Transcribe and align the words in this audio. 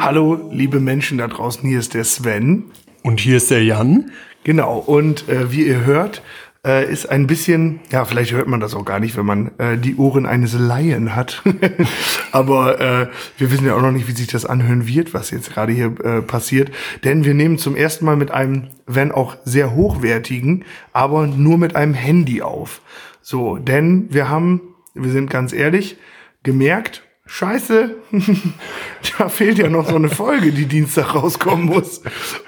Hallo, 0.00 0.50
liebe 0.52 0.80
Menschen 0.80 1.18
da 1.18 1.28
draußen, 1.28 1.68
hier 1.68 1.78
ist 1.78 1.94
der 1.94 2.04
Sven. 2.04 2.64
Und 3.02 3.20
hier 3.20 3.36
ist 3.38 3.50
der 3.50 3.64
Jan. 3.64 4.10
Genau, 4.44 4.78
und 4.78 5.28
äh, 5.28 5.50
wie 5.52 5.66
ihr 5.66 5.84
hört, 5.84 6.22
äh, 6.64 6.90
ist 6.90 7.06
ein 7.06 7.26
bisschen, 7.26 7.80
ja, 7.90 8.04
vielleicht 8.04 8.32
hört 8.32 8.48
man 8.48 8.60
das 8.60 8.74
auch 8.74 8.84
gar 8.84 9.00
nicht, 9.00 9.16
wenn 9.16 9.26
man 9.26 9.50
äh, 9.58 9.76
die 9.76 9.96
Ohren 9.96 10.26
eines 10.26 10.54
Laien 10.54 11.14
hat. 11.14 11.42
Aber 12.32 12.80
äh, 12.80 13.08
wir 13.38 13.50
wissen 13.50 13.66
ja 13.66 13.74
auch 13.74 13.82
noch 13.82 13.92
nicht, 13.92 14.08
wie 14.08 14.12
sich 14.12 14.28
das 14.28 14.46
anhören 14.46 14.86
wird, 14.86 15.14
was 15.14 15.30
jetzt 15.30 15.52
gerade 15.52 15.72
hier 15.72 15.94
äh, 16.02 16.22
passiert. 16.22 16.70
Denn 17.04 17.24
wir 17.24 17.34
nehmen 17.34 17.58
zum 17.58 17.76
ersten 17.76 18.04
Mal 18.04 18.16
mit 18.16 18.30
einem, 18.30 18.68
wenn 18.86 19.12
auch 19.12 19.36
sehr 19.44 19.74
hochwertigen, 19.74 20.64
aber 20.92 21.26
nur 21.26 21.58
mit 21.58 21.76
einem 21.76 21.94
Handy 21.94 22.42
auf. 22.42 22.80
So, 23.20 23.56
denn 23.56 24.06
wir 24.10 24.28
haben, 24.28 24.60
wir 24.94 25.10
sind 25.10 25.30
ganz 25.30 25.52
ehrlich, 25.52 25.98
gemerkt, 26.42 27.02
Scheiße, 27.26 27.96
da 29.18 29.28
fehlt 29.30 29.56
ja 29.56 29.70
noch 29.70 29.88
so 29.88 29.96
eine 29.96 30.10
Folge, 30.10 30.52
die 30.52 30.66
Dienstag 30.66 31.14
rauskommen 31.14 31.64
muss. 31.64 32.02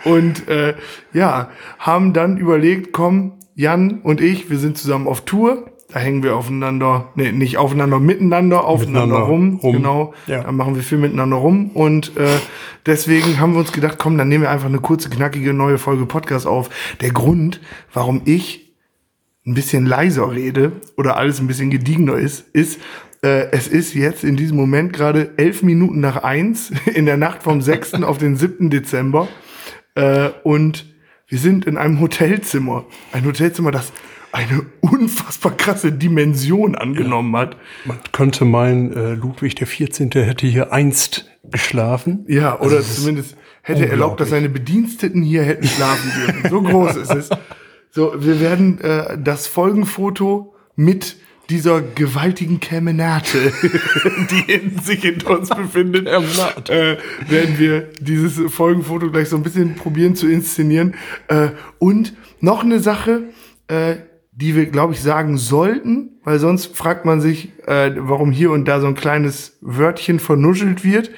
Und 0.04 0.48
äh, 0.48 0.74
ja, 1.14 1.50
haben 1.78 2.12
dann 2.12 2.36
überlegt, 2.36 2.92
komm, 2.92 3.32
Jan 3.56 4.00
und 4.02 4.20
ich, 4.20 4.50
wir 4.50 4.58
sind 4.58 4.76
zusammen 4.76 5.08
auf 5.08 5.22
Tour. 5.24 5.70
Da 5.88 5.98
hängen 5.98 6.22
wir 6.22 6.36
aufeinander, 6.36 7.12
nee, 7.14 7.32
nicht 7.32 7.56
aufeinander, 7.56 7.98
miteinander, 7.98 8.64
aufeinander 8.64 9.06
Miteinander 9.06 9.26
rum. 9.26 9.60
rum. 9.62 9.72
Genau. 9.72 10.14
Ja. 10.26 10.42
Da 10.42 10.52
machen 10.52 10.74
wir 10.74 10.82
viel 10.82 10.98
miteinander 10.98 11.36
rum. 11.36 11.70
Und 11.72 12.16
äh, 12.18 12.26
deswegen 12.84 13.40
haben 13.40 13.54
wir 13.54 13.60
uns 13.60 13.72
gedacht, 13.72 13.96
komm, 13.98 14.18
dann 14.18 14.28
nehmen 14.28 14.42
wir 14.42 14.50
einfach 14.50 14.68
eine 14.68 14.80
kurze, 14.80 15.08
knackige 15.08 15.54
neue 15.54 15.78
Folge 15.78 16.04
Podcast 16.04 16.46
auf. 16.46 16.68
Der 17.00 17.12
Grund, 17.12 17.60
warum 17.94 18.22
ich 18.26 18.74
ein 19.46 19.54
bisschen 19.54 19.86
leiser 19.86 20.30
rede 20.32 20.72
oder 20.98 21.16
alles 21.16 21.40
ein 21.40 21.46
bisschen 21.46 21.70
gediegener 21.70 22.16
ist, 22.16 22.46
ist, 22.52 22.80
äh, 23.22 23.46
es 23.52 23.68
ist 23.68 23.94
jetzt 23.94 24.22
in 24.22 24.36
diesem 24.36 24.58
Moment 24.58 24.92
gerade 24.92 25.30
elf 25.38 25.62
Minuten 25.62 26.00
nach 26.00 26.22
eins 26.22 26.72
in 26.94 27.06
der 27.06 27.16
Nacht 27.16 27.42
vom 27.42 27.62
6. 27.62 27.94
auf 28.02 28.18
den 28.18 28.36
7. 28.36 28.68
Dezember. 28.68 29.28
Äh, 29.94 30.30
und 30.42 30.95
wir 31.28 31.38
sind 31.38 31.64
in 31.64 31.76
einem 31.76 32.00
Hotelzimmer. 32.00 32.84
Ein 33.12 33.24
Hotelzimmer, 33.24 33.70
das 33.70 33.92
eine 34.32 34.66
unfassbar 34.80 35.56
krasse 35.56 35.92
Dimension 35.92 36.74
angenommen 36.74 37.36
hat. 37.36 37.56
Man 37.84 37.98
könnte 38.12 38.44
meinen, 38.44 38.92
äh, 38.92 39.14
Ludwig 39.14 39.54
der 39.56 39.66
14. 39.66 40.10
hätte 40.10 40.46
hier 40.46 40.72
einst 40.72 41.26
geschlafen. 41.44 42.24
Ja, 42.28 42.54
oder 42.56 42.64
Also 42.64 42.76
es 42.76 42.88
ist 42.88 42.96
zumindest 42.96 43.36
hätte 43.62 43.88
erlaubt, 43.88 44.20
dass 44.20 44.30
seine 44.30 44.48
Bediensteten 44.48 45.22
hier 45.22 45.42
hätten 45.42 45.66
schlafen 45.66 46.12
dürfen. 46.16 46.50
So 46.50 46.62
groß 46.62 46.96
ist 47.02 47.14
es. 47.14 47.30
So, 47.90 48.14
wir 48.18 48.40
werden 48.40 48.80
äh, 48.80 49.18
das 49.18 49.46
Folgenfoto 49.46 50.54
mit 50.76 51.16
dieser 51.48 51.80
gewaltigen 51.80 52.60
Kemenate, 52.60 53.52
die 54.30 54.52
in 54.52 54.78
sich 54.80 55.02
hinter 55.02 55.38
uns 55.38 55.48
befindet, 55.48 56.08
äh, 56.08 56.96
werden 57.28 57.58
wir 57.58 57.88
dieses 58.00 58.52
Folgenfoto 58.52 59.10
gleich 59.10 59.28
so 59.28 59.36
ein 59.36 59.42
bisschen 59.42 59.74
probieren 59.76 60.16
zu 60.16 60.28
inszenieren. 60.28 60.94
Äh, 61.28 61.50
und 61.78 62.14
noch 62.40 62.64
eine 62.64 62.80
Sache, 62.80 63.24
äh, 63.68 63.96
die 64.32 64.54
wir, 64.54 64.66
glaube 64.66 64.92
ich, 64.92 65.00
sagen 65.00 65.38
sollten, 65.38 66.10
weil 66.24 66.38
sonst 66.38 66.76
fragt 66.76 67.04
man 67.04 67.20
sich, 67.20 67.52
äh, 67.66 67.92
warum 67.96 68.32
hier 68.32 68.50
und 68.50 68.66
da 68.66 68.80
so 68.80 68.86
ein 68.86 68.94
kleines 68.94 69.56
Wörtchen 69.62 70.18
vernuschelt 70.20 70.84
wird. 70.84 71.10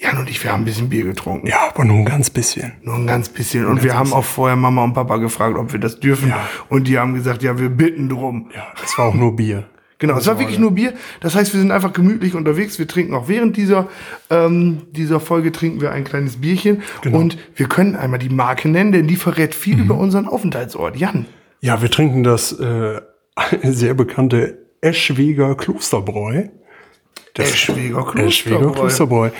Jan 0.00 0.16
und 0.16 0.30
ich, 0.30 0.42
wir 0.42 0.52
haben 0.52 0.62
ein 0.62 0.64
bisschen 0.64 0.88
Bier 0.88 1.04
getrunken. 1.04 1.46
Ja, 1.46 1.68
aber 1.68 1.84
nur 1.84 1.98
ein 1.98 2.06
ganz 2.06 2.30
bisschen. 2.30 2.72
Nur 2.82 2.94
ein 2.94 3.06
ganz 3.06 3.28
bisschen. 3.28 3.66
Und 3.66 3.82
wir 3.82 3.98
haben 3.98 4.14
auch 4.14 4.24
vorher 4.24 4.56
Mama 4.56 4.82
und 4.82 4.94
Papa 4.94 5.18
gefragt, 5.18 5.58
ob 5.58 5.74
wir 5.74 5.78
das 5.78 6.00
dürfen. 6.00 6.30
Ja. 6.30 6.48
Und 6.70 6.88
die 6.88 6.98
haben 6.98 7.12
gesagt, 7.12 7.42
ja, 7.42 7.58
wir 7.58 7.68
bitten 7.68 8.08
drum. 8.08 8.50
Ja, 8.54 8.68
es 8.82 8.96
war 8.96 9.06
auch 9.06 9.14
nur 9.14 9.36
Bier. 9.36 9.64
Genau, 9.98 10.16
es 10.16 10.26
war 10.26 10.38
wirklich 10.38 10.58
nur 10.58 10.70
Bier. 10.70 10.94
Das 11.20 11.34
heißt, 11.34 11.52
wir 11.52 11.60
sind 11.60 11.70
einfach 11.70 11.92
gemütlich 11.92 12.34
unterwegs. 12.34 12.78
Wir 12.78 12.88
trinken 12.88 13.14
auch 13.14 13.28
während 13.28 13.58
dieser, 13.58 13.88
ähm, 14.30 14.84
dieser 14.92 15.20
Folge 15.20 15.52
trinken 15.52 15.82
wir 15.82 15.92
ein 15.92 16.04
kleines 16.04 16.40
Bierchen. 16.40 16.82
Genau. 17.02 17.18
Und 17.18 17.36
wir 17.54 17.68
können 17.68 17.94
einmal 17.94 18.18
die 18.18 18.30
Marke 18.30 18.70
nennen, 18.70 18.92
denn 18.92 19.06
die 19.06 19.16
verrät 19.16 19.54
viel 19.54 19.78
über 19.78 19.98
unseren 19.98 20.26
Aufenthaltsort. 20.26 20.96
Jan. 20.96 21.26
Ja, 21.60 21.82
wir 21.82 21.90
trinken 21.90 22.24
das 22.24 22.52
äh, 22.58 23.02
sehr 23.62 23.92
bekannte 23.92 24.56
Eschweger 24.80 25.54
Klosterbräu. 25.54 26.44
Eschweger 27.38 28.14
Eschweger 28.16 28.72
Klosterbräu. 28.72 29.30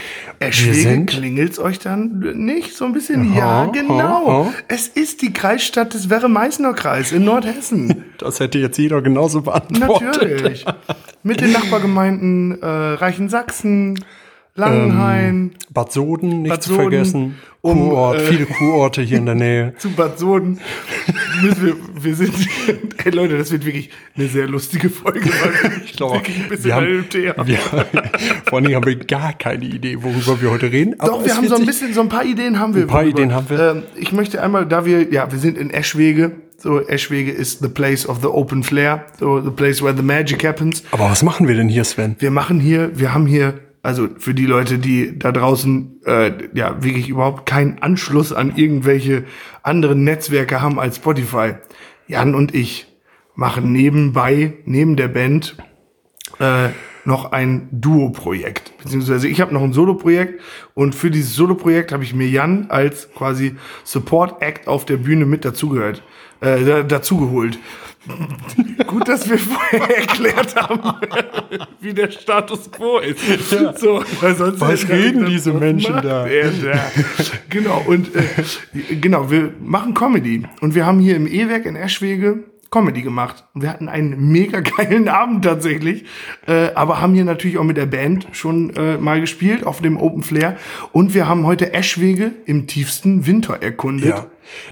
Sind 0.50 1.06
klingelt's 1.06 1.58
euch 1.58 1.78
dann 1.78 2.18
nicht 2.36 2.74
so 2.74 2.84
ein 2.84 2.92
bisschen? 2.92 3.34
ja, 3.34 3.62
Aha, 3.64 3.66
genau. 3.66 4.44
aha. 4.44 4.54
Es 4.68 4.88
ist 4.88 5.22
die 5.22 5.32
Kreisstadt 5.32 5.92
des 5.94 6.08
Werre-Meißner 6.08 6.72
Kreis 6.74 7.12
in 7.12 7.24
Nordhessen. 7.24 8.04
Das 8.20 8.38
hätte 8.38 8.58
jetzt 8.58 8.76
jeder 8.76 9.00
genauso 9.00 9.40
beantwortet. 9.40 10.12
Natürlich. 10.12 10.66
Mit 11.22 11.40
den 11.40 11.52
Nachbargemeinden 11.52 12.60
äh, 12.60 12.66
Reichensachsen, 12.66 14.04
Langenhain, 14.54 15.52
Bad 15.70 15.92
Soden, 15.92 16.42
nicht 16.42 16.50
Bad 16.50 16.62
zu 16.62 16.70
Soden, 16.70 16.82
vergessen. 16.82 17.34
um, 17.60 17.88
Kurort, 17.88 18.18
äh, 18.18 18.26
viele 18.26 18.46
Kurorte 18.46 19.02
hier 19.02 19.18
in 19.18 19.26
der 19.26 19.34
Nähe. 19.34 19.74
zu 19.78 19.90
Bad 19.90 20.18
Soden. 20.18 20.60
müssen 21.42 21.66
wir, 21.66 21.76
wir 22.04 22.14
sind, 22.16 22.32
ey 23.04 23.10
Leute, 23.12 23.38
das 23.38 23.52
wird 23.52 23.64
wirklich 23.64 23.90
eine 24.16 24.26
sehr 24.28 24.48
lustige 24.48 24.90
Folge. 24.90 25.30
Weil 25.30 25.80
ich 25.84 25.92
glaube, 25.92 26.16
wirklich 26.16 26.40
ein 26.42 26.48
bisschen 26.48 26.64
wir 26.64 26.74
haben-. 27.36 27.46
Wir, 27.46 27.58
vor 27.58 28.56
allen 28.56 28.64
Dingen 28.64 28.76
haben 28.76 28.86
wir 28.86 28.96
gar 28.96 29.32
keine 29.34 29.64
Idee, 29.64 30.02
worüber 30.02 30.40
wir 30.42 30.50
heute 30.50 30.70
reden. 30.70 30.96
Doch, 30.98 31.24
wir 31.24 31.36
haben 31.36 31.48
so 31.48 31.54
ein 31.54 31.66
bisschen, 31.66 31.94
so 31.94 32.00
ein 32.00 32.08
paar 32.08 32.24
Ideen 32.24 32.58
haben 32.58 32.74
wir. 32.74 32.82
Ein 32.82 32.88
paar 32.88 33.02
worüber. 33.04 33.18
Ideen 33.18 33.34
haben 33.34 33.48
wir. 33.48 33.58
Ähm, 33.60 33.82
ich 33.96 34.12
möchte 34.12 34.42
einmal, 34.42 34.66
da 34.66 34.84
wir, 34.84 35.12
ja, 35.12 35.30
wir 35.30 35.38
sind 35.38 35.56
in 35.56 35.70
Eschwege. 35.70 36.32
So, 36.58 36.78
Eschwege 36.86 37.30
ist 37.30 37.62
the 37.62 37.68
place 37.68 38.06
of 38.06 38.18
the 38.20 38.26
open 38.28 38.62
flare. 38.62 39.04
So, 39.18 39.40
the 39.40 39.50
place 39.50 39.82
where 39.82 39.96
the 39.96 40.02
magic 40.02 40.44
happens. 40.44 40.82
Aber 40.90 41.04
was 41.04 41.22
machen 41.22 41.48
wir 41.48 41.54
denn 41.54 41.68
hier, 41.68 41.84
Sven? 41.84 42.16
wir 42.18 42.30
machen 42.30 42.60
hier, 42.60 42.90
wir 42.98 43.14
haben 43.14 43.24
hier, 43.26 43.54
also 43.82 44.08
für 44.18 44.34
die 44.34 44.46
Leute, 44.46 44.78
die 44.78 45.18
da 45.18 45.32
draußen 45.32 46.02
äh, 46.04 46.32
ja 46.52 46.82
wirklich 46.82 47.08
überhaupt 47.08 47.46
keinen 47.46 47.80
Anschluss 47.80 48.32
an 48.32 48.56
irgendwelche 48.56 49.24
anderen 49.62 50.04
Netzwerke 50.04 50.60
haben 50.60 50.78
als 50.78 50.96
Spotify. 50.96 51.54
Jan 52.06 52.34
und 52.34 52.54
ich 52.54 52.86
machen 53.34 53.72
nebenbei, 53.72 54.54
neben 54.66 54.96
der 54.96 55.08
Band, 55.08 55.56
äh, 56.38 56.68
noch 57.04 57.32
ein 57.32 57.68
Duo-Projekt. 57.72 58.76
Beziehungsweise 58.82 59.28
ich 59.28 59.40
habe 59.40 59.54
noch 59.54 59.62
ein 59.62 59.72
Solo-Projekt 59.72 60.42
und 60.74 60.94
für 60.94 61.10
dieses 61.10 61.34
Solo-Projekt 61.34 61.92
habe 61.92 62.04
ich 62.04 62.14
mir 62.14 62.28
Jan 62.28 62.66
als 62.68 63.10
quasi 63.14 63.56
Support-Act 63.84 64.68
auf 64.68 64.84
der 64.84 64.98
Bühne 64.98 65.24
mit 65.24 65.44
dazugehört, 65.44 66.02
äh, 66.40 66.64
da, 66.64 66.82
dazugeholt. 66.82 67.58
Gut, 68.86 69.08
dass 69.08 69.28
wir 69.28 69.38
vorher 69.38 69.98
erklärt 69.98 70.56
haben, 70.56 70.80
wie 71.80 71.92
der 71.92 72.10
Status 72.10 72.70
quo 72.70 72.98
ist. 72.98 73.20
So, 73.78 74.02
weil 74.20 74.34
sonst 74.34 74.60
Was 74.60 74.88
reden 74.88 75.26
diese 75.26 75.52
Menschen 75.52 75.94
macht 75.94 76.04
da? 76.04 76.26
er 76.26 76.50
da? 76.50 76.80
Genau, 77.48 77.82
und 77.86 78.14
äh, 78.14 78.22
genau, 79.00 79.30
wir 79.30 79.52
machen 79.60 79.94
Comedy. 79.94 80.46
Und 80.60 80.74
wir 80.74 80.86
haben 80.86 81.00
hier 81.00 81.16
im 81.16 81.26
E-Werk 81.26 81.66
in 81.66 81.76
Eschwege 81.76 82.44
Comedy 82.70 83.02
gemacht. 83.02 83.44
Und 83.52 83.62
wir 83.62 83.70
hatten 83.70 83.88
einen 83.88 84.30
mega 84.30 84.60
geilen 84.60 85.08
Abend 85.08 85.44
tatsächlich. 85.44 86.04
Äh, 86.46 86.70
aber 86.74 87.00
haben 87.00 87.14
hier 87.14 87.24
natürlich 87.24 87.58
auch 87.58 87.64
mit 87.64 87.76
der 87.76 87.86
Band 87.86 88.28
schon 88.32 88.70
äh, 88.76 88.96
mal 88.96 89.20
gespielt 89.20 89.66
auf 89.66 89.80
dem 89.80 89.96
Open 89.96 90.22
Flair. 90.22 90.56
Und 90.92 91.14
wir 91.14 91.28
haben 91.28 91.46
heute 91.46 91.72
Eschwege 91.72 92.32
im 92.46 92.66
tiefsten 92.66 93.26
Winter 93.26 93.60
erkundet. 93.60 94.10
Ja. 94.10 94.26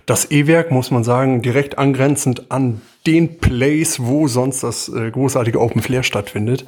Das 0.06 0.31
E-Werk, 0.31 0.70
muss 0.70 0.91
man 0.91 1.05
sagen, 1.05 1.43
direkt 1.43 1.78
angrenzend 1.78 2.50
an 2.50 2.81
den 3.08 3.38
Place, 3.38 4.00
wo 4.00 4.28
sonst 4.28 4.62
das 4.62 4.91
äh, 4.91 5.10
großartige 5.10 5.58
Open 5.58 5.80
Flair 5.80 6.02
stattfindet. 6.02 6.66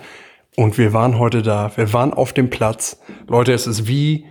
Und 0.56 0.78
wir 0.78 0.94
waren 0.94 1.18
heute 1.18 1.42
da. 1.42 1.70
Wir 1.76 1.92
waren 1.92 2.14
auf 2.14 2.32
dem 2.32 2.48
Platz. 2.48 2.98
Leute, 3.28 3.52
es 3.52 3.66
ist 3.66 3.86
wie, 3.86 4.24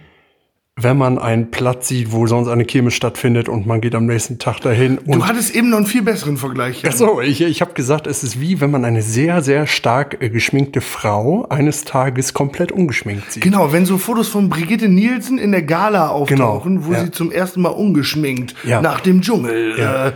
wenn 0.81 0.97
man 0.97 1.17
einen 1.17 1.51
Platz 1.51 1.87
sieht, 1.87 2.11
wo 2.11 2.27
sonst 2.27 2.47
eine 2.47 2.65
Kirmes 2.65 2.93
stattfindet 2.93 3.49
und 3.49 3.65
man 3.65 3.81
geht 3.81 3.95
am 3.95 4.05
nächsten 4.05 4.37
Tag 4.39 4.59
dahin. 4.61 4.97
Und 4.99 5.15
Du 5.15 5.25
hattest 5.27 5.55
eben 5.55 5.69
noch 5.69 5.77
einen 5.77 5.85
viel 5.85 6.01
besseren 6.01 6.37
Vergleich. 6.37 6.81
Jan. 6.81 6.91
Ach 6.93 6.97
so, 6.97 7.21
ich, 7.21 7.41
ich 7.41 7.61
habe 7.61 7.73
gesagt, 7.73 8.07
es 8.07 8.23
ist 8.23 8.39
wie, 8.39 8.61
wenn 8.61 8.71
man 8.71 8.85
eine 8.85 9.01
sehr, 9.01 9.41
sehr 9.41 9.67
stark 9.67 10.17
äh, 10.21 10.29
geschminkte 10.29 10.81
Frau 10.81 11.45
eines 11.49 11.83
Tages 11.85 12.33
komplett 12.33 12.71
ungeschminkt 12.71 13.31
sieht. 13.31 13.43
Genau, 13.43 13.71
wenn 13.71 13.85
so 13.85 13.97
Fotos 13.97 14.27
von 14.27 14.49
Brigitte 14.49 14.87
Nielsen 14.89 15.37
in 15.37 15.51
der 15.51 15.63
Gala 15.63 16.09
auftauchen, 16.09 16.75
Genau, 16.77 16.87
wo 16.87 16.93
ja. 16.93 17.03
sie 17.05 17.11
zum 17.11 17.31
ersten 17.31 17.61
Mal 17.61 17.69
ungeschminkt 17.69 18.55
Ja. 18.63 18.81
nach 18.81 19.01
dem 19.01 19.21
Dschungel 19.21 19.75
Ja. 19.77 20.07
äh, 20.07 20.11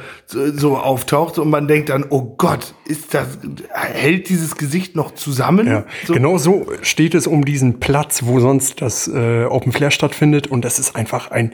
so, 0.56 0.78
auftaucht 0.78 1.38
und 1.38 1.50
man 1.50 1.68
denkt 1.68 1.90
dann, 1.90 2.06
oh 2.10 2.36
Gott, 2.38 2.74
ist 2.86 3.14
das 3.14 3.28
hält 3.72 4.30
dieses 4.30 4.56
Gesicht 4.56 4.96
noch 4.96 5.14
zusammen? 5.14 5.84
So, 6.06 6.14
genau 6.14 6.38
so 6.38 6.66
steht 6.82 7.14
es 7.16 7.28
um 7.28 7.46
diesen 7.46 7.80
Platz, 7.80 8.22
wo 8.26 8.40
sonst 8.40 8.82
das 8.82 9.08
äh, 9.08 9.46
Open 9.46 9.72
Flair 9.72 9.92
stattfindet. 9.92 10.48
Und 10.54 10.64
das 10.64 10.78
ist 10.80 10.96
einfach 10.96 11.32
ein, 11.32 11.54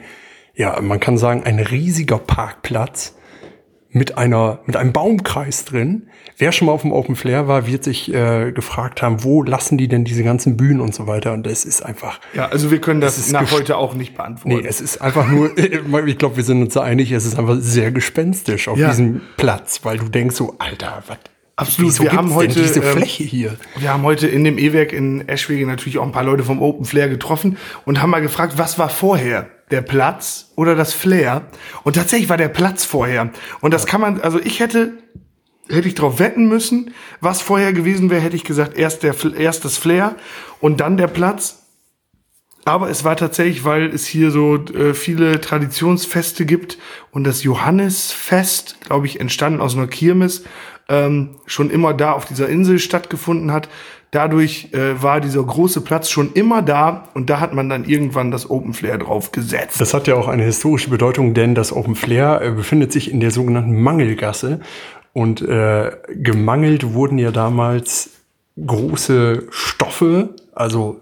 ja, 0.56 0.80
man 0.82 1.00
kann 1.00 1.18
sagen, 1.18 1.44
ein 1.44 1.60
riesiger 1.60 2.18
Parkplatz 2.18 3.16
mit 3.92 4.18
einer 4.20 4.60
mit 4.66 4.76
einem 4.76 4.94
Baumkreis 4.94 5.66
drin. 5.66 6.10
Wer 6.38 6.52
schon 6.52 6.68
mal 6.68 6.74
auf 6.74 6.82
dem 6.84 6.92
Open 6.92 7.16
Flair 7.16 7.48
war, 7.48 7.66
wird 7.66 7.84
sich 7.84 8.14
äh, 8.14 8.52
gefragt 8.52 9.02
haben, 9.02 9.24
wo 9.24 9.42
lassen 9.42 9.78
die 9.78 9.88
denn 9.88 10.04
diese 10.04 10.24
ganzen 10.24 10.58
Bühnen 10.58 10.80
und 10.82 10.94
so 10.94 11.08
weiter. 11.08 11.34
Und 11.34 11.46
das 11.48 11.66
ist 11.66 11.82
einfach. 11.84 12.20
Ja, 12.34 12.50
also 12.50 12.70
wir 12.72 12.82
können 12.82 13.02
das, 13.02 13.32
nach 13.32 13.52
heute 13.52 13.78
auch 13.78 13.96
nicht 13.96 14.16
beantworten. 14.16 14.58
Nee, 14.62 14.68
es 14.68 14.80
ist 14.80 15.02
einfach 15.02 15.28
nur, 15.28 15.58
ich 16.08 16.18
glaube, 16.18 16.36
wir 16.38 16.44
sind 16.44 16.62
uns 16.62 16.74
da 16.76 16.82
einig, 16.82 17.12
es 17.12 17.26
ist 17.26 17.40
einfach 17.40 17.58
sehr 17.62 17.92
gespenstisch 17.92 18.68
auf 18.68 18.78
Ja. 18.78 18.90
diesem 18.90 19.22
Platz, 19.38 19.80
weil 19.84 19.98
du 19.98 20.10
denkst 20.10 20.36
so, 20.36 20.56
Alter, 20.60 21.02
was? 21.08 21.18
Absolut, 21.60 21.92
Wieso 21.92 22.04
wir 22.04 22.14
haben 22.14 22.34
heute, 22.34 22.54
denn 22.54 22.64
diese 22.64 22.80
ähm, 22.80 22.98
Fläche 22.98 23.24
hier. 23.24 23.58
Wir 23.76 23.92
haben 23.92 24.04
heute 24.04 24.28
in 24.28 24.46
dem 24.46 24.58
E-Werk 24.58 24.94
in 24.94 25.28
Eschwege 25.28 25.68
natürlich 25.68 25.98
auch 25.98 26.06
ein 26.06 26.14
paar 26.14 26.24
Leute 26.24 26.44
vom 26.46 26.62
Open 26.62 26.86
Flair 26.86 27.10
getroffen 27.10 27.58
und 27.86 28.02
haben 28.02 28.12
mal 28.12 28.22
gefragt, 28.22 28.54
was 28.56 28.80
war 28.80 28.88
vorher? 28.88 29.50
Der 29.70 29.82
Platz 29.82 30.54
oder 30.56 30.76
das 30.76 30.94
Flair? 30.94 31.48
Und 31.84 31.98
tatsächlich 31.98 32.30
war 32.30 32.38
der 32.38 32.48
Platz 32.48 32.86
vorher. 32.86 33.32
Und 33.60 33.74
das 33.74 33.86
kann 33.86 34.00
man, 34.00 34.22
also 34.22 34.40
ich 34.40 34.62
hätte, 34.62 34.94
hätte 35.68 35.90
ich 35.90 35.96
drauf 35.96 36.18
wetten 36.18 36.48
müssen, 36.48 36.94
was 37.20 37.42
vorher 37.42 37.74
gewesen 37.74 38.10
wäre, 38.10 38.22
hätte 38.22 38.38
ich 38.38 38.46
gesagt, 38.46 38.78
erst 38.78 39.04
der, 39.04 39.14
erst 39.38 39.66
das 39.66 39.76
Flair 39.76 40.16
und 40.62 40.80
dann 40.80 40.96
der 40.96 41.08
Platz. 41.08 41.58
Aber 42.64 42.90
es 42.90 43.04
war 43.04 43.18
tatsächlich, 43.18 43.66
weil 43.66 43.88
es 43.88 44.06
hier 44.06 44.32
so 44.32 44.56
äh, 44.56 44.94
viele 44.94 45.42
Traditionsfeste 45.42 46.46
gibt 46.46 46.78
und 47.12 47.26
das 47.26 47.44
Johannesfest, 47.44 48.78
glaube 48.82 49.08
ich, 49.08 49.20
entstanden 49.20 49.60
aus 49.60 49.76
einer 49.76 49.88
Kirmes, 49.88 50.44
ähm, 50.90 51.30
schon 51.46 51.70
immer 51.70 51.94
da 51.94 52.12
auf 52.14 52.26
dieser 52.26 52.50
Insel 52.50 52.80
stattgefunden 52.80 53.52
hat. 53.52 53.70
Dadurch 54.12 54.70
äh, 54.74 55.02
war 55.02 55.22
dieser 55.22 55.44
große 55.44 55.82
Platz 55.82 56.10
schon 56.10 56.34
immer 56.34 56.64
da 56.64 57.04
und 57.14 57.30
da 57.30 57.40
hat 57.40 57.54
man 57.54 57.70
dann 57.70 57.86
irgendwann 57.86 58.32
das 58.32 58.50
Open 58.50 58.74
Flair 58.74 58.98
drauf 58.98 59.32
gesetzt. 59.32 59.80
Das 59.80 59.94
hat 59.94 60.08
ja 60.08 60.16
auch 60.16 60.28
eine 60.28 60.44
historische 60.44 60.90
Bedeutung, 60.90 61.36
denn 61.36 61.54
das 61.54 61.72
Open 61.72 61.96
Flair 61.96 62.42
äh, 62.42 62.52
befindet 62.52 62.92
sich 62.92 63.12
in 63.12 63.20
der 63.20 63.30
sogenannten 63.32 63.80
Mangelgasse. 63.80 64.62
Und 65.14 65.42
äh, 65.42 65.92
gemangelt 66.10 66.94
wurden 66.94 67.18
ja 67.18 67.32
damals 67.32 68.12
große 68.66 69.44
Stoffe, 69.50 70.36
also 70.54 71.02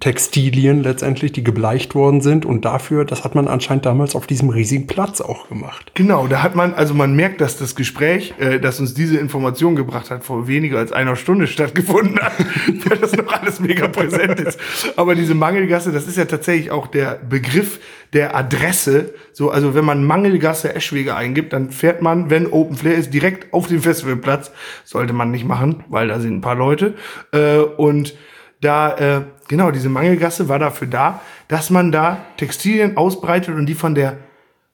Textilien 0.00 0.82
letztendlich, 0.82 1.32
die 1.32 1.42
gebleicht 1.42 1.94
worden 1.94 2.20
sind. 2.20 2.44
Und 2.44 2.64
dafür, 2.64 3.04
das 3.04 3.24
hat 3.24 3.34
man 3.34 3.48
anscheinend 3.48 3.86
damals 3.86 4.14
auf 4.14 4.26
diesem 4.26 4.50
riesigen 4.50 4.86
Platz 4.86 5.20
auch 5.20 5.48
gemacht. 5.48 5.92
Genau, 5.94 6.26
da 6.26 6.42
hat 6.42 6.54
man, 6.54 6.74
also 6.74 6.94
man 6.94 7.14
merkt, 7.16 7.40
dass 7.40 7.56
das 7.56 7.76
Gespräch, 7.76 8.34
äh, 8.38 8.60
das 8.60 8.80
uns 8.80 8.94
diese 8.94 9.16
Information 9.18 9.76
gebracht 9.76 10.10
hat, 10.10 10.24
vor 10.24 10.48
weniger 10.48 10.78
als 10.78 10.92
einer 10.92 11.16
Stunde 11.16 11.46
stattgefunden 11.46 12.18
hat, 12.20 12.32
weil 12.86 12.98
das 12.98 13.16
noch 13.16 13.32
alles 13.32 13.60
mega 13.60 13.88
präsent 13.88 14.40
ist. 14.40 14.58
Aber 14.96 15.14
diese 15.14 15.34
Mangelgasse, 15.34 15.92
das 15.92 16.06
ist 16.06 16.18
ja 16.18 16.26
tatsächlich 16.26 16.70
auch 16.70 16.86
der 16.86 17.20
Begriff 17.28 17.80
der 18.12 18.36
Adresse. 18.36 19.14
So, 19.32 19.50
also 19.50 19.74
wenn 19.74 19.84
man 19.84 20.04
Mangelgasse 20.04 20.74
Eschwege 20.74 21.16
eingibt, 21.16 21.52
dann 21.52 21.70
fährt 21.70 22.02
man, 22.02 22.30
wenn 22.30 22.46
Open 22.46 22.76
Flair 22.76 22.96
ist, 22.96 23.12
direkt 23.12 23.52
auf 23.52 23.66
den 23.68 23.80
Festivalplatz. 23.80 24.50
Sollte 24.84 25.12
man 25.12 25.30
nicht 25.30 25.46
machen, 25.46 25.84
weil 25.88 26.08
da 26.08 26.20
sind 26.20 26.34
ein 26.34 26.40
paar 26.40 26.54
Leute. 26.54 26.94
Äh, 27.32 27.58
und 27.58 28.14
da, 28.60 28.96
äh, 28.96 29.22
genau, 29.48 29.70
diese 29.70 29.88
Mangelgasse 29.88 30.48
war 30.48 30.58
dafür 30.58 30.88
da, 30.88 31.20
dass 31.48 31.70
man 31.70 31.92
da 31.92 32.18
Textilien 32.36 32.96
ausbreitet 32.96 33.54
und 33.54 33.66
die 33.66 33.74
von 33.74 33.94
der 33.94 34.18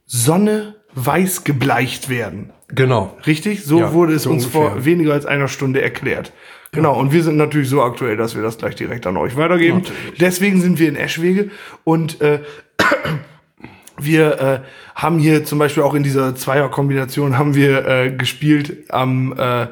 Sonne 0.06 0.76
weiß 0.94 1.44
gebleicht 1.44 2.08
werden. 2.08 2.50
Genau. 2.68 3.16
Richtig? 3.26 3.64
So 3.64 3.80
Ja, 3.80 3.92
wurde 3.92 4.14
es 4.14 4.24
so 4.24 4.30
uns 4.30 4.44
ungefähr. 4.46 4.70
vor 4.70 4.84
weniger 4.84 5.12
als 5.12 5.26
einer 5.26 5.48
Stunde 5.48 5.82
erklärt. 5.82 6.32
Genau, 6.74 6.98
und 6.98 7.12
wir 7.12 7.22
sind 7.22 7.36
natürlich 7.36 7.68
so 7.68 7.82
aktuell, 7.82 8.16
dass 8.16 8.34
wir 8.34 8.42
das 8.42 8.56
gleich 8.56 8.74
direkt 8.74 9.06
an 9.06 9.18
euch 9.18 9.36
weitergeben. 9.36 9.78
Natürlich. 9.78 10.18
Deswegen 10.18 10.60
sind 10.62 10.78
wir 10.78 10.88
in 10.88 10.96
Eschwege 10.96 11.50
und 11.84 12.22
äh, 12.22 12.40
wir 13.98 14.40
äh, 14.40 14.60
haben 14.94 15.18
hier 15.18 15.44
zum 15.44 15.58
Beispiel 15.58 15.82
auch 15.82 15.92
in 15.92 16.02
dieser 16.02 16.34
Zweierkombination 16.34 17.36
haben 17.36 17.54
wir 17.54 17.86
äh, 17.86 18.10
gespielt 18.10 18.90
am 18.90 19.34
äh, 19.38 19.64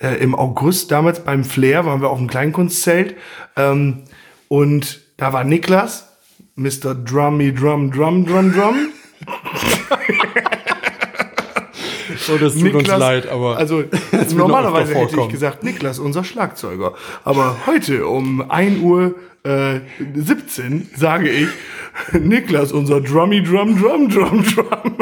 äh, 0.00 0.16
im 0.20 0.34
August 0.34 0.90
damals 0.90 1.20
beim 1.24 1.44
Flair 1.44 1.86
waren 1.86 2.02
wir 2.02 2.10
auf 2.10 2.18
dem 2.18 2.28
Kleinkunstzelt 2.28 3.16
ähm, 3.56 4.02
und 4.54 5.00
da 5.16 5.32
war 5.32 5.42
Niklas, 5.42 6.08
Mr. 6.54 6.94
Drummy 6.94 7.52
Drum 7.52 7.90
Drum 7.90 8.24
Drum 8.24 8.52
Drum. 8.52 8.76
So, 12.16 12.36
das 12.38 12.54
tut 12.54 12.72
uns 12.72 12.86
leid, 12.86 13.26
aber 13.26 13.56
also 13.56 13.82
normalerweise 14.36 14.94
hätte 14.94 15.20
ich 15.20 15.28
gesagt 15.28 15.64
Niklas, 15.64 15.98
unser 15.98 16.22
Schlagzeuger. 16.22 16.94
Aber 17.24 17.56
heute 17.66 18.06
um 18.06 18.48
1 18.48 18.78
Uhr 18.78 19.16
äh, 19.42 19.80
17 20.14 20.90
sage 20.96 21.30
ich 21.30 21.48
Niklas, 22.12 22.70
unser 22.70 23.00
Drummy 23.00 23.42
Drum 23.42 23.76
Drum 23.76 24.08
Drum 24.08 24.44
Drum. 24.44 24.96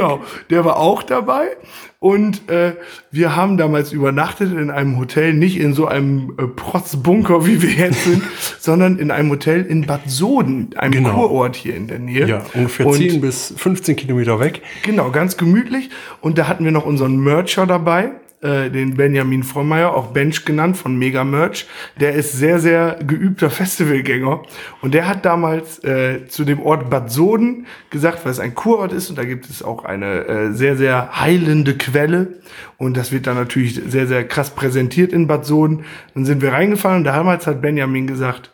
Genau, 0.00 0.20
der 0.48 0.64
war 0.64 0.78
auch 0.78 1.02
dabei 1.02 1.56
und 1.98 2.48
äh, 2.48 2.72
wir 3.10 3.36
haben 3.36 3.58
damals 3.58 3.92
übernachtet 3.92 4.50
in 4.52 4.70
einem 4.70 4.98
Hotel, 4.98 5.34
nicht 5.34 5.58
in 5.58 5.74
so 5.74 5.86
einem 5.86 6.34
äh, 6.38 6.46
Protzbunker, 6.46 7.46
wie 7.46 7.60
wir 7.60 7.70
jetzt 7.70 8.04
sind, 8.04 8.22
sondern 8.58 8.98
in 8.98 9.10
einem 9.10 9.30
Hotel 9.30 9.62
in 9.66 9.86
Bad 9.86 10.08
Soden, 10.08 10.70
einem 10.76 10.92
Genau. 10.92 11.10
Kurort 11.12 11.56
hier 11.56 11.76
in 11.76 11.86
der 11.88 11.98
Nähe. 11.98 12.26
ja, 12.26 12.42
ungefähr 12.54 12.86
und 12.86 12.94
10 12.94 13.20
bis 13.20 13.52
15 13.56 13.96
Kilometer 13.96 14.40
weg. 14.40 14.62
Genau, 14.82 15.10
ganz 15.10 15.36
gemütlich. 15.36 15.90
Und 16.22 16.38
da 16.38 16.48
hatten 16.48 16.64
wir 16.64 16.72
noch 16.72 16.86
unseren 16.86 17.18
Mercher 17.18 17.66
dabei, 17.66 18.12
äh, 18.42 18.70
den 18.70 18.96
Benjamin 18.96 19.42
Frommeier, 19.42 19.94
auch 19.94 20.08
Bench 20.08 20.44
genannt 20.44 20.76
von 20.76 20.96
Mega 20.98 21.24
Merch. 21.24 21.66
Der 22.00 22.14
ist 22.14 22.32
sehr, 22.32 22.58
sehr 22.58 22.98
geübter 23.06 23.50
Festivalgänger. 23.50 24.42
Und 24.80 24.94
der 24.94 25.06
hat 25.06 25.24
damals 25.24 25.82
äh, 25.84 26.26
zu 26.26 26.44
dem 26.44 26.60
Ort 26.60 26.88
Bad 26.88 27.10
Soden 27.10 27.66
gesagt, 27.90 28.24
weil 28.24 28.32
es 28.32 28.40
ein 28.40 28.54
Kurort 28.54 28.92
ist 28.92 29.10
und 29.10 29.18
da 29.18 29.24
gibt 29.24 29.48
es 29.48 29.62
auch 29.62 29.84
eine 29.84 30.26
äh, 30.26 30.52
sehr, 30.52 30.76
sehr 30.76 31.20
heilende 31.20 31.76
Quelle. 31.76 32.40
Und 32.78 32.96
das 32.96 33.12
wird 33.12 33.26
dann 33.26 33.36
natürlich 33.36 33.74
sehr, 33.74 34.06
sehr 34.06 34.26
krass 34.26 34.54
präsentiert 34.54 35.12
in 35.12 35.26
Bad 35.26 35.44
Soden. 35.44 35.84
Dann 36.14 36.24
sind 36.24 36.40
wir 36.40 36.52
reingefahren 36.52 36.98
und 36.98 37.04
damals 37.04 37.46
hat 37.46 37.60
Benjamin 37.60 38.06
gesagt, 38.06 38.52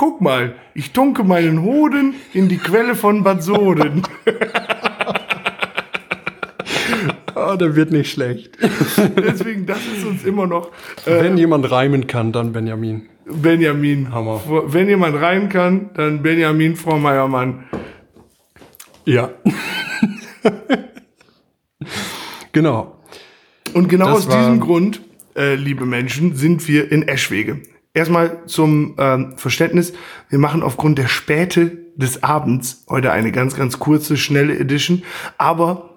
Guck 0.00 0.20
mal, 0.20 0.54
ich 0.74 0.92
tunke 0.92 1.24
meinen 1.24 1.62
Hoden 1.62 2.14
in 2.32 2.48
die 2.48 2.58
Quelle 2.58 2.94
von 2.94 3.24
Bad 3.24 3.42
Soden. 3.42 4.04
Der 7.58 7.76
wird 7.76 7.90
nicht 7.90 8.10
schlecht. 8.10 8.50
Deswegen, 9.16 9.66
das 9.66 9.78
ist 9.78 10.04
uns 10.04 10.24
immer 10.24 10.46
noch 10.46 10.70
äh, 11.04 11.22
Wenn 11.22 11.36
jemand 11.36 11.70
reimen 11.70 12.06
kann, 12.06 12.32
dann 12.32 12.52
Benjamin. 12.52 13.08
Benjamin. 13.26 14.12
Hammer. 14.12 14.40
Wenn 14.66 14.88
jemand 14.88 15.20
rein 15.20 15.48
kann, 15.48 15.90
dann 15.94 16.22
Benjamin 16.22 16.76
Frau 16.76 16.98
Meiermann. 16.98 17.64
Ja. 19.04 19.30
genau. 22.52 23.02
Und 23.74 23.88
genau 23.88 24.06
Das 24.06 24.26
aus 24.26 24.28
diesem 24.28 24.60
Grund, 24.60 25.00
äh, 25.36 25.54
liebe 25.54 25.84
Menschen, 25.84 26.34
sind 26.36 26.66
wir 26.68 26.90
in 26.90 27.06
Eschwege. 27.06 27.60
Erstmal 27.94 28.44
zum 28.46 28.94
ähm, 28.98 29.34
Verständnis, 29.36 29.92
wir 30.28 30.38
machen 30.38 30.62
aufgrund 30.62 30.98
der 30.98 31.08
Späte 31.08 31.78
des 31.96 32.22
Abends 32.22 32.84
heute 32.88 33.10
eine 33.12 33.32
ganz, 33.32 33.56
ganz 33.56 33.78
kurze, 33.78 34.16
schnelle 34.16 34.58
Edition. 34.58 35.02
Aber 35.36 35.87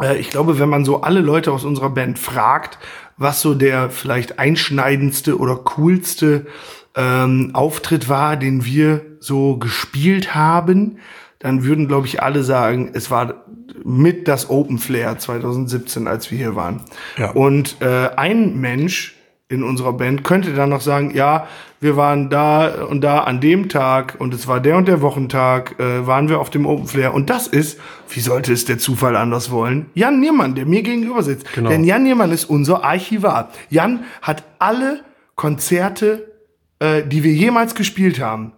äh, 0.00 0.18
ich 0.18 0.30
glaube, 0.30 0.58
wenn 0.58 0.68
man 0.68 0.84
so 0.84 1.02
alle 1.02 1.20
Leute 1.20 1.52
aus 1.52 1.64
unserer 1.64 1.90
Band 1.90 2.18
fragt, 2.18 2.78
was 3.16 3.40
so 3.40 3.54
der 3.54 3.90
vielleicht 3.90 4.38
einschneidendste 4.38 5.38
oder 5.38 5.56
coolste 5.56 6.46
ähm, 6.94 7.50
Auftritt 7.54 8.08
war, 8.08 8.36
den 8.36 8.64
wir 8.64 9.02
so 9.20 9.56
gespielt 9.56 10.34
haben, 10.34 10.98
dann 11.38 11.64
würden, 11.64 11.88
glaube 11.88 12.06
ich, 12.06 12.22
alle 12.22 12.42
sagen, 12.42 12.90
es 12.94 13.10
war 13.10 13.44
mit 13.84 14.28
das 14.28 14.48
Open 14.48 14.78
Flair 14.78 15.18
2017, 15.18 16.06
als 16.06 16.30
wir 16.30 16.38
hier 16.38 16.56
waren. 16.56 16.82
Ja. 17.16 17.32
Und 17.32 17.76
äh, 17.80 18.10
ein 18.16 18.60
Mensch 18.60 19.16
in 19.52 19.62
unserer 19.62 19.92
Band 19.92 20.24
könnte 20.24 20.54
dann 20.54 20.70
noch 20.70 20.80
sagen, 20.80 21.12
ja, 21.14 21.46
wir 21.80 21.96
waren 21.96 22.30
da 22.30 22.84
und 22.84 23.02
da 23.02 23.18
an 23.18 23.40
dem 23.40 23.68
Tag 23.68 24.16
und 24.18 24.32
es 24.32 24.48
war 24.48 24.60
der 24.60 24.76
und 24.76 24.88
der 24.88 25.02
Wochentag, 25.02 25.78
äh, 25.78 26.06
waren 26.06 26.28
wir 26.28 26.40
auf 26.40 26.48
dem 26.48 26.64
Open 26.64 26.86
Flair. 26.86 27.12
Und 27.12 27.28
das 27.28 27.46
ist, 27.46 27.78
wie 28.08 28.20
sollte 28.20 28.52
es 28.52 28.64
der 28.64 28.78
Zufall 28.78 29.14
anders 29.14 29.50
wollen? 29.50 29.86
Jan 29.94 30.20
Niermann, 30.20 30.54
der 30.54 30.64
mir 30.64 30.82
gegenüber 30.82 31.22
sitzt. 31.22 31.52
Genau. 31.52 31.68
Denn 31.68 31.84
Jan 31.84 32.02
Niermann 32.02 32.30
ist 32.32 32.46
unser 32.46 32.82
Archivar. 32.82 33.50
Jan 33.68 34.04
hat 34.22 34.44
alle 34.58 35.00
Konzerte, 35.34 36.32
äh, 36.78 37.02
die 37.04 37.22
wir 37.22 37.32
jemals 37.32 37.74
gespielt 37.74 38.20
haben, 38.20 38.52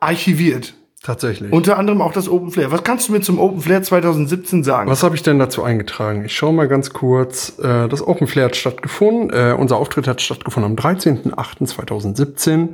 archiviert. 0.00 0.74
Tatsächlich. 1.02 1.52
Unter 1.52 1.78
anderem 1.78 2.00
auch 2.00 2.12
das 2.12 2.28
Open 2.28 2.52
Flair. 2.52 2.70
Was 2.70 2.84
kannst 2.84 3.08
du 3.08 3.12
mir 3.12 3.20
zum 3.20 3.40
Open 3.40 3.60
Flair 3.60 3.82
2017 3.82 4.62
sagen? 4.62 4.88
Was 4.88 5.02
habe 5.02 5.16
ich 5.16 5.22
denn 5.24 5.40
dazu 5.40 5.64
eingetragen? 5.64 6.24
Ich 6.24 6.36
schaue 6.36 6.52
mal 6.52 6.68
ganz 6.68 6.92
kurz. 6.92 7.58
Äh, 7.58 7.88
das 7.88 8.06
Open 8.06 8.28
Flair 8.28 8.44
hat 8.44 8.54
stattgefunden. 8.54 9.30
Äh, 9.30 9.54
unser 9.54 9.78
Auftritt 9.78 10.06
hat 10.06 10.22
stattgefunden 10.22 10.70
am 10.70 10.76
13.08.2017. 10.76 12.68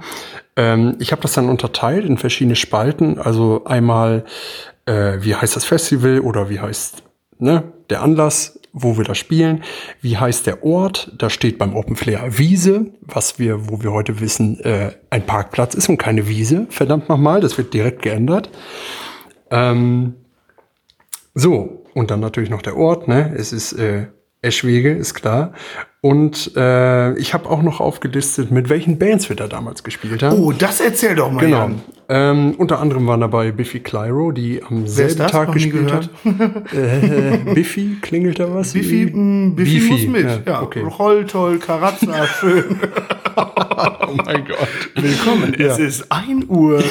Ähm, 0.56 0.96
ich 0.98 1.10
habe 1.12 1.22
das 1.22 1.32
dann 1.32 1.48
unterteilt 1.48 2.04
in 2.04 2.18
verschiedene 2.18 2.56
Spalten. 2.56 3.18
Also 3.18 3.64
einmal, 3.64 4.26
äh, 4.84 5.16
wie 5.20 5.34
heißt 5.34 5.56
das 5.56 5.64
Festival 5.64 6.20
oder 6.20 6.50
wie 6.50 6.60
heißt 6.60 7.02
ne, 7.38 7.64
der 7.88 8.02
Anlass, 8.02 8.60
wo 8.82 8.96
wir 8.96 9.04
da 9.04 9.14
spielen. 9.14 9.62
Wie 10.00 10.16
heißt 10.16 10.46
der 10.46 10.64
Ort? 10.64 11.12
Da 11.16 11.30
steht 11.30 11.58
beim 11.58 11.74
Open 11.74 11.96
Flair 11.96 12.38
Wiese, 12.38 12.86
was 13.00 13.38
wir, 13.38 13.68
wo 13.68 13.82
wir 13.82 13.92
heute 13.92 14.20
wissen, 14.20 14.60
äh, 14.60 14.92
ein 15.10 15.26
Parkplatz 15.26 15.74
ist 15.74 15.88
und 15.88 15.98
keine 15.98 16.28
Wiese. 16.28 16.66
Verdammt 16.70 17.08
nochmal, 17.08 17.40
das 17.40 17.58
wird 17.58 17.74
direkt 17.74 18.02
geändert. 18.02 18.50
Ähm, 19.50 20.14
so, 21.34 21.84
und 21.94 22.10
dann 22.10 22.20
natürlich 22.20 22.50
noch 22.50 22.62
der 22.62 22.76
Ort, 22.76 23.08
ne? 23.08 23.34
Es 23.36 23.52
ist 23.52 23.72
äh, 23.72 24.06
Eschwege, 24.42 24.92
ist 24.92 25.14
klar. 25.14 25.52
Und 26.00 26.52
äh, 26.56 27.18
ich 27.18 27.34
habe 27.34 27.50
auch 27.50 27.60
noch 27.60 27.80
aufgelistet, 27.80 28.52
mit 28.52 28.68
welchen 28.68 28.98
Bands 28.98 29.28
wir 29.28 29.34
da 29.34 29.48
damals 29.48 29.82
gespielt 29.82 30.22
haben. 30.22 30.38
Oh, 30.40 30.52
das 30.52 30.80
erzähl 30.80 31.16
doch 31.16 31.30
mal, 31.32 31.40
Genau. 31.40 31.70
Ähm, 32.10 32.54
unter 32.56 32.78
anderem 32.78 33.06
waren 33.08 33.20
dabei 33.20 33.50
Biffy 33.50 33.80
Clyro, 33.80 34.30
die 34.32 34.62
am 34.62 34.86
selben? 34.86 35.26
Tag 35.26 35.52
gespielt 35.52 35.92
hat. 35.92 36.08
Äh, 36.72 37.38
Biffy, 37.54 37.96
klingelt 38.00 38.38
da 38.38 38.54
was? 38.54 38.72
Biffy, 38.72 39.10
mh, 39.12 39.54
Biffy, 39.56 39.74
Biffy, 39.80 39.90
muss 39.90 40.06
mit. 40.06 40.24
ja, 40.24 40.40
Ja, 40.46 40.62
okay. 40.62 40.82
Roll, 40.82 41.26
toll, 41.26 41.58
Karazza, 41.58 42.26
schön. 42.40 42.64
Oh 43.36 44.14
mein 44.24 44.44
Gott. 44.46 44.68
Willkommen. 44.94 45.52
Es 45.54 45.78
ist 45.78 46.10
1 46.10 46.46
Uhr 46.48 46.82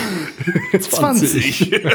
20. 0.72 0.90
20. 0.90 1.72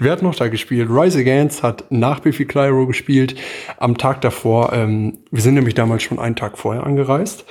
Wer 0.00 0.12
hat 0.12 0.22
noch 0.22 0.34
da 0.34 0.48
gespielt? 0.48 0.88
Rise 0.90 1.18
Against 1.20 1.62
hat 1.62 1.84
nach 1.90 2.20
Biffy 2.20 2.46
Clyro 2.46 2.86
gespielt. 2.86 3.34
Am 3.78 3.98
Tag 3.98 4.20
davor, 4.22 4.72
ähm, 4.72 5.18
wir 5.30 5.42
sind 5.42 5.54
nämlich 5.54 5.74
damals 5.74 6.02
schon 6.02 6.18
einen 6.18 6.36
Tag 6.36 6.58
vorher 6.58 6.84
angereist, 6.84 7.44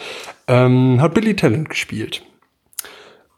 ähm, 0.48 1.02
hat 1.02 1.14
Billy 1.14 1.36
Talent 1.36 1.70
gespielt. 1.70 2.24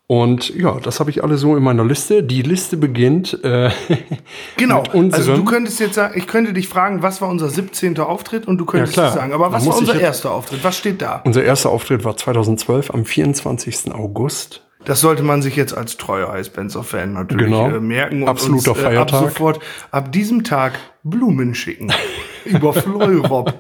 Und 0.08 0.54
ja, 0.54 0.80
das 0.80 1.00
habe 1.00 1.10
ich 1.10 1.24
alle 1.24 1.36
so 1.38 1.58
in 1.58 1.64
meiner 1.64 1.84
Liste. 1.84 2.22
Die 2.22 2.44
Liste 2.44 2.78
beginnt 2.78 3.44
äh, 3.44 3.72
Genau. 4.58 4.84
Also 5.12 5.36
du 5.36 5.44
könntest 5.46 5.80
jetzt 5.80 5.96
sagen, 5.96 6.14
ich 6.16 6.28
könnte 6.28 6.54
dich 6.54 6.68
fragen, 6.68 7.02
was 7.02 7.22
war 7.22 7.30
unser 7.30 7.50
17. 7.50 7.98
Auftritt 7.98 8.48
und 8.48 8.60
du 8.60 8.66
könntest 8.66 8.98
Ja, 8.98 9.12
sagen. 9.12 9.34
Aber 9.34 9.52
was 9.52 9.66
war 9.66 9.76
unser 9.76 10.00
erster 10.00 10.32
Auftritt? 10.32 10.64
Was 10.64 10.78
steht 10.78 11.02
da? 11.02 11.22
unser 11.26 11.44
erster 11.44 11.72
Auftritt 11.72 12.04
war 12.04 12.16
2012 12.16 12.92
am 12.92 13.04
24. 13.04 13.94
August. 13.94 14.65
Das 14.86 15.02
sollte 15.02 15.24
man 15.24 15.42
sich 15.42 15.56
jetzt 15.56 15.76
als 15.78 15.98
treuer 15.98 16.30
Eisbenzer-Fan 16.30 17.14
natürlich 17.14 17.46
Genau. 17.48 17.70
äh, 17.70 17.80
merken. 17.80 18.24
Und 18.24 18.30
Absoluter 18.30 18.72
uns, 18.72 18.80
äh, 18.80 18.84
Feiertag. 18.84 19.20
Ab 19.22 19.30
sofort, 19.30 19.60
ab 19.92 20.12
diesem 20.12 20.44
Tag 20.44 20.74
Blumen 21.04 21.54
schicken. 21.56 21.92
Über 22.46 22.74
Fleurop. 22.74 23.54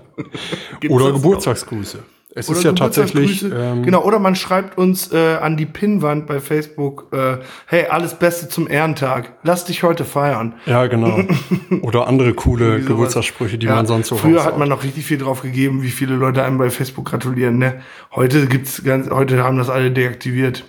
Oder? 0.90 1.12
Geburtstagsgrüße. 1.14 2.00
Es 2.38 2.50
Oder 2.50 2.58
ist 2.58 2.64
ja 2.66 2.74
tatsächlich. 2.74 3.44
Ähm, 3.44 3.84
genau, 3.84 4.04
oder 4.04 4.20
man 4.20 4.36
schreibt 4.36 4.78
uns 4.78 5.10
äh, 5.14 5.38
an 5.42 5.56
die 5.56 5.66
Pinnwand 5.66 6.28
bei 6.28 6.42
Facebook, 6.42 7.08
äh, 7.14 7.38
hey, 7.66 7.86
alles 7.86 8.16
Beste 8.16 8.50
zum 8.50 8.70
Ehrentag. 8.70 9.38
Lass 9.44 9.64
dich 9.64 9.84
heute 9.84 10.04
feiern. 10.04 10.54
Ja, 10.66 10.86
genau. 10.88 11.18
Oder 11.82 12.08
andere 12.08 12.34
coole. 12.34 12.82
Geburtstagssprüche, 12.82 13.58
die 13.58 13.68
Ja, 13.68 13.76
man 13.76 13.86
sonst 13.86 14.10
so 14.10 14.18
Früher 14.18 14.40
raushaut. 14.40 14.52
hat 14.52 14.60
man 14.60 14.68
noch 14.68 14.84
richtig 14.84 15.06
viel 15.06 15.18
drauf 15.18 15.44
gegeben, 15.44 15.82
wie 15.82 15.90
viele 15.92 16.16
Leute 16.16 16.44
einem 16.44 16.58
bei 16.58 16.70
Facebook 16.70 17.06
gratulieren. 17.06 17.58
Ne? 17.58 17.82
Heute 18.14 18.48
gibt's 18.48 18.84
ganz, 18.84 19.10
heute 19.10 19.42
haben 19.42 19.58
das 19.58 19.70
alle 19.70 19.92
deaktiviert. 19.92 20.66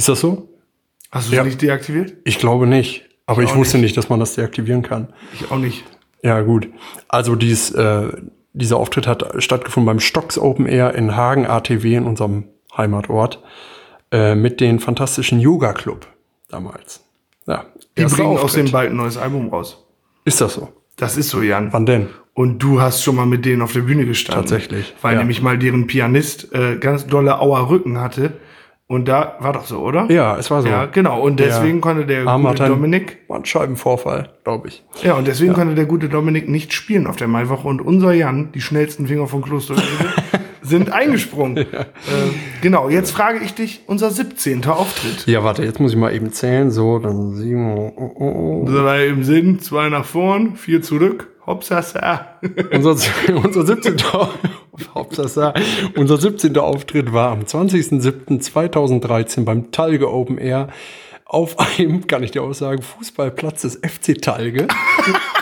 Ist 0.00 0.08
das 0.08 0.20
so? 0.20 0.48
Hast 1.12 1.26
du 1.28 1.32
es 1.32 1.36
Ja. 1.36 1.44
nicht 1.44 1.60
deaktiviert? 1.60 2.14
Ich 2.24 2.38
glaube 2.38 2.66
nicht. 2.66 3.04
Aber 3.26 3.42
ich 3.42 3.50
auch 3.50 3.56
wusste 3.56 3.76
nicht. 3.76 3.98
dass 3.98 4.08
man 4.08 4.18
das 4.18 4.34
deaktivieren 4.34 4.80
kann. 4.80 5.08
Ich 5.34 5.50
auch 5.50 5.58
nicht. 5.58 5.84
Ja, 6.22 6.40
gut. 6.40 6.70
Also 7.08 7.34
dies, 7.36 7.70
äh, 7.72 8.08
dieser 8.54 8.78
Auftritt 8.78 9.06
hat 9.06 9.26
stattgefunden 9.42 9.84
beim 9.84 10.00
Stocks 10.00 10.38
Open 10.38 10.64
Air 10.64 10.94
in 10.94 11.16
Hagen 11.16 11.46
ATW 11.46 11.94
in 11.96 12.04
unserem 12.06 12.44
Heimatort 12.74 13.42
äh, 14.10 14.34
mit 14.34 14.62
den 14.62 14.80
fantastischen 14.80 15.38
Yoga 15.38 15.74
Club 15.74 16.06
damals. 16.48 17.04
Ja, 17.46 17.66
Die 17.98 18.04
bringen 18.06 18.28
aus 18.38 18.44
Auftritt. 18.44 18.68
dem 18.68 18.72
bald 18.72 18.90
ein 18.92 18.96
neues 18.96 19.18
Album 19.18 19.50
raus. 19.50 19.84
Ist 20.24 20.40
das 20.40 20.54
so? 20.54 20.68
Das 20.96 21.18
ist 21.18 21.28
so, 21.28 21.42
Jan. 21.42 21.74
Wann 21.74 21.84
denn? 21.84 22.08
Und 22.32 22.60
du 22.60 22.80
hast 22.80 23.02
schon 23.02 23.16
mal 23.16 23.26
mit 23.26 23.44
denen 23.44 23.60
auf 23.60 23.74
der 23.74 23.80
Bühne 23.82 24.06
gestanden. 24.06 24.44
Tatsächlich, 24.46 24.94
Weil 25.02 25.12
ja. 25.12 25.18
nämlich 25.18 25.42
mal 25.42 25.58
deren 25.58 25.86
Pianist 25.86 26.54
äh, 26.54 26.76
ganz 26.76 27.06
dolle 27.06 27.38
Auer 27.38 27.68
Rücken 27.68 27.98
hatte. 28.00 28.32
Und 28.90 29.06
da 29.06 29.36
war 29.38 29.52
doch 29.52 29.66
so, 29.66 29.78
oder? 29.78 30.10
Ja, 30.10 30.36
es 30.36 30.50
war 30.50 30.62
so. 30.62 30.68
Ja, 30.68 30.86
genau. 30.86 31.20
Und 31.20 31.38
deswegen 31.38 31.76
Ja. 31.76 31.80
konnte 31.80 32.06
der 32.06 32.26
Arm 32.26 32.42
gute 32.42 32.54
hat 32.54 32.60
einen 32.62 32.70
Dominik, 32.74 33.28
Bandscheibenvorfall, 33.28 34.30
glaube 34.42 34.66
ich. 34.66 34.82
ja, 35.04 35.14
und 35.14 35.28
deswegen 35.28 35.52
konnte 35.52 35.76
der 35.76 35.84
gute 35.84 36.08
Dominik 36.08 36.48
nicht 36.48 36.72
spielen 36.72 37.06
auf 37.06 37.14
der 37.14 37.28
Maiwoche. 37.28 37.68
Und 37.68 37.80
unser 37.80 38.12
Jan, 38.12 38.50
die 38.52 38.60
schnellsten 38.60 39.06
Finger 39.06 39.28
von 39.28 39.42
Kloster, 39.42 39.76
sind 40.62 40.90
eingesprungen. 40.90 41.56
Äh, 41.58 41.66
genau, 42.62 42.88
jetzt 42.88 43.12
frage 43.12 43.38
ich 43.44 43.54
dich, 43.54 43.82
unser 43.86 44.10
17. 44.10 44.64
Auftritt. 44.66 45.24
Ja, 45.28 45.44
warte, 45.44 45.62
jetzt 45.62 45.78
muss 45.78 45.92
ich 45.92 45.96
mal 45.96 46.12
eben 46.12 46.32
zählen. 46.32 46.72
So, 46.72 46.98
dann 46.98 47.34
sieben. 47.36 47.70
Oh, 47.78 47.92
oh, 47.94 48.12
oh. 48.26 48.68
Drei 48.68 49.06
im 49.06 49.22
Sinn, 49.22 49.60
zwei 49.60 49.88
nach 49.88 50.04
vorn, 50.04 50.56
vier 50.56 50.82
zurück. 50.82 51.28
Hopsasa. 51.46 52.26
Unser, 52.72 52.96
unser 53.44 53.66
17. 53.66 53.94
Hauptsache, 54.94 55.52
unser 55.96 56.16
17. 56.16 56.56
Auftritt 56.58 57.12
war 57.12 57.32
am 57.32 57.42
20.07.2013 57.42 59.44
beim 59.44 59.70
Talge 59.70 60.10
Open 60.10 60.38
Air 60.38 60.68
auf 61.32 61.56
einem, 61.78 62.08
kann 62.08 62.24
ich 62.24 62.32
dir 62.32 62.42
auch 62.42 62.52
sagen, 62.52 62.82
Fußballplatz 62.82 63.62
des 63.62 63.76
FC 63.76 64.20
Talge. 64.20 64.66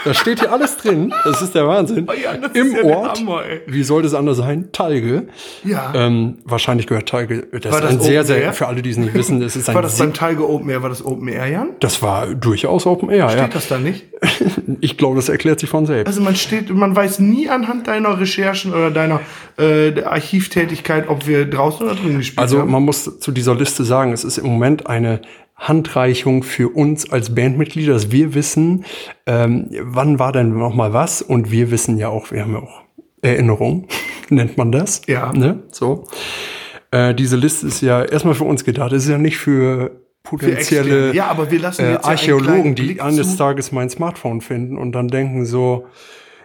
da 0.04 0.12
steht 0.12 0.40
hier 0.40 0.52
alles 0.52 0.76
drin. 0.76 1.14
Das 1.24 1.40
ist 1.40 1.54
der 1.54 1.66
Wahnsinn. 1.66 2.06
Oh 2.06 2.12
ja, 2.12 2.36
das 2.36 2.52
Im 2.52 2.66
ist 2.66 2.76
ja 2.76 2.82
Ort. 2.84 3.18
Hammer, 3.18 3.42
ey. 3.46 3.62
wie 3.66 3.82
sollte 3.82 4.06
es 4.06 4.12
anders 4.12 4.36
sein? 4.36 4.68
Talge. 4.72 5.28
Ja. 5.64 5.90
Ähm, 5.94 6.40
wahrscheinlich 6.44 6.86
gehört 6.88 7.08
Talge. 7.08 7.46
Das 7.52 7.72
War 7.72 7.78
ist 7.78 7.84
das 7.84 7.90
ein 7.92 8.00
sehr, 8.02 8.20
Open 8.20 8.26
sehr, 8.26 8.52
für 8.52 8.66
alle, 8.68 8.82
die 8.82 8.90
es 8.90 8.98
nicht 8.98 9.14
wissen, 9.14 9.40
das 9.40 9.56
ist 9.56 9.70
ein 9.70 9.74
War 9.74 9.80
das 9.80 9.96
beim 9.96 10.12
Tiger 10.12 10.46
Open 10.46 10.68
Air? 10.68 10.82
War 10.82 10.90
das 10.90 11.02
Open 11.02 11.26
Air, 11.26 11.46
Jan? 11.46 11.68
das 11.80 12.02
war 12.02 12.26
durchaus 12.34 12.84
Open 12.84 13.08
Air, 13.08 13.30
Steht 13.30 13.40
ja. 13.40 13.48
das 13.48 13.68
da 13.68 13.78
nicht? 13.78 14.04
Ich 14.80 14.98
glaube, 14.98 15.16
das 15.16 15.30
erklärt 15.30 15.58
sich 15.60 15.70
von 15.70 15.86
selbst. 15.86 16.06
Also 16.08 16.20
man 16.20 16.36
steht, 16.36 16.68
man 16.68 16.94
weiß 16.94 17.20
nie 17.20 17.48
anhand 17.48 17.88
deiner 17.88 18.20
Recherchen 18.20 18.74
oder 18.74 18.90
deiner 18.90 19.20
äh, 19.58 20.02
Archivtätigkeit, 20.02 21.08
ob 21.08 21.26
wir 21.26 21.46
draußen 21.48 21.86
oder 21.86 21.94
drin 21.96 22.18
gespielt 22.18 22.38
Also 22.38 22.58
haben. 22.60 22.70
man 22.70 22.82
muss 22.82 23.18
zu 23.18 23.32
dieser 23.32 23.54
Liste 23.54 23.84
sagen, 23.84 24.12
es 24.12 24.24
ist 24.24 24.36
im 24.36 24.46
Moment 24.46 24.86
eine 24.86 25.22
Handreichung 25.58 26.44
für 26.44 26.68
uns 26.68 27.10
als 27.10 27.34
Bandmitglieder, 27.34 27.92
dass 27.92 28.10
wir 28.12 28.34
wissen, 28.34 28.84
ähm, 29.26 29.68
wann 29.82 30.18
war 30.18 30.32
denn 30.32 30.56
noch 30.56 30.74
mal 30.74 30.92
was 30.92 31.20
und 31.20 31.50
wir 31.50 31.70
wissen 31.70 31.98
ja 31.98 32.08
auch, 32.08 32.30
wir 32.30 32.42
haben 32.42 32.52
ja 32.52 32.60
auch 32.60 32.82
Erinnerung, 33.20 33.88
nennt 34.30 34.56
man 34.56 34.72
das. 34.72 35.02
Ja. 35.06 35.32
Ne? 35.32 35.64
So. 35.72 36.06
Äh, 36.90 37.14
diese 37.14 37.36
Liste 37.36 37.66
ist 37.66 37.80
ja 37.80 38.02
erstmal 38.04 38.34
für 38.34 38.44
uns 38.44 38.64
gedacht, 38.64 38.92
es 38.92 39.04
ist 39.04 39.10
ja 39.10 39.18
nicht 39.18 39.36
für 39.36 40.00
potenzielle. 40.22 41.12
Ja, 41.14 41.26
aber 41.26 41.50
wir 41.50 41.58
lassen 41.58 41.84
äh, 41.84 41.92
jetzt 41.92 42.04
ja 42.04 42.10
einen 42.10 42.18
Archäologen, 42.18 42.74
die 42.74 43.00
eines. 43.00 43.36
Tages 43.36 43.72
mein 43.72 43.90
Smartphone 43.90 44.40
finden 44.40 44.78
und 44.78 44.92
dann 44.92 45.08
denken 45.08 45.44
so, 45.44 45.86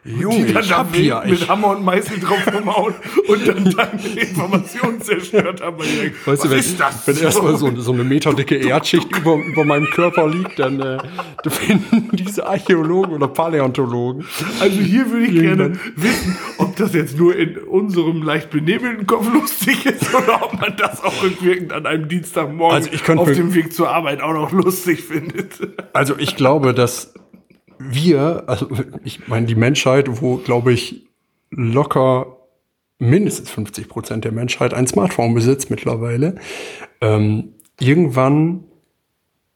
Junge, 0.05 0.47
die 0.47 0.53
dann 0.53 0.63
ich 0.63 0.73
hab 0.73 0.93
hier, 0.93 1.23
mit 1.25 1.39
ich, 1.39 1.49
Hammer 1.49 1.69
und 1.69 1.85
Meißel 1.85 2.19
drauf 2.19 2.45
rumhauen 2.53 2.93
und 3.25 3.47
dann 3.47 3.63
deine 3.77 4.19
Informationen 4.19 5.01
zerstört 5.01 5.61
haben. 5.61 5.77
Weißt 5.77 6.13
was 6.25 6.39
du, 6.41 6.49
wenn, 6.49 6.59
ist 6.59 6.79
das? 6.79 7.07
wenn 7.07 7.17
erstmal 7.17 7.55
so, 7.55 7.73
so 7.79 7.93
eine 7.93 8.03
meterdicke 8.03 8.55
Erdschicht 8.67 9.07
über, 9.15 9.35
über 9.35 9.63
meinem 9.63 9.85
Körper 9.85 10.27
liegt, 10.27 10.59
dann 10.59 10.81
äh, 10.81 10.97
finden 11.49 12.09
diese 12.11 12.45
Archäologen 12.45 13.13
oder 13.13 13.29
Paläontologen. 13.29 14.25
Also 14.59 14.77
hier 14.81 15.09
würde 15.09 15.25
ich 15.25 15.39
gerne 15.39 15.79
wissen, 15.95 16.37
ob 16.57 16.75
das 16.75 16.93
jetzt 16.93 17.17
nur 17.17 17.35
in 17.37 17.57
unserem 17.59 18.23
leicht 18.23 18.49
benebelten 18.49 19.07
Kopf 19.07 19.31
lustig 19.31 19.85
ist 19.85 20.13
oder 20.13 20.43
ob 20.43 20.59
man 20.59 20.75
das 20.75 21.01
auch 21.01 21.23
rückwirkend 21.23 21.71
an 21.71 21.85
einem 21.85 22.09
Dienstagmorgen 22.09 22.89
Also 22.89 23.13
auf 23.13 23.31
dem 23.31 23.53
Weg 23.53 23.73
zur 23.73 23.89
Arbeit 23.89 24.21
auch 24.21 24.33
noch 24.33 24.51
lustig 24.51 25.01
findet. 25.01 25.59
Also 25.93 26.15
ich 26.17 26.35
glaube, 26.35 26.73
dass 26.73 27.13
wir, 27.89 28.43
also 28.47 28.67
ich 29.03 29.27
meine, 29.27 29.45
die 29.45 29.55
Menschheit, 29.55 30.21
wo, 30.21 30.37
glaube 30.37 30.73
ich, 30.73 31.07
locker 31.51 32.37
mindestens 32.99 33.49
50 33.51 33.89
Prozent 33.89 34.23
der 34.25 34.31
Menschheit 34.31 34.73
ein 34.73 34.87
Smartphone 34.87 35.33
besitzt 35.33 35.69
mittlerweile, 35.69 36.35
ähm, 37.01 37.53
irgendwann 37.79 38.63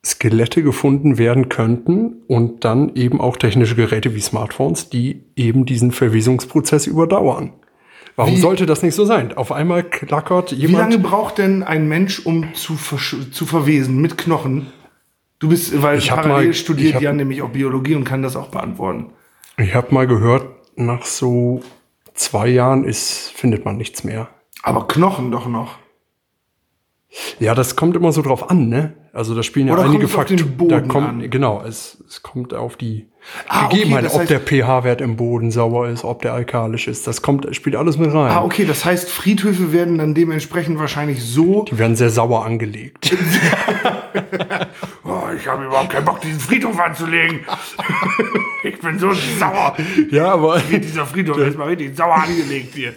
Skelette 0.05 0.63
gefunden 0.63 1.17
werden 1.17 1.49
könnten 1.49 2.23
und 2.27 2.63
dann 2.63 2.95
eben 2.95 3.19
auch 3.19 3.35
technische 3.37 3.75
Geräte 3.75 4.15
wie 4.15 4.21
Smartphones, 4.21 4.89
die 4.89 5.23
eben 5.35 5.65
diesen 5.65 5.91
Verwesungsprozess 5.91 6.87
überdauern. 6.87 7.53
Warum 8.15 8.33
Wie- 8.35 8.39
sollte 8.39 8.65
das 8.65 8.81
nicht 8.83 8.95
so 8.95 9.05
sein? 9.05 9.35
Auf 9.37 9.51
einmal 9.51 9.83
klackert 9.83 10.51
Wie 10.51 10.55
jemand. 10.55 10.91
lange 10.91 10.97
braucht 10.97 11.37
denn 11.37 11.61
ein 11.63 11.87
Mensch, 11.87 12.25
um 12.25 12.53
zu, 12.53 12.75
zu 12.75 13.45
verwesen 13.45 14.01
mit 14.01 14.17
Knochen? 14.17 14.67
Du 15.39 15.49
bist, 15.49 15.81
weil 15.81 15.99
Ich 15.99 16.09
parallel 16.09 16.47
mal- 16.47 16.53
studiert 16.53 16.95
hab- 16.95 17.01
Jan 17.01 17.17
nämlich 17.17 17.41
auch 17.41 17.49
Biologie 17.49 17.95
und 17.95 18.03
kann 18.03 18.21
das 18.23 18.35
auch 18.35 18.47
beantworten. 18.49 19.11
Ich 19.57 19.73
habe 19.75 19.93
mal 19.93 20.07
gehört, 20.07 20.45
nach 20.75 21.05
so 21.05 21.61
zwei 22.13 22.47
Jahren 22.47 22.83
ist, 22.83 23.31
findet 23.35 23.65
man 23.65 23.77
nichts 23.77 24.03
mehr. 24.03 24.29
Aber 24.63 24.87
Knochen 24.87 25.31
doch 25.31 25.47
noch. 25.47 25.75
Ja, 27.39 27.55
das 27.55 27.75
kommt 27.75 27.95
immer 27.95 28.11
so 28.11 28.21
drauf 28.21 28.49
an, 28.51 28.67
ne? 28.67 28.93
Also 29.13 29.33
da 29.33 29.41
spielen 29.41 29.67
ja 29.67 29.73
Oder 29.73 29.83
einige 29.85 30.07
Faktoren. 30.07 30.67
Da 30.67 30.81
kommt, 30.81 31.07
an? 31.07 31.29
Genau, 31.29 31.63
es, 31.65 32.03
es 32.07 32.21
kommt 32.21 32.53
auf 32.53 32.75
die 32.75 33.07
Ah, 33.47 33.65
okay, 33.65 33.75
Gegebenheiten, 33.77 34.05
das 34.05 34.13
ob 34.15 34.21
heißt- 34.21 34.27
der 34.27 34.39
pH-Wert 34.41 35.01
im 35.01 35.15
Boden 35.15 35.49
sauer 35.51 35.87
ist, 35.87 36.03
ob 36.03 36.21
der 36.21 36.33
alkalisch 36.33 36.87
ist. 36.87 37.07
Das 37.07 37.21
kommt, 37.21 37.47
spielt 37.55 37.75
alles 37.75 37.97
mit 37.97 38.13
rein. 38.13 38.31
Ah, 38.31 38.43
okay, 38.43 38.65
das 38.65 38.85
heißt, 38.85 39.09
Friedhöfe 39.09 39.71
werden 39.73 39.97
dann 39.97 40.13
dementsprechend 40.13 40.79
wahrscheinlich 40.79 41.23
so. 41.23 41.63
Die 41.63 41.77
werden 41.79 41.95
sehr 41.95 42.09
sauer 42.09 42.45
angelegt. 42.45 43.15
Oh, 45.03 45.23
ich 45.37 45.47
habe 45.47 45.65
überhaupt 45.65 45.89
keinen 45.89 46.03
Bock, 46.05 46.19
diesen 46.21 46.39
Friedhof 46.39 46.77
anzulegen. 46.79 47.39
ich 48.63 48.77
bin 48.79 48.99
so 48.99 49.11
sauer. 49.39 49.75
ja, 50.11 50.33
aber 50.33 50.59
Dieser 50.59 51.05
Friedhof 51.05 51.37
ist 51.47 51.57
mal 51.57 51.67
richtig 51.69 51.95
sauer 51.95 52.15
angelegt 52.15 52.73
hier. 52.75 52.93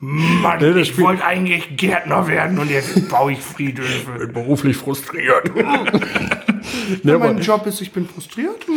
Mann, 0.00 0.58
Nee, 0.60 0.80
ich 0.80 0.96
wollte 0.98 1.24
eigentlich 1.24 1.76
Gärtner 1.76 2.28
werden 2.28 2.58
und 2.58 2.70
jetzt 2.70 3.08
baue 3.08 3.32
ich 3.32 3.40
Friedhöfe. 3.40 4.28
beruflich 4.28 4.76
frustriert. 4.76 5.50
Nee, 7.02 7.12
Ja, 7.12 7.18
mein 7.18 7.38
Job 7.40 7.66
ist, 7.66 7.80
ich 7.80 7.92
bin 7.92 8.06
frustriert. 8.06 8.64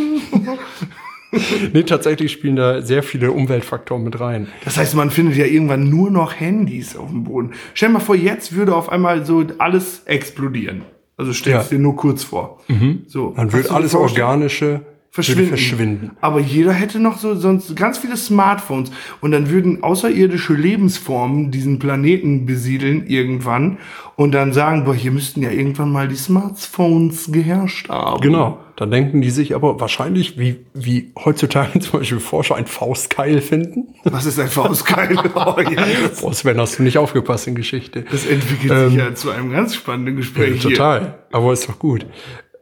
Nee, 1.72 1.84
tatsächlich 1.84 2.30
spielen 2.30 2.56
da 2.56 2.82
sehr 2.82 3.02
viele 3.02 3.32
Umweltfaktoren 3.32 4.04
mit 4.04 4.20
rein. 4.20 4.48
Das 4.66 4.76
heißt, 4.76 4.94
man 4.94 5.10
findet 5.10 5.36
ja 5.38 5.46
irgendwann 5.46 5.88
nur 5.88 6.10
noch 6.10 6.38
Handys 6.38 6.94
auf 6.94 7.08
dem 7.08 7.24
Boden. 7.24 7.52
Stell 7.72 7.88
dir 7.88 7.94
mal 7.94 8.00
vor, 8.00 8.14
jetzt 8.16 8.54
würde 8.54 8.76
auf 8.76 8.90
einmal 8.90 9.24
so 9.24 9.42
alles 9.56 10.02
explodieren. 10.04 10.82
Also 11.16 11.32
stell 11.32 11.54
es 11.56 11.70
Ja. 11.70 11.76
dir 11.78 11.82
nur 11.82 11.96
kurz 11.96 12.22
vor. 12.22 12.60
So, 13.06 13.32
Dann 13.34 13.50
wird 13.54 13.70
alles? 13.70 13.94
Organische 13.94 14.82
verschwinden. 15.12 15.48
Verschwinden. 15.48 16.10
Aber 16.22 16.40
jeder 16.40 16.72
hätte 16.72 16.98
noch 16.98 17.18
so 17.18 17.34
sonst 17.34 17.76
ganz 17.76 17.98
viele 17.98 18.16
Smartphones 18.16 18.90
und 19.20 19.30
dann 19.30 19.50
würden 19.50 19.82
außerirdische 19.82 20.54
Lebensformen 20.54 21.50
diesen 21.50 21.78
Planeten 21.78 22.46
besiedeln 22.46 23.06
irgendwann 23.06 23.76
und 24.16 24.32
dann 24.32 24.54
sagen, 24.54 24.84
boah, 24.84 24.94
hier 24.94 25.12
müssten 25.12 25.42
ja 25.42 25.50
irgendwann 25.50 25.92
mal 25.92 26.08
die 26.08 26.16
Smartphones 26.16 27.30
geherrscht 27.30 27.90
haben. 27.90 28.22
Genau. 28.22 28.58
Da 28.76 28.86
denken 28.86 29.20
die 29.20 29.28
sich 29.28 29.54
aber 29.54 29.78
wahrscheinlich, 29.78 30.38
wie, 30.38 30.64
wie 30.72 31.12
heutzutage 31.22 31.78
zum 31.80 32.00
Beispiel 32.00 32.18
Forscher 32.18 32.56
ein 32.56 32.66
Faustkeil 32.66 33.42
finden. 33.42 33.94
Was 34.04 34.24
ist 34.24 34.40
ein 34.40 34.48
Faustkeil? 34.48 35.14
oh, 35.34 35.60
ja, 35.60 35.84
das, 36.08 36.22
Boah, 36.22 36.32
Sven, 36.32 36.58
hast 36.58 36.78
du 36.78 36.84
nicht 36.84 36.96
aufgepasst 36.96 37.46
in 37.46 37.54
Geschichte. 37.54 38.06
das 38.10 38.24
entwickelt 38.24 38.88
sich 38.88 38.98
ja 38.98 39.14
zu 39.14 39.30
einem 39.30 39.52
ganz 39.52 39.74
spannenden 39.74 40.16
Gespräch 40.16 40.62
hier. 40.62 40.70
Ähm, 40.70 40.76
Total. 40.76 41.18
Aber 41.32 41.52
ist 41.52 41.68
doch 41.68 41.78
gut. 41.78 42.06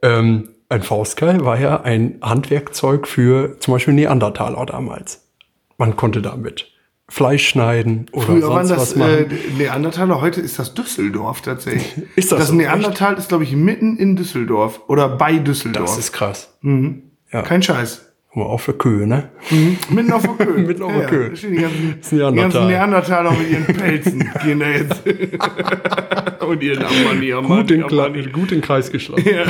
Ähm, 0.03 0.49
ein 0.71 0.83
Faustkeil 0.83 1.43
war 1.43 1.59
ja 1.59 1.81
ein 1.81 2.17
Handwerkzeug 2.21 3.07
für 3.07 3.59
zum 3.59 3.73
Beispiel 3.73 3.93
Neandertaler 3.93 4.65
damals. 4.65 5.27
Man 5.77 5.97
konnte 5.97 6.21
damit 6.21 6.71
Fleisch 7.09 7.45
schneiden 7.49 8.05
oder 8.13 8.25
Früher 8.25 8.49
waren 8.49 8.65
sonst 8.65 8.93
das 8.93 8.99
was 8.99 9.07
äh, 9.09 9.23
machen. 9.23 9.57
Neandertaler, 9.57 10.21
heute 10.21 10.39
ist 10.39 10.57
das 10.59 10.73
Düsseldorf 10.73 11.41
tatsächlich. 11.41 12.07
Ist 12.15 12.31
das 12.31 12.39
das 12.39 12.47
so? 12.49 12.55
Neandertal 12.55 13.17
ist, 13.17 13.27
glaube 13.27 13.43
ich, 13.43 13.51
mitten 13.51 13.97
in 13.97 14.15
Düsseldorf 14.15 14.81
oder 14.87 15.09
bei 15.09 15.39
Düsseldorf. 15.39 15.89
das 15.89 15.97
ist 15.97 16.13
krass. 16.13 16.57
Ja. 17.33 17.41
Kein 17.41 17.61
Scheiß. 17.61 18.10
Mal, 18.33 18.43
auch 18.45 18.59
für 18.61 18.73
Kühe, 18.73 19.05
ne? 19.05 19.29
Mitten 19.89 20.13
auf 20.13 20.21
der 20.21 20.45
Köhe. 20.45 20.59
Mitten 20.59 20.83
auf 20.83 20.93
der 20.93 21.05
Köhe. 21.07 21.29
da 21.31 21.35
stehen 21.35 21.51
die 21.53 21.57
ganzen, 21.61 21.95
Das 21.99 22.09
die 22.09 22.15
Neandertal. 22.15 22.51
ganzen 22.51 22.67
Neandertaler 22.69 23.31
mit 23.31 23.49
ihren 23.51 23.65
Pelzen. 23.65 24.19
gehen 24.45 24.59
da 24.61 24.69
jetzt. 24.69 25.03
und 26.47 26.63
ihren 26.63 26.83
Amani, 26.83 27.27
Gut 27.31 27.45
Amani, 27.45 27.63
den, 27.65 27.83
Amani. 27.83 28.19
Kle- 28.21 28.31
gut 28.31 28.51
den 28.51 28.61
Kreis 28.61 28.89
geschlossen. 28.91 29.25
Ja. 29.29 29.43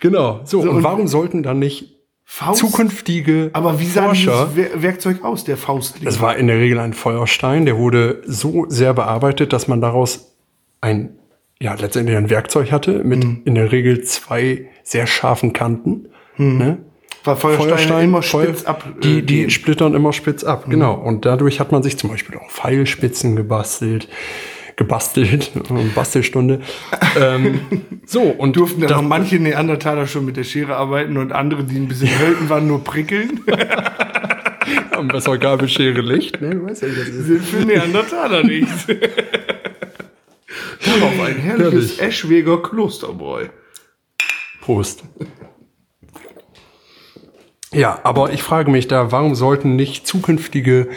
Genau. 0.00 0.40
So, 0.44 0.60
und, 0.60 0.68
und- 0.68 0.82
warum 0.84 1.08
sollten 1.08 1.42
dann 1.42 1.58
nicht 1.58 1.96
Faust? 2.24 2.60
zukünftige 2.60 3.50
Aber 3.52 3.80
wie 3.80 3.86
sah 3.86 4.04
Forscher 4.04 4.48
dieses 4.54 4.70
Wer- 4.72 4.82
Werkzeug 4.82 5.24
aus, 5.24 5.42
der 5.44 5.56
Faustling? 5.56 6.06
Es 6.08 6.20
war 6.20 6.36
in 6.36 6.46
der 6.46 6.58
Regel 6.58 6.78
ein 6.78 6.92
Feuerstein, 6.92 7.66
der 7.66 7.76
wurde 7.78 8.22
so 8.26 8.66
sehr 8.68 8.94
bearbeitet, 8.94 9.52
dass 9.52 9.66
man 9.68 9.80
daraus 9.80 10.36
ein, 10.80 11.18
ja, 11.60 11.74
letztendlich 11.74 12.16
ein 12.16 12.30
Werkzeug 12.30 12.70
hatte 12.70 13.02
mit 13.04 13.24
Mhm. 13.24 13.42
in 13.44 13.54
der 13.56 13.72
Regel 13.72 14.02
zwei 14.04 14.68
sehr 14.84 15.06
scharfen 15.08 15.52
Kanten. 15.52 16.08
Ne? 16.36 16.78
War 17.24 17.36
Feuersteine 17.36 18.04
immer 18.04 18.22
Feuer- 18.22 18.44
spitz 18.46 18.64
ab. 18.64 18.84
Die, 19.02 19.18
äh, 19.18 19.22
die 19.22 19.36
gehen. 19.42 19.50
splittern 19.50 19.94
immer 19.94 20.12
spitz 20.12 20.44
ab, 20.44 20.66
genau. 20.68 20.94
Und 20.94 21.24
dadurch 21.24 21.58
hat 21.60 21.72
man 21.72 21.82
sich 21.82 21.96
zum 21.98 22.10
Beispiel 22.10 22.36
auch 22.36 22.50
Pfeilspitzen 22.50 23.34
gebastelt, 23.34 24.08
gebastelt, 24.76 25.52
Bastelstunde. 25.94 26.60
ähm, 27.20 27.60
so, 28.06 28.20
und 28.22 28.56
Durften 28.56 28.82
dann 28.82 28.92
auch 28.92 29.02
manche 29.02 29.36
Neandertaler 29.38 30.06
schon 30.06 30.24
mit 30.26 30.36
der 30.36 30.44
Schere 30.44 30.76
arbeiten 30.76 31.16
und 31.16 31.32
andere, 31.32 31.64
die 31.64 31.76
ein 31.76 31.88
bisschen 31.88 32.10
hölten 32.18 32.48
waren, 32.50 32.66
nur 32.66 32.84
prickeln. 32.84 33.40
am 34.92 35.08
besser 35.08 35.38
Gabelschere 35.38 36.00
Licht, 36.02 36.40
ne? 36.40 36.50
Du 36.54 36.66
weißt 36.66 36.82
ja, 36.82 36.88
das 36.88 37.08
ist. 37.08 37.26
sind 37.26 37.44
für 37.44 37.64
Neandertaler 37.64 38.44
nichts. 38.44 38.86
Darauf 40.84 41.20
ein 41.26 41.36
herrliches 41.36 41.98
Herrlich. 41.98 42.00
Eschweger 42.02 42.62
Klosterbräu. 42.62 43.46
Prost. 44.60 45.02
Ja, 47.74 47.98
aber 48.02 48.32
ich 48.32 48.42
frage 48.42 48.70
mich 48.70 48.88
da, 48.88 49.12
warum 49.12 49.34
sollten 49.34 49.76
nicht 49.76 50.06
zukünftige 50.06 50.88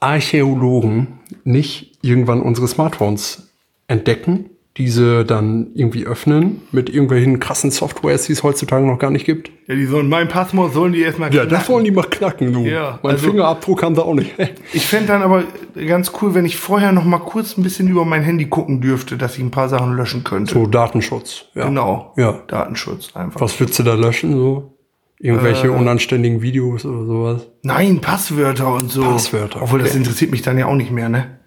Archäologen 0.00 1.20
nicht 1.44 1.98
irgendwann 2.02 2.40
unsere 2.42 2.68
Smartphones 2.68 3.50
entdecken, 3.88 4.50
diese 4.76 5.24
dann 5.24 5.68
irgendwie 5.74 6.04
öffnen 6.04 6.60
mit 6.70 6.90
irgendwelchen 6.90 7.40
krassen 7.40 7.70
Softwares, 7.70 8.26
die 8.26 8.32
es 8.34 8.42
heutzutage 8.42 8.86
noch 8.86 8.98
gar 8.98 9.10
nicht 9.10 9.24
gibt? 9.24 9.50
Ja, 9.66 9.74
die 9.74 9.86
sollen 9.86 10.08
mein 10.08 10.28
Passmod 10.28 10.74
sollen 10.74 10.92
die 10.92 11.00
erstmal 11.00 11.34
Ja, 11.34 11.46
das 11.46 11.68
wollen 11.70 11.84
die 11.84 11.90
mal 11.90 12.02
knacken, 12.04 12.52
du. 12.52 12.60
Ja, 12.66 12.98
mein 13.02 13.12
also- 13.12 13.28
Fingerabdruck 13.30 13.82
haben 13.82 13.94
da 13.94 14.02
auch 14.02 14.14
nicht. 14.14 14.34
Ich 14.74 14.86
fände 14.86 15.08
dann 15.08 15.22
aber 15.22 15.44
ganz 15.88 16.12
cool, 16.20 16.34
wenn 16.34 16.44
ich 16.44 16.56
vorher 16.56 16.92
noch 16.92 17.04
mal 17.04 17.18
kurz 17.18 17.56
ein 17.56 17.62
bisschen 17.62 17.88
über 17.88 18.04
mein 18.04 18.22
Handy 18.22 18.46
gucken 18.46 18.82
dürfte, 18.82 19.16
dass 19.16 19.36
ich 19.38 19.42
ein 19.42 19.50
paar 19.50 19.70
Sachen 19.70 19.96
löschen 19.96 20.24
könnte. 20.24 20.52
So 20.52 20.66
Datenschutz. 20.66 21.46
Ja. 21.54 21.64
Genau. 21.64 22.12
Ja. 22.16 22.42
Datenschutz 22.46 23.16
einfach. 23.16 23.40
Was 23.40 23.58
würdest 23.58 23.78
du 23.78 23.82
da 23.82 23.94
löschen? 23.94 24.32
So? 24.32 24.75
Irgendwelche 25.18 25.68
Äh. 25.68 25.70
unanständigen 25.70 26.42
Videos 26.42 26.84
oder 26.84 27.06
sowas? 27.06 27.46
Nein, 27.62 28.00
Passwörter 28.00 28.72
und 28.74 28.90
so. 28.90 29.02
Passwörter, 29.02 29.62
Obwohl, 29.62 29.78
das 29.80 29.90
okay. 29.90 29.98
interessiert 29.98 30.30
mich 30.30 30.42
dann 30.42 30.58
ja 30.58 30.66
auch 30.66 30.74
nicht 30.74 30.90
mehr, 30.90 31.08
ne? 31.08 31.38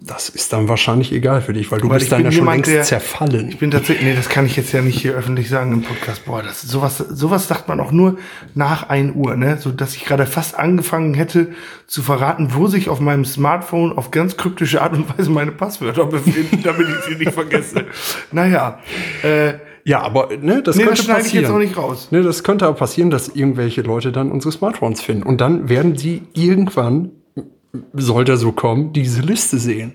Das 0.00 0.28
ist 0.28 0.52
dann 0.52 0.68
wahrscheinlich 0.68 1.12
egal 1.12 1.42
für 1.42 1.52
dich, 1.52 1.72
weil 1.72 1.80
du 1.80 1.88
Weil 1.90 1.98
bist 1.98 2.12
dann 2.12 2.22
ja 2.22 2.30
schon 2.30 2.46
längst 2.46 2.70
der- 2.70 2.84
zerfallen. 2.84 3.48
Ich 3.48 3.58
bin 3.58 3.72
tatsächlich, 3.72 4.06
nee, 4.06 4.14
das 4.14 4.28
kann 4.28 4.46
ich 4.46 4.54
jetzt 4.56 4.70
ja 4.72 4.80
nicht 4.80 4.96
hier 5.00 5.12
öffentlich 5.12 5.48
sagen 5.48 5.72
im 5.72 5.82
Podcast. 5.82 6.24
Boah, 6.24 6.40
das, 6.40 6.62
sowas, 6.62 6.98
sowas 6.98 7.48
sagt 7.48 7.66
man 7.66 7.80
auch 7.80 7.90
nur 7.90 8.16
nach 8.54 8.88
1 8.88 9.16
Uhr, 9.16 9.34
ne? 9.36 9.58
So, 9.58 9.72
dass 9.72 9.96
ich 9.96 10.04
gerade 10.04 10.24
fast 10.24 10.56
angefangen 10.56 11.14
hätte 11.14 11.48
zu 11.88 12.02
verraten, 12.02 12.50
wo 12.54 12.68
sich 12.68 12.88
auf 12.88 13.00
meinem 13.00 13.24
Smartphone 13.24 13.90
auf 13.92 14.12
ganz 14.12 14.36
kryptische 14.36 14.82
Art 14.82 14.92
und 14.92 15.18
Weise 15.18 15.30
meine 15.30 15.50
Passwörter 15.50 16.06
befinden, 16.06 16.60
damit 16.64 16.86
ich 16.88 17.04
sie 17.04 17.16
nicht 17.18 17.32
vergesse. 17.32 17.86
Naja, 18.30 18.78
äh, 19.24 19.54
Ja, 19.88 20.02
aber 20.02 20.28
ne, 20.36 20.62
das 20.62 20.76
nee, 20.76 20.84
könnte 20.84 21.06
das 21.06 21.16
passieren. 21.16 21.44
jetzt 21.44 21.50
auch 21.50 21.58
nicht 21.58 21.76
raus. 21.78 22.08
Ne, 22.10 22.22
das 22.22 22.44
könnte 22.44 22.66
aber 22.66 22.76
passieren, 22.76 23.08
dass 23.08 23.28
irgendwelche 23.28 23.80
Leute 23.80 24.12
dann 24.12 24.30
unsere 24.30 24.52
Smartphones 24.52 25.00
finden. 25.00 25.22
Und 25.22 25.40
dann 25.40 25.70
werden 25.70 25.96
sie 25.96 26.24
irgendwann, 26.34 27.12
sollte 27.94 28.36
so 28.36 28.52
kommen, 28.52 28.92
diese 28.92 29.22
Liste 29.22 29.56
sehen. 29.56 29.94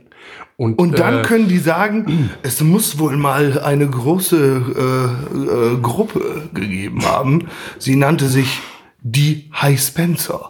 Und, 0.57 0.79
Und 0.79 0.97
dann 0.97 1.19
äh, 1.19 1.21
können 1.21 1.47
die 1.47 1.59
sagen, 1.59 2.31
es 2.41 2.61
muss 2.61 2.97
wohl 2.97 3.17
mal 3.17 3.59
eine 3.59 3.87
große 3.87 4.37
äh, 4.75 5.75
äh, 5.75 5.77
Gruppe 5.79 6.49
gegeben 6.55 7.05
haben. 7.05 7.47
Sie 7.77 7.95
nannte 7.95 8.27
sich 8.29 8.61
die 9.03 9.51
High 9.53 9.79
Spencer. 9.79 10.49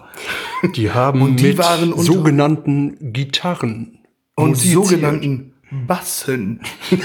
die 0.75 0.91
haben 0.91 1.21
und 1.21 1.35
die 1.37 1.47
mit 1.47 1.97
sogenannten 1.97 3.11
Gitarren 3.11 3.99
und 4.35 4.51
musiziert. 4.51 4.85
sogenannten 4.85 5.52
Bassen 5.87 6.59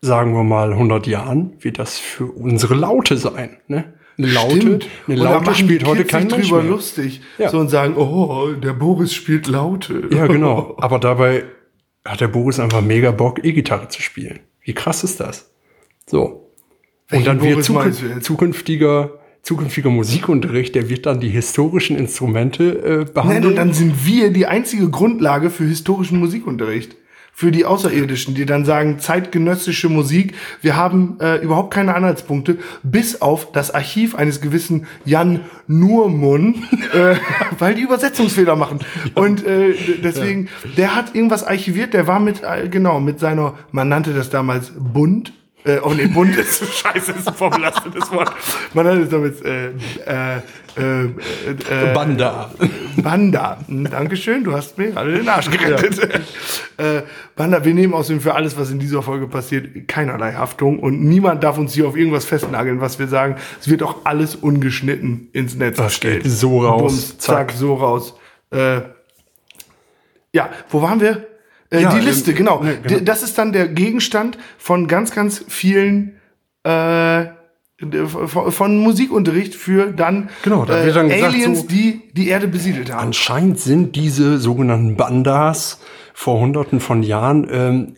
sagen 0.00 0.34
wir 0.34 0.42
mal, 0.42 0.72
100 0.72 1.06
Jahren, 1.06 1.52
wird 1.60 1.78
das 1.78 1.98
für 1.98 2.24
unsere 2.26 2.74
Laute 2.74 3.18
sein. 3.18 3.58
Ne? 3.68 3.92
Eine 4.18 4.26
Laute, 4.26 4.56
Stimmt. 4.56 4.88
eine 5.06 5.16
Laute 5.16 5.44
machen 5.46 5.54
spielt 5.54 5.86
heute 5.86 6.04
kein 6.04 6.26
Mensch 6.26 6.48
drüber 6.48 6.62
mehr. 6.62 6.70
lustig. 6.72 7.20
Ja. 7.38 7.50
So 7.50 7.58
und 7.58 7.68
sagen, 7.68 7.94
oh, 7.96 8.52
der 8.52 8.72
Boris 8.72 9.14
spielt 9.14 9.46
Laute. 9.46 10.08
Ja, 10.10 10.26
genau. 10.26 10.76
Aber 10.80 10.98
dabei 10.98 11.44
hat 12.04 12.20
der 12.20 12.28
Boris 12.28 12.58
einfach 12.58 12.80
mega 12.80 13.10
Bock, 13.10 13.44
E-Gitarre 13.44 13.88
zu 13.88 14.02
spielen. 14.02 14.40
Wie 14.60 14.74
krass 14.74 15.04
ist 15.04 15.20
das? 15.20 15.50
So. 16.06 16.50
Und 17.10 17.26
dann 17.26 17.42
wird 17.42 17.62
zukün 17.64 18.22
zukünftiger, 18.22 19.18
zukünftiger 19.42 19.90
Musikunterricht, 19.90 20.74
der 20.74 20.88
wird 20.88 21.06
dann 21.06 21.20
die 21.20 21.28
historischen 21.28 21.96
Instrumente 21.96 22.64
äh, 22.64 22.96
Nein, 22.96 23.12
behandeln. 23.12 23.46
und 23.46 23.56
dann 23.56 23.72
sind 23.72 24.06
wir 24.06 24.30
die 24.30 24.46
einzige 24.46 24.88
Grundlage 24.88 25.50
für 25.50 25.64
historischen 25.64 26.18
Musikunterricht. 26.18 26.96
Für 27.34 27.50
die 27.50 27.64
Außerirdischen, 27.64 28.34
die 28.34 28.44
dann 28.44 28.64
sagen, 28.64 28.98
zeitgenössische 28.98 29.88
Musik, 29.88 30.34
wir 30.60 30.76
haben 30.76 31.16
äh, 31.18 31.36
überhaupt 31.38 31.72
keine 31.72 31.94
Anhaltspunkte, 31.94 32.58
bis 32.82 33.22
auf 33.22 33.52
das 33.52 33.72
Archiv 33.72 34.14
eines 34.14 34.40
gewissen 34.40 34.86
Jan 35.04 35.40
Nurmun, 35.66 36.62
äh, 36.92 37.16
weil 37.58 37.74
die 37.74 37.82
Übersetzungsfehler 37.82 38.54
machen. 38.54 38.80
Und 39.14 39.46
äh, 39.46 39.74
deswegen, 40.02 40.48
der 40.76 40.94
hat 40.94 41.14
irgendwas 41.14 41.42
archiviert, 41.42 41.94
der 41.94 42.06
war 42.06 42.20
mit, 42.20 42.42
äh, 42.42 42.68
genau, 42.68 43.00
mit 43.00 43.18
seiner, 43.18 43.54
man 43.72 43.88
nannte 43.88 44.12
das 44.12 44.28
damals 44.28 44.72
Bund, 44.76 45.32
äh, 45.64 45.78
oh 45.82 45.92
nee, 45.94 46.06
Bund 46.06 46.36
ist 46.38 46.62
scheiße, 46.74 47.12
ist 47.12 47.28
ein 47.28 47.34
vorbelastetes 47.34 48.10
Wort. 48.10 48.32
Man 48.74 48.86
nannte 48.86 49.02
es 49.04 49.08
damals 49.10 49.40
äh, 49.42 49.68
äh, 50.06 50.42
äh, 50.76 51.04
äh, 51.04 51.94
Banda. 51.94 52.50
Banda. 52.96 53.58
Hm, 53.66 53.88
Dankeschön, 53.90 54.44
du 54.44 54.52
hast 54.52 54.78
mir 54.78 54.90
gerade 54.90 55.12
den 55.14 55.28
Arsch 55.28 55.50
gerettet. 55.50 56.00
Äh, 56.78 57.02
Banda, 57.36 57.64
wir 57.64 57.74
nehmen 57.74 57.92
außerdem 57.92 58.22
für 58.22 58.34
alles, 58.34 58.56
was 58.56 58.70
in 58.70 58.78
dieser 58.78 59.02
Folge 59.02 59.28
passiert, 59.28 59.86
keinerlei 59.86 60.32
Haftung 60.32 60.78
und 60.78 61.02
niemand 61.04 61.44
darf 61.44 61.58
uns 61.58 61.74
hier 61.74 61.86
auf 61.86 61.96
irgendwas 61.96 62.24
festnageln, 62.24 62.80
was 62.80 62.98
wir 62.98 63.08
sagen. 63.08 63.36
Es 63.60 63.68
wird 63.68 63.82
auch 63.82 64.04
alles 64.04 64.34
ungeschnitten 64.34 65.28
ins 65.32 65.54
Netz 65.54 65.76
Das 65.76 66.00
geht 66.00 66.22
so 66.24 66.64
raus. 66.64 66.80
Bums, 66.80 67.18
zack, 67.18 67.50
Zack. 67.50 67.52
so 67.52 67.74
raus. 67.74 68.14
Äh, 68.50 68.80
ja, 70.32 70.48
wo 70.70 70.80
waren 70.80 71.00
wir? 71.00 71.28
Äh, 71.70 71.82
Ja, 71.82 71.94
die 71.94 72.00
Liste, 72.00 72.32
genau. 72.32 72.62
ne, 72.62 72.78
genau. 72.82 73.00
Das 73.00 73.22
ist 73.22 73.36
dann 73.36 73.52
der 73.52 73.68
Gegenstand 73.68 74.38
von 74.58 74.88
ganz, 74.88 75.12
ganz 75.12 75.44
vielen 75.46 76.16
äh, 76.64 77.26
von, 78.06 78.50
Musikunterricht 78.78 79.54
für 79.54 79.86
dann, 79.92 80.28
Genau, 80.42 80.64
da 80.64 80.82
äh, 80.82 80.92
dann 80.92 81.08
gesagt, 81.08 81.24
Aliens, 81.34 81.60
so- 81.62 81.66
die 81.66 82.00
die 82.12 82.28
Erde 82.28 82.48
besiedelt 82.48 82.92
haben. 82.92 83.06
Anscheinend 83.08 83.58
sind 83.60 83.96
diese 83.96 84.38
sogenannten 84.38 84.96
Bandas 84.96 85.80
vor 86.14 86.40
hunderten 86.40 86.80
von 86.80 87.02
Jahren 87.02 87.48
ähm, 87.50 87.94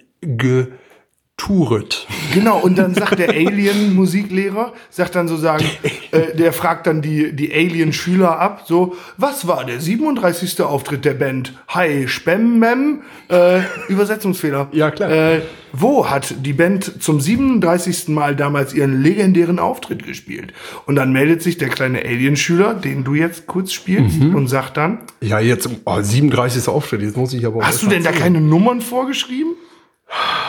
getouret. 1.37 2.07
Genau, 2.33 2.59
und 2.61 2.79
dann 2.79 2.95
sagt 2.95 3.19
der 3.19 3.31
Alien-Musiklehrer, 3.31 4.73
sagt 4.91 5.15
dann 5.15 5.29
so 5.29 5.37
sagen, 5.37 5.65
äh, 6.11 6.35
der 6.37 6.53
fragt 6.53 6.87
dann 6.87 7.03
die, 7.03 7.33
die 7.35 7.53
Alien-Schüler 7.53 8.39
ab, 8.39 8.65
so, 8.67 8.95
was 9.17 9.47
war 9.47 9.65
der 9.65 9.81
37. 9.81 10.61
Auftritt 10.63 11.05
der 11.05 11.15
Band? 11.15 11.53
Hi, 11.69 12.09
Spemmem, 12.09 13.03
äh, 13.29 13.61
Übersetzungsfehler. 13.89 14.69
Ja, 14.73 14.91
klar. 14.91 15.11
Äh, 15.11 15.43
wo 15.73 16.09
hat 16.09 16.35
die 16.45 16.53
Band 16.53 17.03
zum 17.03 17.21
37. 17.21 18.09
Mal 18.09 18.37
damals 18.37 18.73
ihren 18.75 19.03
legendären 19.03 19.59
Auftritt 19.59 20.05
gespielt? 20.07 20.53
Und 20.87 20.95
dann 20.97 21.13
meldet 21.13 21.43
sich 21.43 21.59
der 21.59 21.69
kleine 21.69 22.01
Alien-Schüler, 22.05 22.75
den 22.75 23.03
du 23.03 23.15
jetzt 23.15 23.47
kurz 23.47 23.73
spielst, 23.73 24.21
Mhm. 24.21 24.35
und 24.37 24.47
sagt 24.49 24.77
dann, 24.77 25.01
Ja, 25.21 25.41
jetzt 25.41 25.69
oh, 25.85 26.01
37. 26.01 26.69
Auftritt, 26.69 27.03
jetzt 27.03 27.17
muss 27.17 27.33
ich 27.33 27.45
aber 27.45 27.57
auch 27.61 27.65
hast 27.65 27.83
du 27.83 27.89
denn 27.89 28.05
da 28.05 28.13
keine 28.13 28.41
Nummern 28.41 28.81
vorgeschrieben? 28.81 29.55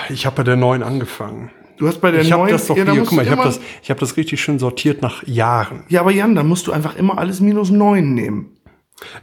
Ich 0.09 0.25
habe 0.25 0.37
bei 0.37 0.43
der 0.43 0.55
neuen 0.55 0.83
angefangen. 0.83 1.51
Du 1.77 1.87
hast 1.87 1.99
bei 1.99 2.11
der 2.11 2.21
Ich 2.21 2.29
neuen, 2.29 2.51
das 2.51 2.67
doch 2.67 2.77
ja, 2.77 2.89
hier, 2.89 3.01
guck 3.03 3.13
mal, 3.13 3.25
ich 3.25 3.31
habe 3.31 3.43
das, 3.43 3.59
ich 3.83 3.91
hab 3.91 3.99
das 3.99 4.15
richtig 4.15 4.41
schön 4.41 4.59
sortiert 4.59 5.01
nach 5.01 5.27
Jahren. 5.27 5.83
Ja, 5.89 6.01
aber 6.01 6.11
Jan, 6.11 6.35
dann 6.35 6.47
musst 6.47 6.67
du 6.67 6.71
einfach 6.71 6.95
immer 6.95 7.17
alles 7.17 7.41
minus 7.41 7.69
neun 7.69 8.13
nehmen. 8.13 8.57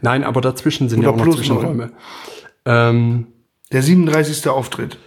Nein, 0.03 0.23
aber 0.23 0.41
dazwischen 0.41 0.89
sind 0.89 1.01
Oder 1.01 1.09
ja 1.09 1.15
auch 1.15 1.25
noch 1.25 1.35
Zwischenräume. 1.35 1.93
Ähm, 2.67 3.29
Der 3.73 3.83
37. 3.83 4.49
Auftritt. 4.49 4.99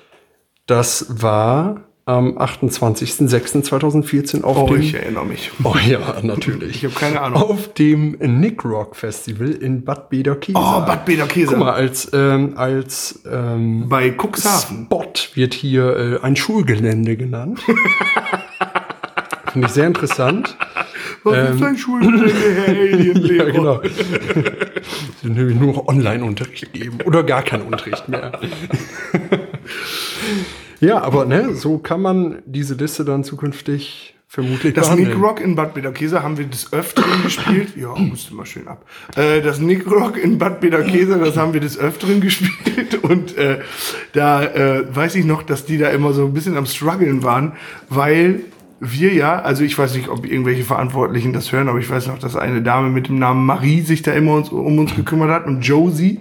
das 0.66 1.22
war 1.22 1.82
am 2.08 2.38
28.06.2014 2.38 4.44
auf 4.44 4.58
Oh, 4.58 4.68
dem... 4.68 4.82
ich 4.82 4.94
erinnere 4.94 5.26
mich. 5.26 5.50
Oh 5.64 5.74
ja, 5.88 6.22
natürlich. 6.22 6.76
Ich 6.78 6.86
habe 6.86 6.94
keine 6.94 7.20
Ahnung. 7.22 7.42
Auf 7.42 7.74
dem 7.74 8.12
Nick 8.20 8.64
Rock 8.64 8.96
Festival 8.96 9.50
in 9.50 9.84
Bad 9.84 10.10
Bederkesa. 10.10 10.60
Oh, 10.60 10.86
Bad 10.86 11.06
Bederkesa. 11.06 11.52
Guck 11.54 11.60
mal, 11.60 11.74
als, 11.74 12.12
ähm, 12.14 12.54
als 12.56 13.22
ähm, 13.30 13.90
Bei 13.90 14.12
Cuxhaven. 14.12 14.86
Spot 14.86 15.14
wird 15.34 15.56
hier 15.56 16.20
äh, 16.22 16.24
ein 16.24 16.36
Schulgelände 16.36 17.18
genannt. 17.18 17.62
Finde 19.52 19.68
ich 19.68 19.74
sehr 19.74 19.88
interessant. 19.88 20.56
Was 21.24 21.56
ist 21.56 21.64
ein 21.64 21.78
Schulgelände, 21.78 22.32
Herr? 22.32 22.76
Ja, 23.36 23.46
genau. 23.46 23.82
Nämlich 25.24 25.58
nur 25.58 25.74
noch 25.74 25.88
Online-Unterricht 25.88 26.72
geben. 26.72 27.00
Oder 27.06 27.24
gar 27.24 27.42
keinen 27.42 27.64
Unterricht 27.64 28.08
mehr. 28.08 28.32
Ja, 30.86 31.02
aber 31.02 31.26
ne, 31.26 31.56
so 31.56 31.78
kann 31.78 32.02
man 32.02 32.42
diese 32.46 32.76
Liste 32.76 33.06
dann 33.06 33.24
zukünftig 33.24 34.16
vermutlich 34.28 34.74
Das 34.74 34.88
behandeln. 34.88 35.10
Nick 35.10 35.24
Rock 35.24 35.42
in 35.42 35.56
Bad 35.56 35.74
Bederkesa 35.74 36.22
haben 36.22 36.38
wir 36.38 36.46
des 36.46 36.74
Öfteren 36.74 37.24
gespielt. 37.24 37.76
Ja, 37.76 37.96
musste 37.96 38.36
mal 38.36 38.46
schön 38.46 38.68
ab. 38.68 38.86
Äh, 39.16 39.42
das 39.42 39.60
Nick 39.60 39.90
Rock 39.90 40.18
in 40.18 40.38
Bad 40.38 40.60
Bederkesa, 40.60 41.18
das 41.18 41.38
haben 41.38 41.54
wir 41.54 41.62
des 41.62 41.78
Öfteren 41.78 42.22
gespielt. 42.22 42.96
Und 43.04 43.38
äh, 43.38 43.60
da 44.14 44.44
äh, 44.44 44.96
weiß 44.96 45.16
ich 45.16 45.26
noch, 45.26 45.44
dass 45.44 45.66
die 45.66 45.78
da 45.78 45.90
immer 45.90 46.14
so 46.14 46.26
ein 46.26 46.34
bisschen 46.34 46.58
am 46.58 46.66
struggeln 46.66 47.24
waren, 47.24 47.54
weil 47.90 48.42
wir 48.80 49.14
ja, 49.14 49.40
also 49.40 49.64
ich 49.64 49.78
weiß 49.78 49.96
nicht, 49.96 50.10
ob 50.10 50.26
irgendwelche 50.26 50.64
Verantwortlichen 50.64 51.32
das 51.32 51.52
hören, 51.52 51.70
aber 51.70 51.80
ich 51.80 51.90
weiß 51.90 52.08
noch, 52.08 52.20
dass 52.20 52.36
eine 52.36 52.62
Dame 52.62 52.90
mit 52.90 53.08
dem 53.08 53.18
Namen 53.20 53.46
Marie 53.46 53.82
sich 53.82 54.02
da 54.02 54.12
immer 54.12 54.34
uns, 54.34 54.50
um 54.50 54.78
uns 54.80 54.96
gekümmert 54.96 55.30
hat 55.30 55.46
und 55.46 55.62
Josie. 55.62 56.20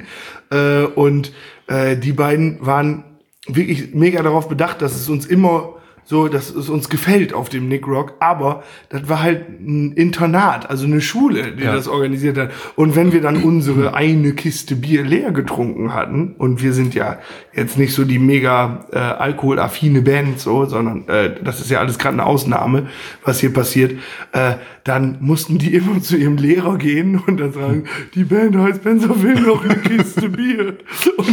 Äh, 0.51 0.85
und 0.85 1.33
äh, 1.67 1.97
die 1.97 2.13
beiden 2.13 2.59
waren 2.65 3.05
wirklich 3.47 3.95
mega 3.95 4.23
darauf 4.23 4.49
bedacht, 4.49 4.83
dass 4.83 4.95
es 4.95 5.09
uns 5.09 5.27
immer 5.27 5.75
so, 6.05 6.29
dass 6.29 6.51
es 6.51 6.69
uns 6.69 6.89
gefällt 6.89 7.33
auf 7.33 7.49
dem 7.49 7.69
Nick 7.69 7.87
Rock, 7.87 8.15
aber 8.21 8.63
das 8.91 9.09
war 9.09 9.23
halt 9.23 9.49
ein 9.61 9.93
Internat, 9.93 10.69
also 10.69 10.85
eine 10.87 11.01
Schule, 11.01 11.53
die 11.53 11.65
Ja. 11.65 11.73
das 11.75 11.89
organisiert 11.89 12.37
hat. 12.39 12.51
Und 12.77 12.95
wenn 12.95 13.13
wir 13.13 13.21
dann 13.21 13.43
unsere 13.43 13.95
eine 13.95 14.33
Kiste 14.35 14.77
Bier 14.77 15.03
leer 15.03 15.33
getrunken 15.33 15.95
hatten, 15.95 16.35
und 16.39 16.63
wir 16.63 16.73
sind 16.73 16.95
ja 16.95 17.19
jetzt 17.55 17.79
nicht 17.79 17.95
so 17.95 18.05
die 18.05 18.19
mega 18.19 18.87
äh, 18.93 18.99
alkoholaffine 18.99 20.03
Band, 20.03 20.41
so, 20.41 20.67
sondern 20.67 21.09
äh, 21.09 21.35
das 21.43 21.61
ist 21.61 21.71
ja 21.71 21.81
alles 21.81 21.99
gerade 21.99 22.15
eine 22.15 22.27
Ausnahme, 22.27 22.89
was 23.25 23.41
hier 23.41 23.53
passiert, 23.53 23.93
äh, 24.33 24.55
dann 24.85 25.17
mussten 25.21 25.57
die 25.59 25.75
immer 25.75 26.01
zu 26.03 26.17
ihrem 26.17 26.37
Lehrer 26.37 26.77
gehen 26.77 27.19
und 27.27 27.39
dann 27.41 27.53
sagen, 27.53 27.85
die 28.15 28.25
Band 28.25 28.55
heißt 28.57 28.77
Spencer 28.83 29.23
will 29.23 29.41
noch 29.41 29.65
eine 29.65 29.77
Kiste 29.77 30.29
Bier. 30.29 30.77
Und 31.17 31.29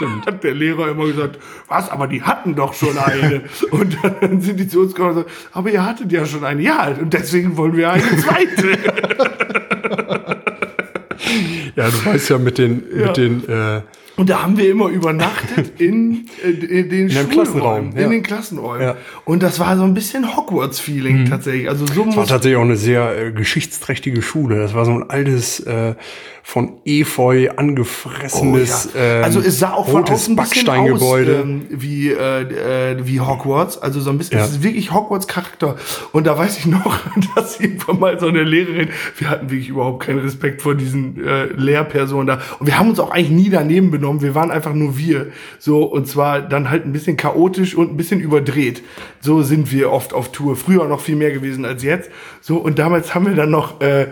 dann 0.00 0.22
hat 0.26 0.44
der 0.44 0.54
Lehrer 0.54 0.90
immer 0.90 1.06
gesagt, 1.06 1.38
was, 1.68 1.90
aber 1.90 2.06
die 2.06 2.22
hatten 2.22 2.54
doch 2.54 2.74
schon 2.74 2.96
eine. 2.98 3.42
Und 3.70 3.96
dann 4.02 4.11
sind 4.40 4.58
die 4.58 4.68
zu 4.68 4.80
uns 4.80 4.94
gekommen 4.94 5.16
und 5.18 5.24
gesagt, 5.26 5.48
aber 5.52 5.70
ihr 5.70 5.84
hattet 5.84 6.10
ja 6.12 6.24
schon 6.26 6.44
eine. 6.44 6.62
Ja, 6.62 6.88
und 7.00 7.12
deswegen 7.12 7.56
wollen 7.56 7.76
wir 7.76 7.90
eine 7.92 8.02
zweite. 8.18 8.78
Ja, 11.76 11.88
du 11.88 12.04
weißt 12.04 12.28
ja 12.30 12.38
mit 12.38 12.58
den, 12.58 12.82
Ja. 12.94 13.06
mit 13.06 13.16
den 13.16 13.48
äh, 13.48 13.80
Und 14.22 14.30
da 14.30 14.44
haben 14.44 14.56
wir 14.56 14.70
immer 14.70 14.86
übernachtet 14.86 15.72
in, 15.80 16.28
äh, 16.44 16.50
in 16.50 16.88
den 16.88 17.10
einem 17.10 17.32
Schulräumen, 17.32 17.32
Klassenraum, 17.32 17.90
in 17.90 18.00
ja. 18.00 18.08
den 18.08 18.22
Klassenräumen. 18.22 18.86
Ja. 18.86 18.96
Und 19.24 19.42
das 19.42 19.58
war 19.58 19.76
so 19.76 19.82
ein 19.82 19.94
bisschen 19.94 20.36
Hogwarts-Feeling 20.36 21.28
tatsächlich. 21.28 21.68
Also 21.68 21.86
so 21.86 22.06
war 22.06 22.14
muss 22.14 22.28
tatsächlich 22.28 22.56
auch 22.56 22.62
eine 22.62 22.76
sehr 22.76 23.18
äh, 23.18 23.32
geschichtsträchtige 23.32 24.22
Schule. 24.22 24.58
Das 24.60 24.74
war 24.74 24.84
so 24.84 24.92
ein 24.92 25.10
altes, 25.10 25.58
äh, 25.58 25.96
von 26.44 26.80
Efeu 26.84 27.50
angefressenes, 27.56 28.90
Oh, 28.94 28.98
ja. 28.98 29.22
Also 29.22 29.38
es 29.40 29.60
sah 29.60 29.74
auch 29.74 29.88
von 29.88 30.02
außen 30.02 30.34
ein 30.34 30.36
bisschen 30.36 30.68
aus 30.68 30.74
Backsteingebäude. 30.74 31.34
ähm, 31.40 31.62
wie, 31.70 32.10
äh, 32.10 32.92
äh, 32.92 33.06
wie 33.06 33.20
Hogwarts. 33.20 33.80
Also 33.80 34.00
so 34.00 34.10
ein 34.10 34.18
bisschen, 34.18 34.38
Ja. 34.38 34.44
es 34.44 34.50
ist 34.52 34.62
wirklich 34.62 34.92
Hogwarts-Charakter. 34.92 35.76
Und 36.10 36.26
da 36.26 36.36
weiß 36.36 36.58
ich 36.58 36.66
noch, 36.66 36.98
dass 37.36 37.60
irgendwann 37.60 38.00
mal 38.00 38.18
so 38.18 38.26
eine 38.26 38.42
Lehrerin, 38.42 38.88
wir 39.18 39.30
hatten 39.30 39.50
wirklich 39.50 39.68
überhaupt 39.68 40.04
keinen 40.04 40.18
Respekt 40.18 40.62
vor 40.62 40.74
diesen 40.74 41.24
äh, 41.24 41.44
Lehrpersonen 41.44 42.26
da. 42.26 42.40
Und 42.58 42.66
wir 42.66 42.76
haben 42.78 42.90
uns 42.90 42.98
auch 42.98 43.12
eigentlich 43.12 43.30
nie 43.30 43.50
daneben 43.50 43.92
benommen. 43.92 44.11
Wir 44.20 44.34
waren 44.34 44.50
einfach 44.50 44.74
nur 44.74 44.98
wir. 44.98 45.28
So, 45.58 45.84
und 45.84 46.06
zwar 46.06 46.42
dann 46.42 46.68
halt 46.68 46.84
ein 46.84 46.92
bisschen 46.92 47.16
chaotisch 47.16 47.74
und 47.74 47.92
ein 47.92 47.96
bisschen 47.96 48.20
überdreht. 48.20 48.82
So 49.20 49.42
sind 49.42 49.72
wir 49.72 49.90
oft 49.90 50.12
auf 50.12 50.32
Tour. 50.32 50.56
Früher 50.56 50.86
noch 50.88 51.00
viel 51.00 51.16
mehr 51.16 51.30
gewesen 51.30 51.64
als 51.64 51.82
jetzt. 51.82 52.10
So, 52.40 52.58
und 52.58 52.78
damals 52.78 53.14
haben 53.14 53.26
wir 53.26 53.34
dann 53.34 53.50
noch, 53.50 53.80
äh, 53.80 54.08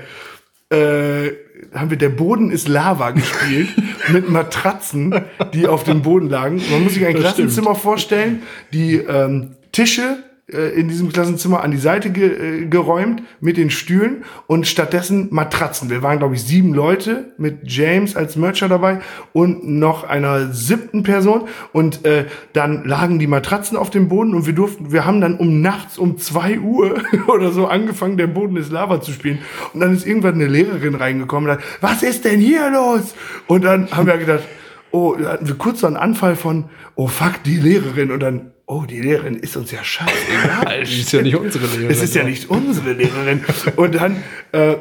äh, 0.71 1.33
haben 1.75 1.91
wir 1.91 1.99
Der 1.99 2.09
Boden 2.09 2.51
ist 2.51 2.69
Lava 2.69 3.11
gespielt 3.11 3.69
mit 4.09 4.31
Matratzen, 4.31 5.15
die 5.53 5.67
auf 5.67 5.85
dem 5.85 6.03
Boden 6.03 6.31
lagen. 6.31 6.63
Man 6.71 6.85
muss 6.85 6.95
sich 6.95 7.05
ein 7.05 7.17
Klassenzimmer 7.17 7.75
vorstellen, 7.75 8.43
die 8.73 8.95
ähm, 8.95 9.57
Tische 9.73 10.30
in 10.51 10.89
diesem 10.89 11.13
Klassenzimmer 11.13 11.63
an 11.63 11.71
die 11.71 11.79
Seite 11.79 12.11
ge 12.11 12.63
äh, 12.63 12.67
geräumt 12.67 13.23
mit 13.41 13.57
den 13.57 13.71
Stühlen 13.71 14.25
und 14.47 14.67
stattdessen 14.67 15.29
Matratzen. 15.31 15.91
Wir 15.91 16.03
waren, 16.03 16.19
glaube 16.19 16.35
ich, 16.35 16.43
sieben 16.43 16.75
Leute 16.75 17.33
mit 17.39 17.61
James 17.65 18.17
als 18.17 18.37
Mercher 18.37 18.69
dabei 18.69 19.01
und 19.33 19.67
noch 19.69 20.05
einer 20.05 20.53
siebten 20.53 21.03
Person 21.03 21.43
und 21.73 22.05
äh, 22.05 22.27
dann 22.53 22.85
lagen 22.85 23.19
die 23.19 23.27
Matratzen 23.27 23.77
auf 23.77 23.91
dem 23.91 24.09
Boden 24.09 24.35
und 24.35 24.47
wir 24.47 24.55
durften, 24.55 24.93
wir 24.93 25.05
haben 25.05 25.21
dann 25.21 25.37
um 25.37 25.61
nachts 25.61 25.99
um 25.99 26.19
zwei 26.19 26.59
Uhr 26.59 27.01
oder 27.29 27.53
so 27.53 27.67
angefangen, 27.67 28.17
der 28.17 28.27
Boden 28.27 28.57
ist 28.57 28.73
Lava 28.73 29.01
zu 29.01 29.13
spielen 29.13 29.39
und 29.73 29.81
dann 29.81 29.95
ist 29.95 30.07
irgendwann 30.07 30.35
eine 30.35 30.47
Lehrerin 30.47 30.95
reingekommen 30.95 31.51
und 31.51 31.57
hat, 31.57 31.65
was 31.81 32.03
ist 32.03 32.25
denn 32.25 32.41
hier 32.41 32.71
los? 32.71 33.15
Und 33.47 33.65
dann 33.65 33.91
haben 33.91 34.07
wir 34.07 34.19
gedacht, 34.19 34.45
oh, 34.91 35.17
hatten 35.19 35.47
wir 35.47 35.55
kurz 35.57 35.81
so 35.81 35.87
einen 35.87 35.97
Anfall 35.97 36.37
von, 36.37 36.65
oh 36.95 37.07
fuck, 37.07 37.43
die 37.45 37.57
Lehrerin 37.57 38.11
und 38.11 38.21
dann, 38.21 38.53
oh, 38.71 38.85
die 38.89 39.01
Lehrerin 39.01 39.35
ist 39.35 39.57
uns 39.57 39.73
ja 39.73 39.83
scheißegal. 39.83 40.85
Die 40.85 41.01
ist 41.01 41.13
ja 41.13 41.23
nicht 41.23 41.35
unsere 41.35 41.67
Lehrerin. 41.67 41.91
Es 41.91 42.03
ist 42.03 42.15
ja 42.15 42.23
nicht 42.23 42.49
unsere 42.49 42.93
Lehrerin. 42.93 43.45
Und 43.75 43.95
dann, 43.97 44.23
äh, 44.53 44.77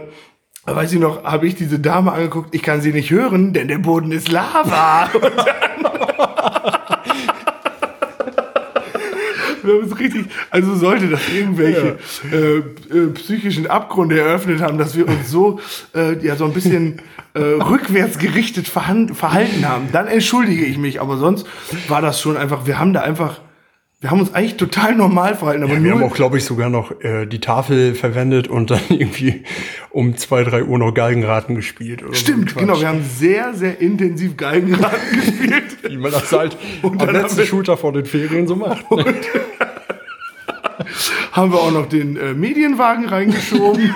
weiß 0.65 0.93
ich 0.93 0.99
noch, 0.99 1.23
habe 1.23 1.47
ich 1.47 1.55
diese 1.55 1.79
Dame 1.79 2.11
angeguckt, 2.11 2.53
ich 2.53 2.61
kann 2.61 2.81
sie 2.81 2.93
nicht 2.93 3.09
hören, 3.09 3.51
denn 3.51 3.67
der 3.67 3.79
Boden 3.79 4.11
ist 4.11 4.29
Lava. 4.29 5.09
Und 5.13 5.23
dann, 5.23 5.33
wir 9.63 9.73
haben 9.73 9.83
uns 9.83 9.99
richtig, 9.99 10.25
also 10.51 10.75
sollte 10.75 11.09
das 11.09 11.21
irgendwelche 11.27 11.97
äh, 12.31 12.57
äh, 12.95 13.07
psychischen 13.15 13.65
Abgründe 13.67 14.19
eröffnet 14.19 14.61
haben, 14.61 14.77
dass 14.77 14.95
wir 14.95 15.07
uns 15.07 15.31
so 15.31 15.59
äh, 15.95 16.23
ja 16.25 16.35
so 16.35 16.45
ein 16.45 16.53
bisschen 16.53 17.01
äh, 17.33 17.39
rückwärts 17.39 18.19
gerichtet 18.19 18.67
verhalten 18.67 19.67
haben, 19.67 19.89
dann 19.91 20.07
entschuldige 20.07 20.65
ich 20.65 20.77
mich. 20.77 21.01
Aber 21.01 21.17
sonst 21.17 21.47
war 21.87 22.01
das 22.01 22.21
schon 22.21 22.37
einfach, 22.37 22.67
wir 22.67 22.77
haben 22.77 22.93
da 22.93 23.01
einfach, 23.01 23.41
wir 24.01 24.11
haben 24.11 24.21
uns 24.21 24.33
eigentlich 24.33 24.55
total 24.55 24.95
normal 24.95 25.35
verhalten, 25.35 25.63
aber 25.63 25.73
Ja, 25.73 25.83
wir 25.83 25.91
haben 25.91 26.03
auch, 26.03 26.13
glaube 26.13 26.37
ich, 26.37 26.45
sogar 26.45 26.69
noch 26.69 27.01
äh, 27.01 27.25
die 27.25 27.39
Tafel 27.41 27.95
verwendet 27.95 28.47
und 28.47 28.71
dann 28.71 28.79
irgendwie 28.89 29.43
um 29.89 30.15
zwei, 30.15 30.43
drei 30.43 30.63
Uhr 30.63 30.77
noch 30.79 30.93
Galgenraten 30.93 31.53
gespielt. 31.55 32.01
Oder 32.03 32.13
so 32.13 32.19
Stimmt, 32.19 32.53
Quatsch. 32.53 32.59
genau. 32.61 32.79
Wir 32.79 32.87
haben 32.87 33.03
sehr, 33.03 33.53
sehr 33.53 33.81
intensiv 33.81 34.37
Geigenraten 34.37 34.99
gespielt. 35.19 35.77
Wie 35.89 35.97
man 35.97 36.11
das 36.13 36.31
halt 36.31 36.55
Und 36.81 36.93
am 36.93 36.97
dann 36.99 37.07
haben 37.09 37.15
letzten 37.23 37.37
wir- 37.39 37.45
Schultag 37.45 37.79
vor 37.79 37.91
den 37.91 38.05
Ferien 38.05 38.47
so 38.47 38.55
macht. 38.55 38.89
ne? 38.91 39.03
haben 41.33 41.51
wir 41.51 41.59
auch 41.59 41.71
noch 41.71 41.87
den 41.87 42.15
äh, 42.17 42.33
Medienwagen 42.33 43.05
reingeschoben. 43.07 43.93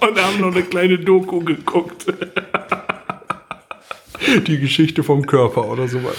Und 0.00 0.22
haben 0.22 0.40
noch 0.40 0.52
eine 0.54 0.62
kleine 0.62 0.98
Doku 0.98 1.40
geguckt. 1.40 2.06
Die 4.46 4.58
Geschichte 4.58 5.02
vom 5.02 5.26
Körper 5.26 5.68
oder 5.70 5.88
sowas. 5.88 6.16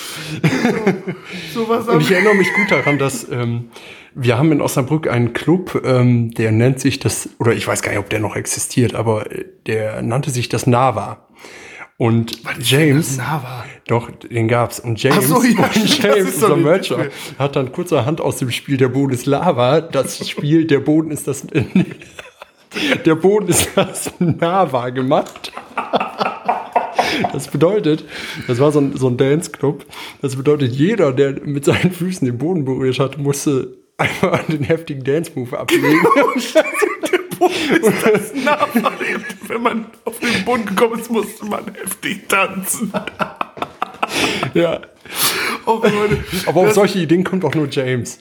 Sowas 1.54 1.88
Und 1.88 2.02
ich 2.02 2.12
erinnere 2.12 2.36
mich 2.36 2.54
gut 2.54 2.72
daran, 2.72 2.98
dass 2.98 3.30
ähm, 3.30 3.70
wir 4.16 4.38
haben 4.38 4.52
in 4.52 4.62
Osnabrück 4.62 5.08
einen 5.08 5.34
Club, 5.34 5.82
ähm, 5.86 6.32
der 6.32 6.52
nennt 6.52 6.80
sich 6.80 7.00
das, 7.00 7.30
oder 7.40 7.54
ich 7.54 7.68
weiß 7.68 7.82
gar 7.82 7.92
nicht, 7.92 8.00
ob 8.00 8.10
der 8.10 8.20
noch 8.20 8.36
existiert, 8.36 8.96
aber 8.96 9.32
äh, 9.32 9.46
der 9.66 10.02
nannte 10.02 10.32
sich 10.32 10.50
das 10.50 10.68
Nava. 10.68 11.26
Und 11.98 12.40
James, 12.62 13.18
Nava. 13.18 13.66
doch, 13.88 14.10
den 14.10 14.48
gab's. 14.48 14.80
Und 14.80 15.04
James, 15.04 15.28
so, 15.28 15.44
ja, 15.44 15.70
und 15.76 15.98
James 16.02 16.36
unser 16.36 16.56
Mercher, 16.56 16.98
Witz. 16.98 17.14
hat 17.38 17.58
dann 17.58 17.74
kurzerhand 17.74 18.22
aus 18.22 18.38
dem 18.38 18.52
Spiel 18.52 18.78
Der 18.78 18.88
Boden 18.88 19.14
ist 19.14 19.26
Lava 19.26 19.82
das 19.82 20.28
Spiel 20.28 20.66
Der 20.66 20.80
Boden 20.80 21.12
ist 21.12 21.28
das, 21.28 21.46
der 23.06 23.16
Boden 23.16 23.50
ist 23.50 23.72
das 23.76 24.12
Nava 24.20 24.92
gemacht. 24.92 25.52
Das 27.34 27.48
bedeutet, 27.48 28.06
das 28.48 28.60
war 28.60 28.72
so 28.72 28.80
ein, 28.80 28.96
so 28.96 29.08
ein 29.08 29.18
Dance-Club. 29.18 29.86
Das 30.22 30.36
bedeutet, 30.36 30.72
jeder, 30.74 31.12
der 31.12 31.40
mit 31.46 31.66
seinen 31.66 31.92
Füßen 31.92 32.26
den 32.26 32.38
Boden 32.38 32.66
berührt 32.66 33.00
hat, 33.00 33.18
musste 33.18 33.78
einfach 33.98 34.44
den 34.44 34.64
heftigen 34.64 35.04
Dance-Move 35.04 35.58
ablegen. 35.58 36.02
Nava. 38.44 38.92
Wenn 39.48 39.62
man 39.62 39.86
auf 40.06 40.20
den 40.20 40.44
Boden 40.44 40.66
gekommen 40.66 41.00
ist, 41.00 41.10
musste 41.10 41.46
man 41.46 41.66
heftig 41.74 42.28
tanzen. 42.28 42.92
Ja. 44.54 44.82
Oh, 45.66 45.80
Leute. 45.84 46.24
Aber 46.46 46.62
auf 46.62 46.66
Das- 46.68 46.76
solche 46.76 47.00
Ideen 47.00 47.24
kommt 47.24 47.44
auch 47.46 47.54
nur 47.56 47.68
James. 47.70 48.20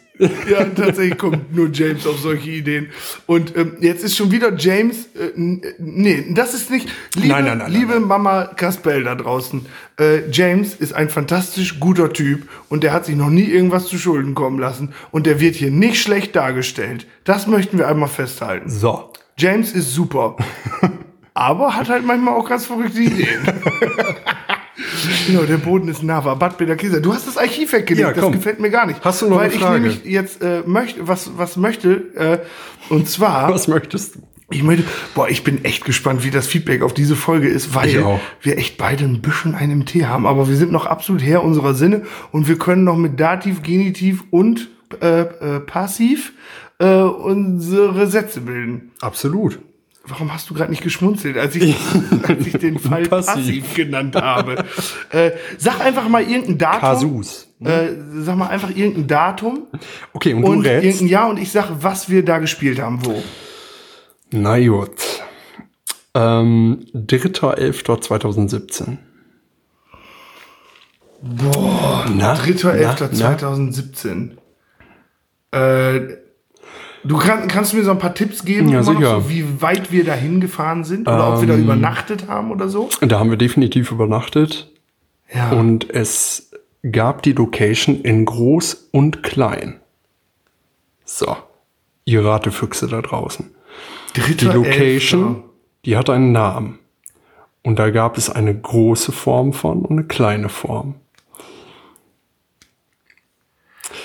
Ja, 0.51 0.65
tatsächlich 0.65 1.17
kommt 1.17 1.55
nur 1.55 1.71
James 1.73 2.05
auf 2.07 2.19
solche 2.19 2.51
Ideen. 2.51 2.89
Und 3.27 3.57
ähm, 3.57 3.77
jetzt 3.81 4.03
ist 4.03 4.17
schon 4.17 4.33
wieder 4.33 4.53
James. 4.57 5.09
Äh, 5.15 5.27
äh, 5.41 5.75
nee, 5.79 6.25
das 6.31 6.55
ist 6.55 6.71
nicht. 6.71 6.89
Liebe, 7.15 7.29
Nein, 7.29 7.45
nein, 7.45 7.59
nein, 7.59 7.71
liebe 7.73 7.93
nein, 7.93 8.03
Mama 8.03 8.47
Kaspel 8.47 9.05
da 9.05 9.15
draußen. 9.15 9.65
Äh, 9.99 10.29
James 10.33 10.75
ist 10.75 10.93
ein 10.93 11.09
fantastisch 11.09 11.79
guter 11.79 12.13
Typ 12.13 12.49
und 12.69 12.83
der 12.83 12.93
hat 12.93 13.07
sich 13.07 13.15
noch 13.15 13.31
nie 13.31 13.45
irgendwas 13.45 13.87
zu 13.87 13.97
Schulden 13.97 14.35
kommen 14.35 14.59
lassen. 14.59 14.93
Und 15.13 15.27
der 15.27 15.39
wird 15.41 15.55
hier 15.55 15.71
nicht 15.71 16.03
schlecht 16.03 16.35
dargestellt. 16.35 17.07
Das 17.23 17.47
möchten 17.47 17.79
wir 17.79 17.87
einmal 17.87 18.09
festhalten. 18.09 18.69
So. 18.71 19.13
James 19.37 19.71
ist 19.73 19.95
super. 19.95 20.37
aber 21.35 21.77
hat 21.77 21.89
halt 21.89 22.05
manchmal 22.05 22.35
auch 22.35 22.49
ganz 22.49 22.67
verrückte 22.67 22.99
Ideen. 23.03 23.41
Genau, 25.27 25.43
der 25.43 25.57
Boden 25.57 25.89
ist 25.89 26.03
Nava, 26.03 26.35
Bad 26.35 26.57
Peter 26.59 26.77
Kieser. 26.77 27.01
Du 27.01 27.13
hast 27.13 27.27
das 27.27 27.37
Archiv 27.37 27.73
weggelegt, 27.73 28.09
Ja, 28.09 28.13
das 28.15 28.33
gefällt 28.33 28.61
mir 28.61 28.71
gar 28.71 28.87
nicht. 28.87 29.05
Hast 29.05 29.23
du 29.23 29.29
noch 29.29 29.37
Weil 29.39 29.47
eine 29.47 29.55
ich 29.55 29.61
Frage? 29.61 29.81
nämlich 29.81 30.05
jetzt 30.05 30.43
äh, 30.43 30.63
möchte, 30.67 31.07
was, 31.09 31.33
was 31.37 31.57
möchte, 31.57 31.91
äh, 32.15 32.39
und 32.89 33.09
zwar, 33.09 33.53
Was 33.53 33.67
möchtest 33.69 34.15
du? 34.17 34.21
ich 34.51 34.63
möchte, 34.63 34.85
boah, 35.15 35.29
ich 35.29 35.45
bin 35.45 35.65
echt 35.65 35.85
gespannt, 35.85 36.25
wie 36.25 36.31
das 36.31 36.47
Feedback 36.47 36.83
auf 36.83 36.95
diese 36.95 37.17
Folge 37.17 37.49
ist, 37.49 37.75
weil 37.75 37.89
Ich 37.89 37.97
wir 38.43 38.57
echt 38.57 38.79
beide 38.79 39.05
ein 39.05 39.21
bisschen 39.21 39.55
einen 39.55 39.85
Tee 39.85 40.07
haben, 40.07 40.27
aber 40.27 40.49
wir 40.49 40.57
sind 40.57 40.73
noch 40.73 40.87
absolut 40.87 41.23
Herr 41.23 41.43
unserer 41.45 41.75
Sinne 41.75 42.03
und 42.33 42.49
wir 42.49 42.57
können 42.57 42.85
noch 42.85 42.97
mit 42.97 43.19
Dativ, 43.21 43.63
Genitiv 43.63 44.25
und 44.31 44.69
äh, 45.03 45.21
äh, 45.23 45.61
Passiv 45.61 46.33
äh, 46.79 47.01
unsere 47.03 48.07
Sätze 48.07 48.41
bilden. 48.41 48.93
Absolut. 49.01 49.59
Warum 50.09 50.33
hast 50.33 50.49
du 50.51 50.55
gerade 50.55 50.71
nicht 50.71 50.83
geschmunzelt, 50.83 51.37
als 51.37 51.55
ich, 51.55 51.77
als 52.29 52.47
ich 52.47 52.55
den 52.55 52.79
Fall 52.79 53.03
Passiv. 53.05 53.35
passiv, 53.35 53.75
genannt 53.75 54.17
habe? 54.17 54.65
äh, 55.11 55.33
sag 55.59 55.81
einfach 55.81 56.09
mal 56.09 56.23
irgendein 56.23 56.57
Datum. 56.59 56.81
Kasus. 56.81 57.49
Äh, 57.63 57.89
sag 58.21 58.37
mal 58.37 58.47
einfach 58.49 58.71
irgendein 58.71 59.07
Datum 59.09 59.67
Okay, 60.13 60.33
und, 60.35 60.45
und 60.45 60.63
du 60.65 60.69
rätst? 60.71 60.85
irgendein 60.85 61.09
Jahr 61.09 61.29
und 61.29 61.39
ich 61.39 61.51
sag, 61.53 61.71
was 61.83 62.09
wir 62.09 62.25
da 62.25 62.39
gespielt 62.39 62.81
haben, 62.81 63.05
wo. 63.05 63.23
Na 64.31 64.59
gut. 64.59 64.93
Ähm, 66.15 66.87
3.11.2017. 66.95 68.97
Boah. 71.21 72.07
Na, 72.15 72.35
3.11.2017. 72.35 74.37
Äh, 75.51 76.17
du 77.05 77.17
kann, 77.19 77.49
kannst 77.49 77.73
du 77.73 77.77
mir 77.77 77.85
so 77.85 77.91
ein 77.91 77.99
paar 77.99 78.15
Tipps 78.15 78.45
geben, 78.45 78.69
Ja, 78.69 78.83
so, 78.83 78.95
wie 79.29 79.61
weit 79.63 79.93
wir 79.93 80.05
da 80.05 80.15
hingefahren 80.15 80.85
sind 80.85 81.09
oder 81.09 81.35
ob 81.35 81.41
wir 81.41 81.49
da 81.49 81.57
übernachtet 81.57 82.29
haben 82.29 82.51
oder 82.51 82.69
so? 82.69 82.89
Da 83.01 83.19
haben 83.19 83.31
wir 83.31 83.37
definitiv 83.37 83.91
übernachtet. 83.91 84.71
Ja. 85.33 85.51
Und 85.51 85.91
es 85.91 86.51
gab 86.91 87.23
die 87.23 87.33
Location 87.33 88.01
in 88.03 88.25
groß 88.25 88.89
und 88.93 89.23
klein. 89.23 89.81
So. 91.05 91.37
Ihr 92.05 92.25
Ratefüchse 92.25 92.87
da 92.87 93.03
draußen. 93.03 93.51
Die 94.17 94.21
3.11.. 94.21 94.53
Location, 94.53 95.43
die 95.85 95.97
hat 95.97 96.09
einen 96.09 96.33
Namen. 96.33 96.79
Und 97.63 97.79
da 97.79 97.91
gab 97.91 98.17
es 98.17 98.31
eine 98.31 98.55
große 98.55 99.13
Form 99.13 99.53
von 99.53 99.83
und 99.83 99.99
eine 99.99 100.05
kleine 100.05 100.49
Form. 100.49 100.95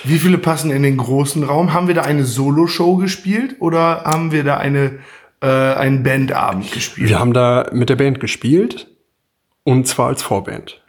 Wie 0.04 0.18
viele 0.18 0.38
passen 0.38 0.70
in 0.70 0.82
den 0.82 0.96
großen 0.98 1.42
Raum? 1.44 1.72
Haben 1.72 1.88
wir 1.88 1.94
da 1.94 2.02
eine 2.02 2.24
Solo-Show 2.24 2.96
gespielt 2.96 3.56
oder 3.60 4.04
haben 4.04 4.32
wir 4.32 4.44
da 4.44 4.58
eine, 4.58 4.98
äh, 5.40 5.46
einen 5.46 6.02
Bandabend 6.02 6.70
gespielt? 6.72 7.08
Wir 7.08 7.18
haben 7.18 7.32
da 7.32 7.68
mit 7.72 7.88
der 7.88 7.96
Band 7.96 8.20
gespielt. 8.20 8.88
Und 9.66 9.88
zwar 9.88 10.08
als 10.08 10.22
Vorband. 10.22 10.82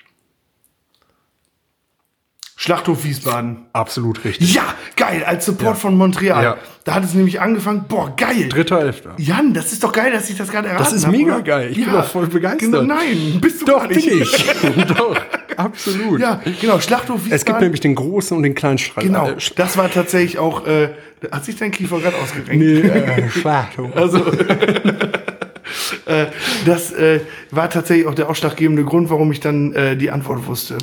Schlachthof 2.58 3.04
Wiesbaden. 3.04 3.66
Absolut 3.74 4.24
richtig. 4.24 4.54
Ja, 4.54 4.64
geil, 4.96 5.24
als 5.26 5.46
Support 5.46 5.76
Ja. 5.76 5.80
von 5.80 5.98
Montreal. 5.98 6.44
Ja. 6.44 6.58
Da 6.86 6.96
hat 6.96 7.04
es 7.04 7.14
nämlich 7.14 7.42
angefangen, 7.42 7.86
boah, 7.88 8.16
geil. 8.16 8.48
Dritter 8.50 8.80
Elfter. 8.80 9.14
Jan, 9.18 9.54
das 9.54 9.74
ist 9.74 9.84
doch 9.84 9.92
geil, 9.92 10.12
dass 10.14 10.30
ich 10.30 10.38
das 10.38 10.50
gerade 10.52 10.70
erraten 10.70 10.84
Das 10.86 10.94
ist 10.94 11.06
hab, 11.06 11.12
mega 11.12 11.36
oder? 11.36 11.44
geil. 11.44 11.70
Ich 11.72 11.78
bin 11.84 11.92
doch 11.92 12.06
voll 12.06 12.28
begeistert. 12.28 12.60
Genau, 12.62 12.82
nein, 12.82 13.40
bist 13.42 13.62
du 13.62 13.66
Doch, 13.66 13.80
gar 13.80 13.88
bin 13.90 13.98
nicht. 13.98 14.10
ich. 14.10 14.86
Doch, 14.98 15.16
absolut. 15.66 16.20
Ja, 16.20 16.42
genau, 16.62 16.80
Schlachthof 16.80 17.18
Wiesbaden. 17.20 17.34
Es 17.36 17.46
gibt 17.46 17.62
nämlich 17.62 17.82
den 17.82 17.96
großen 17.96 18.36
und 18.38 18.44
den 18.44 18.56
kleinen 18.56 18.78
Strahl. 18.78 19.04
Genau, 19.06 19.30
Äh, 19.30 19.36
das 19.56 19.78
war 19.78 19.90
tatsächlich 19.92 20.38
auch, 20.40 20.66
äh, 20.68 20.90
hat 21.32 21.46
sich 21.46 21.56
dein 21.58 21.72
Kiefer 21.72 22.00
gerade 22.00 22.16
ausgerenkt? 22.18 22.52
nee, 22.64 22.80
äh, 22.82 23.30
Schlachthof. 23.30 23.96
Also, 23.96 24.18
äh, 26.06 26.26
das 26.66 26.92
äh, 26.92 27.22
war 27.52 27.70
tatsächlich 27.70 28.08
auch 28.08 28.16
der 28.16 28.30
ausschlaggebende 28.30 28.84
Grund, 28.84 29.10
warum 29.10 29.32
ich 29.32 29.40
dann 29.40 29.74
äh, 29.74 29.96
die 29.98 30.12
Antwort 30.12 30.46
wusste. 30.48 30.78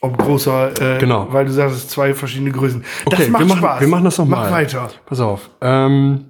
Ob 0.00 0.16
großer, 0.16 0.96
äh, 0.96 0.98
Genau. 1.00 1.26
weil 1.32 1.44
du 1.46 1.50
sagst, 1.52 1.90
zwei 1.90 2.14
verschiedene 2.14 2.52
Größen. 2.52 2.84
das 3.06 3.14
Okay, 3.20 3.30
macht 3.30 3.42
wir 3.42 3.46
machen, 3.48 3.58
Spaß. 3.58 3.80
wir 3.80 3.88
machen 3.88 4.04
das 4.04 4.18
nochmal. 4.18 4.44
Mach 4.44 4.52
weiter. 4.52 4.90
Pass 5.06 5.18
auf. 5.18 5.50
Ähm, 5.60 6.26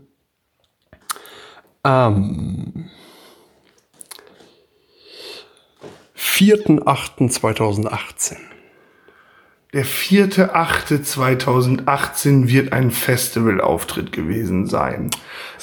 am 1.82 2.84
4.8.2018. 6.38 8.36
Der 9.72 9.84
4.8.2018 9.84 12.48
wird 12.48 12.72
ein 12.72 12.92
Festivalauftritt 12.92 14.12
gewesen 14.12 14.66
sein. 14.66 15.10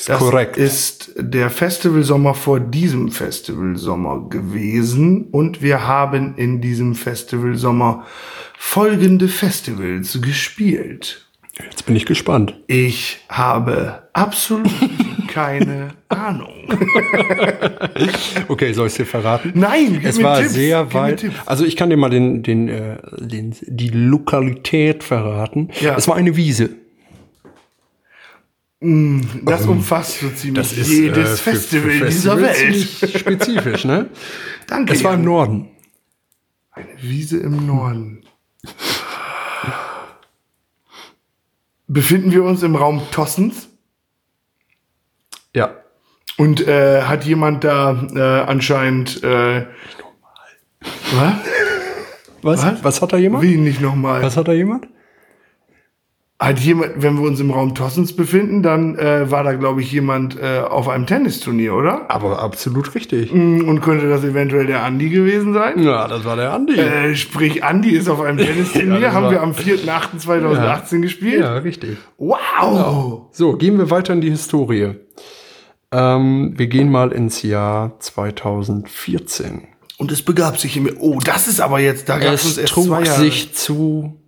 Das 0.05 0.19
korrekt. 0.19 0.57
ist 0.57 1.13
der 1.17 1.49
Festivalsommer 1.49 2.33
vor 2.33 2.59
diesem 2.59 3.09
Festivalsommer 3.09 4.27
gewesen 4.29 5.29
und 5.31 5.61
wir 5.61 5.88
haben 5.88 6.35
in 6.35 6.59
diesem 6.59 6.93
Festivalsommer 6.93 8.05
folgende 8.57 9.29
Festivals 9.29 10.21
gespielt. 10.21 11.25
Jetzt 11.63 11.85
bin 11.85 11.95
ich 11.95 12.05
gespannt. 12.05 12.53
Ich 12.67 13.23
habe 13.29 14.09
absolut 14.11 14.69
keine 15.36 15.89
Ahnung. 16.10 16.50
Okay, 18.48 18.74
soll 18.74 18.88
ich 18.88 18.93
es 18.93 18.98
dir 18.98 19.06
verraten? 19.06 19.52
Nein, 19.56 20.02
es 20.04 20.21
war 20.21 20.39
Tipps, 20.39 20.54
sehr 20.54 20.93
weit. 20.93 21.26
Also 21.45 21.65
ich 21.65 21.76
kann 21.76 21.89
dir 21.89 21.98
mal 21.98 22.10
den, 22.10 22.41
den, 22.43 22.67
äh, 22.69 22.98
den, 23.19 23.56
die 23.62 23.89
Lokalität 23.89 25.04
verraten. 25.04 25.69
Ja. 25.82 25.95
Es 25.98 26.08
war 26.08 26.15
eine 26.15 26.36
Wiese. 26.36 26.69
Das 28.80 29.65
umfasst 29.65 30.19
so 30.19 30.30
ziemlich 30.30 30.78
äh, 30.78 30.82
jedes 30.82 31.39
für- 31.41 31.52
Festival 31.52 31.91
für 31.91 32.06
dieser 32.08 32.38
Festivals 32.38 33.02
Welt. 33.02 33.19
Spezifisch, 33.19 33.86
ne? 33.86 34.10
Danke. 34.67 34.93
Es 34.93 35.04
war 35.04 35.13
im. 35.15 35.24
Norden. 35.24 35.69
Eine 36.71 36.88
Wiese 37.02 37.38
im 37.39 37.65
Norden. 37.65 38.24
Befinden 41.88 42.32
wir 42.32 42.43
uns 42.43 42.63
im 42.63 42.76
Raum 42.76 43.02
Tossens? 43.12 43.69
Ja. 45.56 45.72
Und 46.38 46.68
äh, 46.68 47.04
hat 47.04 47.24
jemand 47.24 47.63
da 47.63 48.08
äh, 48.13 48.20
anscheinend. 48.20 49.24
Äh, 49.24 49.65
was? 51.13 51.34
Was? 52.41 52.63
Was? 52.65 52.84
Was 52.84 53.02
hat 53.02 53.13
da 53.13 53.18
jemand? 53.18 53.44
Wie 53.44 53.56
nicht 53.56 53.82
nochmal? 53.82 54.22
Was 54.22 54.38
hat 54.38 54.48
da 54.48 54.54
jemand? 54.54 54.88
Hat 56.38 56.60
jemand, 56.60 57.02
wenn 57.02 57.15
wir 57.15 57.26
uns 57.26 57.39
im 57.39 57.50
Raum 57.50 57.74
Tossens 57.74 58.13
befinden, 58.13 58.62
dann 58.62 59.00
äh, 59.00 59.32
war 59.32 59.46
da, 59.46 59.54
glaube 59.54 59.80
ich, 59.80 59.89
jemand 59.94 60.38
äh, 60.38 60.60
auf 60.60 60.89
einem 60.89 61.08
Tennisturnier, 61.08 61.74
oder? 61.74 62.12
Aber 62.12 62.39
absolut 62.44 62.94
richtig. 62.94 63.32
Und 63.32 63.80
könnte 63.80 64.10
das 64.10 64.26
eventuell 64.26 64.68
der 64.68 64.84
Andi 64.84 65.10
gewesen 65.10 65.54
sein? 65.54 65.82
Ja, 65.82 66.10
das 66.10 66.26
war 66.26 66.36
der 66.36 66.52
Andi. 66.52 66.78
Äh, 66.78 67.15
sprich, 67.15 67.63
Andi 67.63 67.91
ist 67.91 68.10
auf 68.10 68.20
einem 68.20 68.38
Tennisturnier, 68.46 69.00
das 69.00 69.13
haben 69.13 69.32
wir 69.32 69.41
am 69.41 69.54
4.8.2018 69.54 71.00
gespielt. 71.00 71.39
ja, 71.39 71.54
richtig. 71.60 71.98
Wow! 72.18 73.28
So, 73.32 73.54
gehen 73.54 73.78
wir 73.78 73.89
weiter 73.89 74.12
in 74.12 74.20
die 74.20 74.30
Historie. 74.30 74.96
Ähm, 75.95 76.53
wir 76.58 76.67
gehen 76.67 76.91
mal 76.91 77.13
ins 77.13 77.41
Jahr 77.41 77.97
2014. 77.99 79.69
Und 79.97 80.12
es 80.12 80.21
begab 80.23 80.58
sich 80.58 80.75
im. 80.75 80.93
Oh, 80.99 81.21
das 81.23 81.47
ist 81.47 81.62
aber 81.62 81.79
jetzt, 81.79 82.10
da 82.10 82.19
gab 82.19 82.34
es 82.34 82.55
trug 82.65 83.05
sich 83.05 83.53
zu 83.53 84.19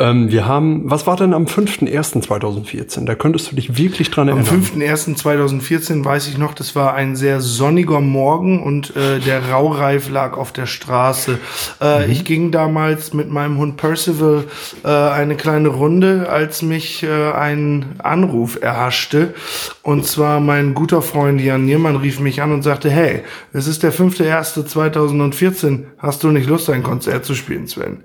Ähm, 0.00 0.30
wir 0.30 0.46
haben, 0.46 0.90
was 0.90 1.06
war 1.06 1.16
denn 1.16 1.34
am 1.34 1.44
5.1.2014? 1.44 3.04
Da 3.04 3.14
könntest 3.14 3.52
du 3.52 3.56
dich 3.56 3.78
wirklich 3.78 4.10
dran 4.10 4.28
Am 4.28 4.38
erinnern. 4.38 4.62
5.1.2014 4.62 6.04
weiß 6.04 6.26
ich 6.26 6.38
noch, 6.38 6.54
das 6.54 6.74
war 6.74 6.94
ein 6.94 7.14
sehr 7.14 7.40
sonniger 7.40 8.00
Morgen 8.00 8.62
und 8.62 8.96
äh, 8.96 9.20
der 9.20 9.50
Raureif 9.50 10.10
lag 10.10 10.36
auf 10.36 10.52
der 10.52 10.66
Straße. 10.66 11.38
Äh, 11.80 12.00
Mhm. 12.00 12.12
Ich 12.12 12.24
ging 12.24 12.50
damals 12.50 13.12
mit 13.14 13.30
meinem 13.30 13.58
Hund 13.58 13.76
Percival 13.76 14.44
äh, 14.84 14.88
eine 14.88 15.36
kleine 15.36 15.68
Runde, 15.68 16.28
als 16.28 16.62
mich 16.62 17.02
äh, 17.02 17.32
ein 17.32 17.96
Anruf 17.98 18.60
erhaschte. 18.60 19.34
Und 19.82 20.06
zwar 20.06 20.40
mein 20.40 20.74
guter 20.74 21.02
Freund 21.02 21.40
Jan 21.40 21.64
Niermann 21.64 21.96
rief 21.96 22.20
mich 22.20 22.42
an 22.42 22.52
und 22.52 22.62
sagte, 22.62 22.90
hey, 22.90 23.22
es 23.52 23.66
ist 23.66 23.82
der 23.82 23.92
5.1.2014, 23.92 25.84
hast 25.98 26.22
du 26.22 26.28
nicht 26.28 26.48
Lust, 26.48 26.70
ein 26.70 26.82
Konzert 26.82 27.24
zu 27.24 27.34
spielen, 27.34 27.66
Sven? 27.66 28.04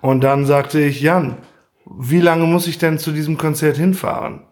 Und 0.00 0.22
dann 0.22 0.46
sagte 0.46 0.80
ich, 0.80 1.00
Jan, 1.00 1.35
wie 1.88 2.20
lange 2.20 2.44
muss 2.44 2.66
ich 2.66 2.78
denn 2.78 2.98
zu 2.98 3.12
diesem 3.12 3.38
Konzert 3.38 3.76
hinfahren? 3.76 4.42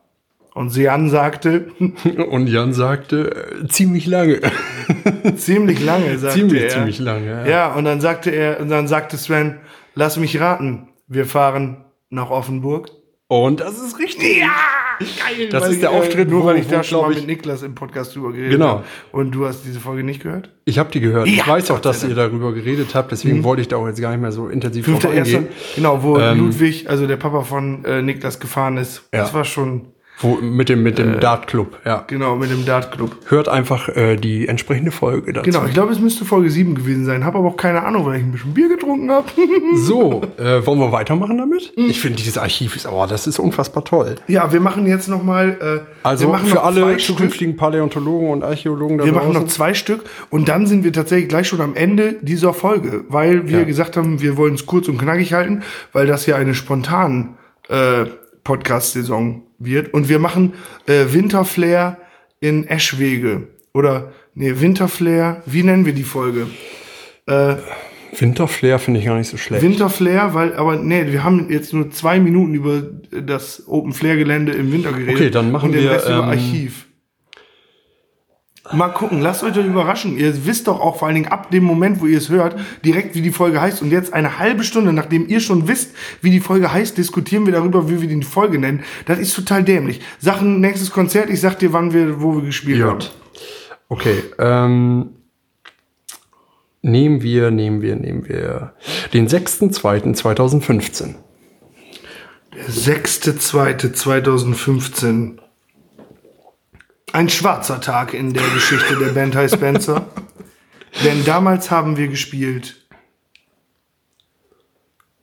Und 0.54 0.70
Sian 0.70 1.10
sagte, 1.10 1.66
Und 2.30 2.46
Jan 2.46 2.72
sagte, 2.72 3.58
äh, 3.60 3.66
ziemlich 3.66 4.06
lange. 4.06 4.40
ziemlich 5.36 5.84
lange, 5.84 6.16
sagte 6.18 6.38
ziemlich, 6.38 6.62
er. 6.62 6.68
ziemlich 6.68 6.98
lange. 7.00 7.26
Ja. 7.26 7.46
Ja, 7.46 7.74
und 7.74 7.84
dann 7.84 8.00
sagte 8.00 8.30
er, 8.30 8.60
und 8.60 8.68
dann 8.68 8.86
sagte 8.86 9.16
Sven, 9.16 9.58
lass 9.94 10.16
mich 10.16 10.38
raten, 10.38 10.88
wir 11.08 11.26
fahren 11.26 11.84
nach 12.08 12.30
Offenburg. 12.30 12.90
Und 13.26 13.60
das 13.60 13.82
ist 13.82 13.98
richtig. 13.98 14.38
Ja, 14.38 14.54
Geil! 14.98 15.48
Das 15.50 15.68
ist 15.68 15.82
der 15.82 15.90
ich, 15.90 15.96
Auftritt, 15.96 16.28
nur 16.30 16.42
wo- 16.42 16.46
weil 16.46 16.58
ich 16.58 16.66
da 16.68 16.82
schon 16.82 17.02
mal 17.02 17.12
ich- 17.12 17.18
mit 17.18 17.26
Niklas 17.26 17.62
im 17.62 17.74
Podcast 17.74 18.14
drüber 18.14 18.32
geredet 18.32 18.52
Genau. 18.52 18.68
habe. 18.68 18.84
Und 19.12 19.32
du 19.32 19.46
hast 19.46 19.64
diese 19.64 19.80
Folge 19.80 20.04
nicht 20.04 20.22
gehört? 20.22 20.50
Ich 20.64 20.78
habe 20.78 20.90
die 20.90 21.00
gehört. 21.00 21.26
Ja, 21.26 21.32
ich 21.34 21.46
weiß 21.48 21.70
auch, 21.70 21.80
dass 21.80 22.02
ihr 22.04 22.14
darüber 22.14 22.52
geredet 22.52 22.94
habt, 22.94 23.12
deswegen 23.12 23.44
wollte 23.44 23.62
ich 23.62 23.68
da 23.68 23.76
auch 23.76 23.86
jetzt 23.86 24.00
gar 24.00 24.10
nicht 24.10 24.20
mehr 24.20 24.32
so 24.32 24.48
intensiv 24.48 24.86
drauf 24.86 25.06
eingehen. 25.06 25.48
genau, 25.74 26.02
wo 26.02 26.18
Ähm, 26.18 26.38
Ludwig, 26.38 26.88
also 26.88 27.06
der 27.06 27.16
Papa 27.16 27.42
von 27.42 27.84
äh, 27.84 28.02
Niklas 28.02 28.40
gefahren 28.40 28.76
ist. 28.76 29.04
Ja. 29.12 29.20
Das 29.20 29.34
war 29.34 29.44
schon, 29.44 29.86
Wo, 30.20 30.36
mit 30.36 30.68
dem, 30.68 30.84
mit 30.84 30.96
dem 30.98 31.18
Dart-Club, 31.18 31.80
ja. 31.84 32.04
genau, 32.06 32.36
mit 32.36 32.48
dem 32.50 32.64
Dartclub. 32.64 33.16
Hört 33.26 33.48
einfach 33.48 33.88
äh, 33.88 34.14
die 34.16 34.46
entsprechende 34.46 34.92
Folge 34.92 35.32
dazu. 35.32 35.50
Genau, 35.50 35.64
ich 35.66 35.74
glaube, 35.74 35.92
es 35.92 35.98
müsste 35.98 36.24
Folge 36.24 36.50
7 36.50 36.76
gewesen 36.76 37.04
sein. 37.04 37.24
Habe 37.24 37.38
aber 37.38 37.48
auch 37.48 37.56
keine 37.56 37.84
Ahnung, 37.84 38.06
weil 38.06 38.18
ich 38.18 38.22
ein 38.22 38.30
bisschen 38.30 38.54
Bier 38.54 38.68
getrunken 38.68 39.10
habe. 39.10 39.26
So, 39.76 40.22
äh, 40.38 40.64
wollen 40.66 40.78
wir 40.78 40.92
weitermachen 40.92 41.36
damit? 41.38 41.72
Mhm. 41.76 41.86
Ich 41.90 42.00
finde, 42.00 42.16
dieses 42.16 42.38
Archiv 42.38 42.76
ist, 42.76 42.86
oh, 42.86 43.06
das 43.08 43.26
ist 43.26 43.38
unfassbar 43.40 43.84
toll. 43.84 44.14
ja, 44.28 44.52
wir 44.52 44.60
machen 44.60 44.86
jetzt 44.86 45.08
noch 45.08 45.22
mal. 45.24 45.82
Äh, 45.84 45.90
Also 46.06 46.28
machen 46.28 46.46
für 46.46 46.62
alle 46.62 46.82
zwei 46.82 46.98
Stück. 46.98 47.16
zukünftigen 47.16 47.56
Paläontologen 47.56 48.28
und 48.30 48.44
Archäologen 48.44 48.98
da 48.98 49.04
Wir 49.04 49.12
machen 49.12 49.26
draußen. 49.32 49.42
noch 49.42 49.48
zwei 49.48 49.74
Stück 49.74 50.04
und 50.30 50.48
dann 50.48 50.66
sind 50.68 50.84
wir 50.84 50.92
tatsächlich 50.92 51.28
gleich 51.28 51.48
schon 51.48 51.60
am 51.60 51.74
Ende 51.74 52.14
dieser 52.22 52.54
Folge, 52.54 53.04
weil 53.08 53.48
wir 53.48 53.58
Ja. 53.60 53.64
gesagt 53.64 53.96
haben, 53.96 54.20
wir 54.20 54.36
wollen 54.36 54.54
es 54.54 54.64
kurz 54.64 54.86
und 54.88 54.96
knackig 54.98 55.32
halten, 55.32 55.62
weil 55.92 56.06
das 56.06 56.24
ja 56.26 56.36
eine 56.36 56.54
spontan 56.54 57.34
äh, 57.68 58.04
Podcast-Saison 58.44 59.42
wird. 59.58 59.92
Und 59.92 60.08
wir 60.08 60.18
machen 60.18 60.52
äh, 60.86 61.06
Winterflair 61.08 61.98
in 62.40 62.66
Eschwege. 62.66 63.48
Oder, 63.72 64.12
nee, 64.34 64.60
Winterflair, 64.60 65.42
wie 65.46 65.62
nennen 65.62 65.86
wir 65.86 65.94
die 65.94 66.04
Folge? 66.04 66.46
Winterflair 68.20 68.78
finde 68.78 69.00
ich 69.00 69.06
gar 69.06 69.16
nicht 69.16 69.28
so 69.28 69.36
schlecht. 69.36 69.62
Winterflair, 69.62 70.34
weil, 70.34 70.54
aber 70.54 70.76
nee, 70.76 71.10
wir 71.10 71.24
haben 71.24 71.50
jetzt 71.50 71.72
nur 71.72 71.90
zwei 71.90 72.20
Minuten 72.20 72.54
über 72.54 72.82
das 73.10 73.64
Open 73.66 73.92
Flair 73.92 74.16
Gelände 74.16 74.52
im 74.52 74.72
Winter 74.72 74.92
geredet. 74.92 75.14
Okay, 75.14 75.30
dann 75.30 75.50
machen 75.50 75.70
und 75.70 75.72
den 75.72 75.84
wir, 75.84 75.92
Rest 75.92 76.06
über 76.06 76.18
ähm, 76.18 76.24
Archiv. 76.24 76.86
Mal 78.72 78.88
gucken, 78.88 79.20
lasst 79.20 79.44
euch 79.44 79.52
doch 79.52 79.62
überraschen. 79.62 80.16
Ihr 80.16 80.46
wisst 80.46 80.68
doch 80.68 80.80
auch 80.80 80.96
vor 80.96 81.08
allen 81.08 81.16
Dingen 81.16 81.28
ab 81.28 81.50
dem 81.50 81.64
Moment, 81.64 82.00
wo 82.00 82.06
ihr 82.06 82.16
es 82.16 82.30
hört, 82.30 82.58
direkt 82.82 83.14
wie 83.14 83.20
die 83.20 83.30
Folge 83.30 83.60
heißt. 83.60 83.82
Und 83.82 83.90
jetzt 83.90 84.14
eine 84.14 84.38
halbe 84.38 84.64
Stunde, 84.64 84.94
nachdem 84.94 85.28
ihr 85.28 85.40
schon 85.40 85.68
wisst, 85.68 85.94
wie 86.22 86.30
die 86.30 86.40
Folge 86.40 86.72
heißt, 86.72 86.96
diskutieren 86.96 87.44
wir 87.44 87.52
darüber, 87.52 87.90
wie 87.90 88.00
wir 88.00 88.08
die 88.08 88.22
Folge 88.22 88.58
nennen. 88.58 88.82
Das 89.04 89.18
ist 89.18 89.34
total 89.34 89.64
dämlich. 89.64 90.00
Sachen, 90.18 90.60
nächstes 90.60 90.90
Konzert, 90.90 91.28
ich 91.28 91.42
sag 91.42 91.58
dir, 91.58 91.74
wann 91.74 91.92
wir, 91.92 92.22
wo 92.22 92.36
wir 92.36 92.42
gespielt 92.42 92.82
haben. 92.82 93.00
Gut. 93.00 93.10
Okay, 93.90 94.22
ähm, 94.38 95.10
nehmen 96.80 97.20
wir, 97.20 97.50
nehmen 97.50 97.82
wir, 97.82 97.96
nehmen 97.96 98.26
wir 98.26 98.72
den 99.12 99.28
6.2.2015. 99.28 101.16
6.2.2015. 102.66 105.43
Ein 107.14 107.28
schwarzer 107.28 107.80
Tag 107.80 108.12
in 108.12 108.32
der 108.32 108.42
Geschichte 108.42 108.96
der 108.98 109.12
Band 109.12 109.36
High 109.36 109.48
Spencer. 109.48 110.04
Denn 111.04 111.24
damals 111.24 111.70
haben 111.70 111.96
wir 111.96 112.08
gespielt 112.08 112.88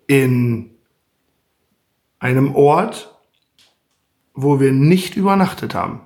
in 0.08 0.70
einem 2.20 2.56
Ort, 2.56 3.14
wo 4.34 4.62
wir 4.62 4.72
nicht 4.72 5.18
übernachtet 5.18 5.76
haben. 5.76 6.00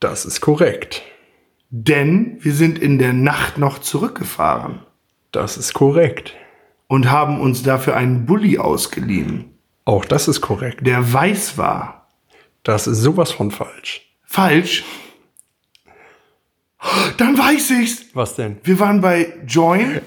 Das 0.00 0.26
ist 0.26 0.42
korrekt. 0.42 1.00
Denn 1.70 2.36
wir 2.44 2.52
sind 2.52 2.78
in 2.78 2.98
der 2.98 3.14
Nacht 3.14 3.56
noch 3.56 3.78
zurückgefahren 3.78 4.80
Das 5.32 5.56
ist 5.56 5.72
korrekt. 5.72 6.34
und 6.88 7.10
haben 7.10 7.40
uns 7.40 7.62
dafür 7.62 7.96
einen 7.96 8.26
Bulli 8.26 8.58
ausgeliehen, 8.58 9.56
Auch 9.86 10.04
das 10.04 10.28
ist 10.28 10.42
korrekt. 10.42 10.86
der 10.86 11.10
weiß 11.10 11.56
war. 11.56 11.99
Das 12.62 12.86
ist 12.86 12.98
sowas 13.00 13.30
von 13.30 13.50
falsch. 13.50 14.02
Falsch. 14.24 14.84
Dann 17.18 17.36
weiß 17.36 17.70
ich's. 17.82 18.04
Was 18.14 18.36
denn? 18.36 18.56
Wir 18.64 18.78
waren 18.80 19.00
bei 19.00 19.32
Join. 19.46 20.00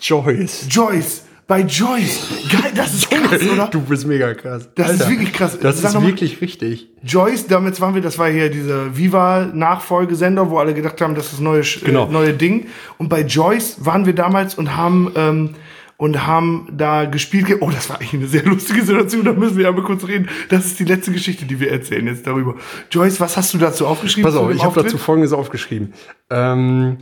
Joyce. 0.00 0.66
Joyce. 0.70 1.24
Bei 1.46 1.60
Joyce. 1.62 2.28
Geil, 2.50 2.72
das 2.74 2.94
ist 2.94 3.10
krass, 3.10 3.42
oder? 3.52 3.66
Du 3.66 3.80
bist 3.80 4.06
mega 4.06 4.32
krass. 4.34 4.68
Das 4.76 4.92
ist 4.92 5.08
wirklich 5.10 5.32
krass. 5.32 5.58
Das 5.60 5.80
Sag 5.80 5.88
ist 5.90 5.94
mal. 5.94 6.06
wirklich 6.06 6.40
richtig. 6.40 6.88
Joyce, 7.02 7.48
damit 7.48 7.80
waren 7.80 7.94
wir, 7.94 8.00
das 8.02 8.16
war 8.18 8.30
hier 8.30 8.48
dieser 8.50 8.96
Viva-Nachfolgesender, 8.96 10.48
wo 10.48 10.58
alle 10.58 10.74
gedacht 10.74 11.00
haben, 11.00 11.14
das 11.16 11.24
ist 11.26 11.32
das 11.34 11.40
neue, 11.40 11.62
Genau. 11.84 12.06
äh, 12.08 12.12
neue 12.12 12.34
Ding. 12.34 12.68
Und 12.98 13.08
bei 13.08 13.22
Joyce 13.22 13.84
waren 13.84 14.06
wir 14.06 14.14
damals 14.14 14.54
und 14.54 14.76
haben 14.76 15.12
ähm, 15.16 15.54
und 16.00 16.26
haben 16.26 16.66
da 16.72 17.04
gespielt. 17.04 17.46
Ge- 17.46 17.58
Oh, 17.60 17.70
das 17.70 17.90
war 17.90 17.96
eigentlich 17.96 18.14
eine 18.14 18.26
sehr 18.26 18.44
lustige 18.44 18.82
Situation, 18.82 19.22
da 19.22 19.34
müssen 19.34 19.58
wir 19.58 19.68
aber 19.68 19.82
kurz 19.82 20.08
reden. 20.08 20.28
Das 20.48 20.64
ist 20.64 20.80
die 20.80 20.84
letzte 20.84 21.12
Geschichte, 21.12 21.44
die 21.44 21.60
wir 21.60 21.70
erzählen 21.70 22.06
jetzt 22.06 22.26
darüber. 22.26 22.54
Joyce, 22.90 23.20
was 23.20 23.36
hast 23.36 23.52
du 23.52 23.58
dazu 23.58 23.86
aufgeschrieben? 23.86 24.30
Pass 24.30 24.40
auf, 24.40 24.50
ich 24.50 24.64
habe 24.64 24.82
dazu 24.82 24.96
Folgendes 24.96 25.34
aufgeschrieben. 25.34 25.92
Ähm, 26.30 26.96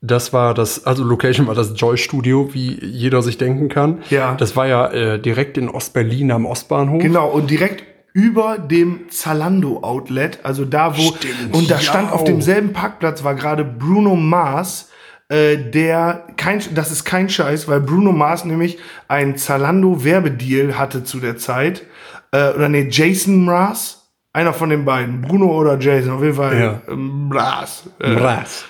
das 0.00 0.32
war 0.32 0.54
das, 0.54 0.86
also 0.86 1.02
Location 1.02 1.48
war 1.48 1.56
das 1.56 1.72
Joy 1.74 1.96
Studio, 1.96 2.50
wie 2.54 2.78
jeder 2.84 3.20
sich 3.20 3.36
denken 3.36 3.68
kann. 3.68 3.98
Ja. 4.10 4.36
Das 4.36 4.54
war 4.54 4.68
ja 4.68 4.86
äh, 4.92 5.20
direkt 5.20 5.58
in 5.58 5.68
Ostberlin 5.68 6.30
am 6.30 6.46
Ostbahnhof. 6.46 7.02
Genau, 7.02 7.28
und 7.28 7.50
direkt 7.50 7.82
über 8.12 8.58
dem 8.58 9.10
Zalando 9.10 9.80
Outlet, 9.82 10.38
also 10.44 10.64
da 10.64 10.96
wo 10.96 11.02
Stimmt, 11.02 11.52
und 11.52 11.68
da 11.68 11.74
ja. 11.74 11.80
stand 11.80 12.12
auf 12.12 12.22
demselben 12.22 12.72
Parkplatz 12.72 13.24
war 13.24 13.34
gerade 13.34 13.64
Bruno 13.64 14.14
Mars, 14.14 14.90
äh, 15.28 15.56
der 15.56 16.24
kein 16.36 16.62
das 16.74 16.90
ist 16.90 17.04
kein 17.04 17.28
Scheiß, 17.28 17.68
weil 17.68 17.80
Bruno 17.80 18.12
Mars 18.12 18.44
nämlich 18.44 18.78
ein 19.08 19.36
Zalando 19.36 20.04
Werbedeal 20.04 20.78
hatte 20.78 21.04
zu 21.04 21.20
der 21.20 21.36
Zeit 21.36 21.84
äh, 22.32 22.50
oder 22.52 22.68
nee, 22.68 22.88
Jason 22.90 23.44
Mraz, 23.44 24.10
einer 24.32 24.52
von 24.52 24.70
den 24.70 24.84
beiden, 24.84 25.20
Bruno 25.22 25.46
oder 25.58 25.78
Jason, 25.78 26.12
auf 26.12 26.22
jeden 26.22 26.34
Fall 26.36 26.58
Ja. 26.60 26.80
ähm, 26.88 27.28
Mraz. 27.28 27.88
Äh. 28.00 28.14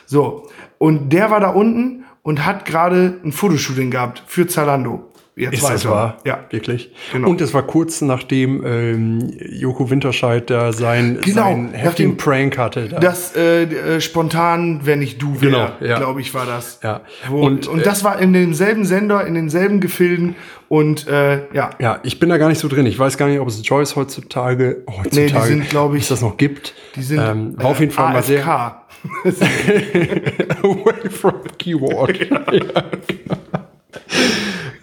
So, 0.06 0.48
und 0.78 1.12
der 1.12 1.30
war 1.30 1.40
da 1.40 1.50
unten 1.50 2.04
und 2.22 2.44
hat 2.44 2.64
gerade 2.64 3.18
ein 3.24 3.32
Fotoshooting 3.32 3.90
gehabt 3.90 4.22
für 4.26 4.46
Zalando. 4.46 5.07
Jetzt 5.39 5.55
Ist 5.55 5.68
das 5.68 5.89
wahr? 5.89 6.18
Ja. 6.24 6.41
Wirklich? 6.51 6.91
Genau. 7.12 7.28
Und 7.28 7.41
es 7.41 7.55
war 7.55 7.62
kurz 7.62 8.01
nachdem 8.01 8.64
ähm, 8.66 9.32
Joko 9.51 9.89
Winterscheid 9.89 10.51
da 10.51 10.72
sein, 10.72 11.18
Genau, 11.22 11.43
sein 11.43 11.72
heftigen 11.74 12.16
Prank 12.16 12.59
hatte. 12.59 12.89
Da. 12.89 12.99
Das 12.99 13.36
äh, 13.36 13.62
äh, 13.62 14.01
spontan, 14.01 14.80
wenn 14.82 15.01
ich 15.01 15.18
du 15.18 15.41
wäre, 15.41 15.51
Genau, 15.78 15.91
ja. 15.91 15.99
glaube 15.99 16.20
ich, 16.20 16.34
war 16.34 16.45
das. 16.45 16.80
Ja. 16.82 17.03
Wo, 17.28 17.41
Und, 17.41 17.68
und, 17.68 17.80
äh, 17.80 17.82
das 17.82 18.03
war 18.03 18.18
in 18.18 18.32
demselben 18.32 18.84
Sender, 18.84 19.24
in 19.26 19.34
denselben 19.34 19.80
Gefilden 19.80 20.34
und 20.68 21.07
äh, 21.07 21.47
ja. 21.55 21.70
ja, 21.78 22.01
ich 22.03 22.18
bin 22.18 22.28
da 22.28 22.36
gar 22.36 22.49
nicht 22.49 22.59
so 22.59 22.68
drin. 22.68 22.84
Ich 22.84 22.99
weiß 22.99 23.16
gar 23.16 23.28
nicht, 23.28 23.41
ob 23.41 23.49
es 23.49 23.61
Joyce 23.66 23.97
heutzutage, 23.97 24.82
heutzutage 24.86 25.47
sind, 25.47 25.70
glaub 25.70 25.95
ich, 25.95 26.09
das 26.09 26.20
noch 26.20 26.36
gibt. 26.36 26.74
Die 26.95 27.03
sind 27.03 27.20
ähm, 27.20 27.55
war 27.57 27.66
auf 27.66 27.80
jeden 27.80 27.93
Fall 27.93 28.12
mal 28.12 28.22
sehr 28.22 28.47
AFK. 28.47 28.89
away 30.64 31.09
from 31.09 31.34
the 31.45 31.51
keyword. 31.57 32.18
ja, 32.30 32.43
genau. 32.51 33.39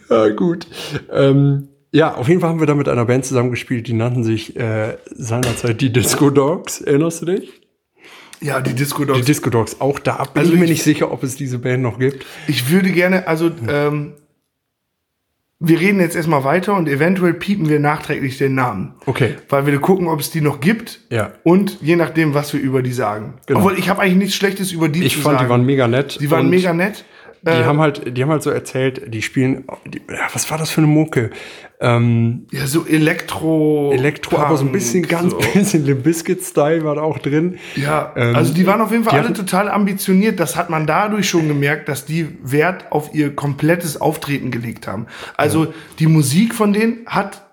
Ja, 0.09 0.29
gut. 0.29 0.67
Ähm, 1.11 1.67
ja, 1.91 2.13
auf 2.15 2.27
jeden 2.27 2.41
Fall 2.41 2.49
haben 2.49 2.59
wir 2.59 2.67
da 2.67 2.75
mit 2.75 2.89
einer 2.89 3.05
Band 3.05 3.25
zusammengespielt, 3.25 3.87
die 3.87 3.93
nannten 3.93 4.23
sich 4.23 4.55
äh, 4.57 4.97
seinerzeit 5.13 5.79
die 5.81 5.91
Disco 5.93 6.29
Dogs. 6.29 6.81
Erinnerst 6.81 7.21
du 7.21 7.25
dich? 7.27 7.61
Ja, 8.41 8.59
die 8.59 8.73
Disco 8.73 9.05
Dogs. 9.05 9.19
Die 9.19 9.25
Disco 9.25 9.49
Dogs. 9.49 9.79
Auch 9.79 9.99
da 9.99 10.23
bin 10.25 10.41
Also 10.41 10.53
ich 10.53 10.59
mir 10.59 10.65
ich- 10.65 10.71
nicht 10.71 10.83
sicher, 10.83 11.11
ob 11.11 11.23
es 11.23 11.35
diese 11.37 11.57
Band 11.59 11.81
noch 11.83 11.99
gibt. 11.99 12.25
ich 12.47 12.69
würde 12.69 12.91
gerne, 12.91 13.27
also 13.27 13.49
ähm, 13.69 14.13
wir 15.59 15.79
reden 15.79 16.01
jetzt 16.01 16.17
erstmal 16.17 16.43
weiter 16.43 16.75
und 16.75 16.87
eventuell 16.89 17.33
piepen 17.33 17.69
wir 17.69 17.79
nachträglich 17.79 18.37
den 18.37 18.55
Namen. 18.55 18.95
Okay. 19.05 19.35
Weil 19.47 19.65
wir 19.65 19.79
gucken, 19.79 20.07
ob 20.07 20.19
es 20.19 20.29
die 20.29 20.41
noch 20.41 20.59
gibt. 20.59 20.99
Ja. 21.09 21.31
Und 21.43 21.77
je 21.81 21.95
nachdem, 21.95 22.33
was 22.33 22.53
wir 22.53 22.59
über 22.59 22.81
die 22.83 22.91
sagen. 22.91 23.35
Genau. 23.47 23.59
Obwohl, 23.59 23.79
ich 23.79 23.87
habe 23.87 24.01
eigentlich 24.01 24.17
nichts 24.17 24.35
Schlechtes 24.35 24.73
über 24.73 24.89
die 24.89 25.05
Ich 25.05 25.13
zu 25.13 25.21
fand, 25.21 25.37
sagen. 25.37 25.45
die 25.47 25.49
waren 25.49 25.65
mega 25.65 25.87
nett. 25.87 26.17
die 26.19 26.29
waren 26.29 26.49
mega 26.49 26.73
nett. 26.73 27.05
Die 27.47 27.63
haben 27.65 27.79
halt, 27.79 28.17
die 28.17 28.23
haben 28.23 28.31
halt 28.31 28.41
so 28.43 28.49
erzählt, 28.49 29.13
die 29.13 29.21
spielen, 29.21 29.65
die, 29.85 30.01
ja, 30.09 30.27
was 30.33 30.49
war 30.49 30.57
das 30.57 30.71
für 30.71 30.79
eine 30.81 30.87
Mucke? 30.87 31.29
Ähm, 31.79 32.47
Ja, 32.51 32.65
so 32.65 32.85
Elektro. 32.87 33.91
Elektro, 33.93 34.37
aber 34.37 34.57
so 34.57 34.65
ein 34.65 34.71
bisschen, 34.71 35.07
ganz 35.07 35.31
so. 35.31 35.37
bisschen 35.53 35.85
Limp 35.85 36.03
Bizkit-Style 36.03 36.83
war 36.83 36.95
da 36.95 37.01
auch 37.01 37.19
drin. 37.19 37.57
Ja, 37.75 38.13
Ähm, 38.15 38.35
also 38.35 38.53
die 38.53 38.65
waren 38.65 38.81
auf 38.81 38.91
jeden 38.91 39.03
Fall 39.03 39.13
alle 39.13 39.23
hatten- 39.25 39.35
total 39.35 39.69
ambitioniert. 39.69 40.39
Das 40.39 40.55
hat 40.55 40.69
man 40.69 40.87
dadurch 40.87 41.29
schon 41.29 41.47
gemerkt, 41.47 41.87
dass 41.89 42.05
die 42.05 42.27
Wert 42.41 42.91
auf 42.91 43.13
ihr 43.13 43.35
komplettes 43.35 43.99
Auftreten 44.01 44.49
gelegt 44.51 44.87
haben. 44.87 45.05
Also 45.37 45.73
die 45.99 46.07
Musik 46.07 46.55
von 46.55 46.73
denen 46.73 47.05
hat, 47.05 47.44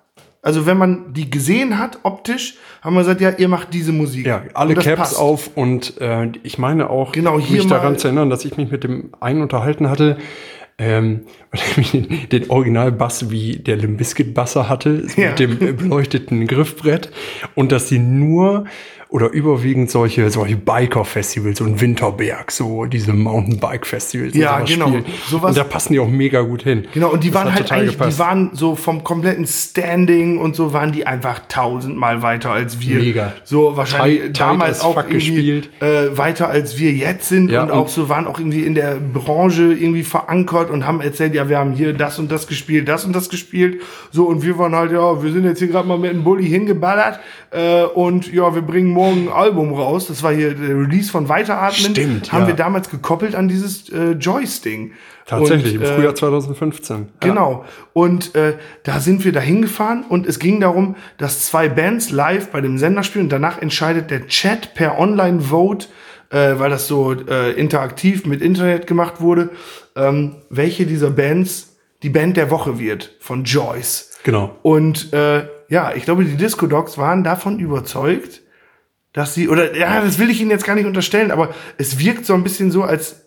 also 0.42 0.66
wenn 0.66 0.76
man 0.76 1.12
die 1.14 1.30
gesehen 1.30 1.78
hat 1.78 2.00
optisch, 2.02 2.56
haben 2.82 2.94
wir 2.94 3.00
gesagt, 3.00 3.20
ja, 3.20 3.30
ihr 3.30 3.48
macht 3.48 3.72
diese 3.72 3.92
Musik. 3.92 4.26
Ja, 4.26 4.42
alle 4.54 4.74
Caps 4.74 4.96
passt. 4.96 5.18
auf 5.18 5.50
und 5.54 6.00
äh, 6.00 6.28
ich 6.42 6.58
meine 6.58 6.90
auch, 6.90 7.12
Genau, 7.12 7.36
mich 7.38 7.66
daran 7.68 7.96
zu 7.96 8.08
erinnern, 8.08 8.28
dass 8.28 8.44
ich 8.44 8.56
mich 8.56 8.70
mit 8.70 8.82
dem 8.84 9.10
einen 9.20 9.40
unterhalten 9.40 9.88
hatte, 9.88 10.18
ähm, 10.78 11.20
weil 11.52 11.84
den, 11.92 12.28
den 12.30 12.50
Original-Bass 12.50 13.30
wie 13.30 13.56
der 13.56 13.76
Limbiskit-Basser 13.76 14.68
hatte, 14.68 15.06
Ja. 15.16 15.28
mit 15.30 15.38
dem 15.38 15.52
äh, 15.62 15.72
beleuchteten 15.72 16.46
Griffbrett 16.46 17.10
und 17.54 17.70
dass 17.72 17.88
sie 17.88 17.98
nur 18.00 18.64
oder 19.12 19.30
überwiegend 19.30 19.90
solche, 19.90 20.30
solche 20.30 20.56
Biker-Festivals, 20.56 21.58
so 21.58 21.64
ein 21.64 21.78
Winterberg, 21.80 22.50
so 22.50 22.86
diese 22.86 23.12
Mountainbike-Festivals. 23.12 24.32
und 24.34 24.40
Ja, 24.40 24.60
genau. 24.60 24.90
Sowas- 25.28 25.50
und 25.50 25.58
da 25.58 25.64
passen 25.64 25.92
die 25.92 26.00
auch 26.00 26.08
mega 26.08 26.40
gut 26.40 26.62
hin. 26.62 26.86
Genau, 26.94 27.10
und 27.12 27.22
die 27.22 27.30
Das 27.30 27.44
waren 27.44 27.54
halt 27.54 27.70
eigentlich, 27.70 27.90
die 27.92 27.98
gepasst. 27.98 28.18
waren 28.18 28.50
so 28.54 28.74
vom 28.74 29.04
kompletten 29.04 29.46
Standing 29.46 30.38
und 30.38 30.56
so 30.56 30.72
waren 30.72 30.92
die 30.92 31.06
einfach 31.06 31.40
tausendmal 31.48 32.22
weiter 32.22 32.52
als 32.52 32.80
wir. 32.80 32.96
Mega. 33.00 33.34
So 33.44 33.76
wahrscheinlich 33.76 34.18
Tight- 34.20 34.34
tight 34.34 34.40
damals 34.40 34.80
as 34.80 34.84
auch 34.84 35.06
gespielt. 35.08 35.68
äh, 35.80 36.16
weiter 36.16 36.48
als 36.48 36.78
wir 36.78 36.92
jetzt 36.92 37.28
sind 37.28 37.50
Ja, 37.50 37.64
und, 37.64 37.70
und- 37.70 37.76
auch 37.76 37.88
so 37.88 38.08
waren 38.08 38.26
auch 38.26 38.38
irgendwie 38.38 38.62
in 38.62 38.74
der 38.74 38.94
Branche 38.96 39.74
irgendwie 39.74 40.04
verankert 40.04 40.70
und 40.70 40.86
haben 40.86 41.02
erzählt, 41.02 41.34
ja, 41.34 41.50
wir 41.50 41.58
haben 41.58 41.72
hier 41.72 41.92
das 41.92 42.18
und 42.18 42.32
das 42.32 42.46
gespielt, 42.46 42.88
das 42.88 43.04
und 43.04 43.14
das 43.14 43.28
gespielt. 43.28 43.82
So, 44.10 44.24
und 44.24 44.42
wir 44.42 44.56
waren 44.58 44.74
halt, 44.74 44.90
ja, 44.92 45.22
wir 45.22 45.30
sind 45.32 45.44
jetzt 45.44 45.58
hier 45.58 45.68
gerade 45.68 45.86
mal 45.86 45.98
mit 45.98 46.10
einem 46.10 46.24
Bulli 46.24 46.48
hingeballert 46.48 47.20
äh, 47.50 47.82
und 47.82 48.32
ja, 48.32 48.54
wir 48.54 48.62
bringen 48.62 48.88
morgen 48.88 49.01
ein 49.10 49.28
Album 49.28 49.72
raus. 49.72 50.06
Das 50.08 50.22
war 50.22 50.32
hier 50.32 50.54
der 50.54 50.76
Release 50.76 51.10
von 51.10 51.28
Weiteratmen. 51.28 51.90
Stimmt, 51.90 52.32
Haben 52.32 52.42
ja. 52.42 52.48
wir 52.48 52.54
damals 52.54 52.90
gekoppelt 52.90 53.34
an 53.34 53.48
dieses 53.48 53.88
äh, 53.90 54.12
Joyce-Ding. 54.12 54.92
Tatsächlich, 55.26 55.74
Und, 55.74 55.82
im 55.82 55.82
äh, 55.82 55.94
Frühjahr 55.94 56.14
2015. 56.14 56.96
Ja. 56.96 57.04
Genau. 57.20 57.64
Und 57.92 58.34
äh, 58.34 58.54
da 58.82 59.00
sind 59.00 59.24
wir 59.24 59.32
da 59.32 59.40
hingefahren 59.40 60.04
und 60.08 60.26
es 60.26 60.38
ging 60.38 60.60
darum, 60.60 60.96
dass 61.18 61.46
zwei 61.46 61.68
Bands 61.68 62.10
live 62.10 62.50
bei 62.50 62.60
dem 62.60 62.78
Sender 62.78 63.02
spielen 63.02 63.26
und 63.26 63.32
danach 63.32 63.60
entscheidet 63.60 64.10
der 64.10 64.26
Chat 64.26 64.74
per 64.74 64.98
Online-Vote, 64.98 65.86
äh, 66.30 66.58
weil 66.58 66.70
das 66.70 66.88
so 66.88 67.12
äh, 67.12 67.52
interaktiv 67.52 68.26
mit 68.26 68.42
Internet 68.42 68.86
gemacht 68.86 69.20
wurde, 69.20 69.50
ähm, 69.96 70.36
welche 70.50 70.86
dieser 70.86 71.10
Bands 71.10 71.76
die 72.02 72.10
Band 72.10 72.36
der 72.36 72.50
Woche 72.50 72.78
wird 72.78 73.16
von 73.20 73.44
Joyce. 73.44 74.18
Genau. 74.24 74.56
Und 74.62 75.12
äh, 75.12 75.46
ja, 75.68 75.92
ich 75.94 76.04
glaube, 76.04 76.24
die 76.24 76.36
Disco 76.36 76.66
Dogs 76.66 76.98
waren 76.98 77.24
davon 77.24 77.58
überzeugt, 77.58 78.42
dass 79.12 79.34
sie, 79.34 79.48
oder 79.48 79.76
ja, 79.76 80.00
das 80.00 80.18
will 80.18 80.30
ich 80.30 80.40
Ihnen 80.40 80.50
jetzt 80.50 80.64
gar 80.64 80.74
nicht 80.74 80.86
unterstellen, 80.86 81.30
aber 81.30 81.54
es 81.78 81.98
wirkt 81.98 82.24
so 82.24 82.34
ein 82.34 82.42
bisschen 82.42 82.70
so, 82.70 82.82
als 82.82 83.21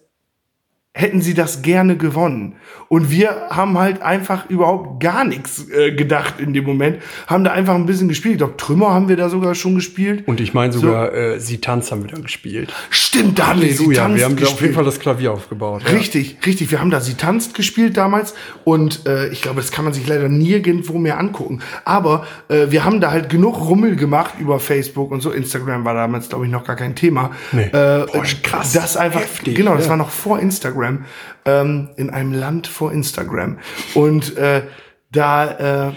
hätten 0.98 1.22
sie 1.22 1.34
das 1.34 1.62
gerne 1.62 1.98
gewonnen. 1.98 2.56
Und 2.88 3.12
wir 3.12 3.50
haben 3.50 3.78
halt 3.78 4.02
einfach 4.02 4.50
überhaupt 4.50 5.02
gar 5.02 5.26
nichts 5.26 5.70
äh, 5.70 5.92
gedacht 5.92 6.36
in 6.40 6.54
dem 6.54 6.64
Moment, 6.64 7.02
haben 7.28 7.44
da 7.44 7.52
einfach 7.52 7.76
ein 7.76 7.86
bisschen 7.86 8.08
gespielt. 8.08 8.36
Ich 8.36 8.38
glaube, 8.38 8.56
Trümmer 8.56 8.94
haben 8.94 9.10
wir 9.10 9.18
da 9.18 9.28
sogar 9.28 9.56
schon 9.56 9.76
gespielt. 9.76 10.26
Und 10.26 10.40
ich 10.40 10.54
meine 10.54 10.72
sogar, 10.72 11.14
äh, 11.14 11.40
Sie 11.40 11.60
tanzt 11.60 11.92
haben 11.92 12.04
wir 12.04 12.12
dann 12.12 12.24
gespielt. 12.24 12.74
Stimmt, 12.90 13.38
da 13.40 13.48
haben 13.48 13.62
wir 13.62 13.74
sie 13.74 13.78
tanzt 13.78 13.90
wir 13.92 14.02
haben 14.04 14.16
da 14.16 14.24
auf 14.24 14.30
jeden 14.30 14.40
gespielt. 14.40 14.76
Fall 14.76 14.86
das 14.86 15.00
Klavier 15.00 15.34
aufgebaut. 15.34 15.82
ja. 15.86 15.90
Richtig, 15.92 16.38
richtig. 16.46 16.72
Wir 16.72 16.80
haben 16.80 16.92
da 16.92 17.02
Sie 17.02 17.16
tanzt 17.16 17.56
gespielt 17.56 17.98
damals 17.98 18.34
und 18.64 19.06
äh, 19.06 19.28
ich 19.30 19.42
glaube, 19.42 19.60
das 19.60 19.72
kann 19.72 19.84
man 19.84 19.94
sich 19.94 20.08
leider 20.08 20.30
nirgendwo 20.30 20.98
mehr 20.98 21.20
angucken. 21.20 21.60
Aber 21.84 22.26
äh, 22.48 22.68
wir 22.70 22.86
haben 22.86 23.02
da 23.02 23.12
halt 23.12 23.28
genug 23.30 23.60
Rummel 23.60 23.98
gemacht 23.98 24.36
über 24.40 24.62
Facebook 24.62 25.12
und 25.12 25.20
so. 25.20 25.32
Instagram 25.32 25.84
war 25.84 25.94
damals, 25.94 26.30
glaube 26.30 26.46
ich, 26.46 26.52
noch 26.52 26.64
gar 26.64 26.78
kein 26.78 26.96
Thema. 26.96 27.32
Nee. 27.52 27.64
Äh, 27.64 27.70
Boah, 27.72 28.24
krass. 28.44 28.72
Das 28.72 28.96
einfach, 28.96 29.20
Heftig, 29.20 29.56
genau, 29.56 29.76
das 29.76 29.86
ja. 29.86 29.90
war 29.90 29.98
noch 29.98 30.10
vor 30.10 30.40
Instagram. 30.40 30.85
Ähm, 31.46 31.90
in 31.98 32.10
einem 32.10 32.34
Land 32.34 32.68
vor 32.68 32.92
Instagram. 32.92 33.60
Und 33.94 34.38
äh, 34.38 34.64
da 35.12 35.88
äh, 35.90 35.94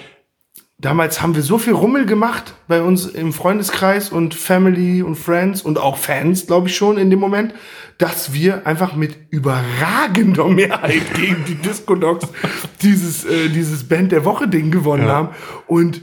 damals 0.79 1.21
haben 1.21 1.35
wir 1.35 1.43
so 1.43 1.59
viel 1.59 1.73
Rummel 1.73 2.07
gemacht 2.07 2.55
bei 2.69 2.83
uns 2.83 3.07
im 3.07 3.33
Freundeskreis 3.33 4.11
und 4.11 4.35
Family 4.35 5.03
und 5.03 5.17
Friends 5.17 5.63
und 5.63 5.79
auch 5.79 5.97
Fans, 5.97 6.47
glaube 6.47 6.69
ich 6.69 6.77
schon 6.77 6.99
in 6.99 7.11
dem 7.11 7.19
Moment, 7.19 7.53
dass 7.99 8.33
wir 8.33 8.65
einfach 8.67 8.95
mit 8.95 9.17
überragender 9.31 10.47
Mehrheit 10.47 11.03
gegen 11.15 11.45
die 11.47 11.57
Disco 11.57 11.97
Dogs 11.97 12.29
dieses, 12.83 13.25
äh, 13.25 13.49
dieses 13.49 13.89
Band 13.89 14.13
der 14.13 14.25
Woche 14.25 14.47
Ding 14.47 14.71
gewonnen 14.71 15.07
Ja. 15.07 15.15
haben. 15.15 15.29
Und 15.67 16.01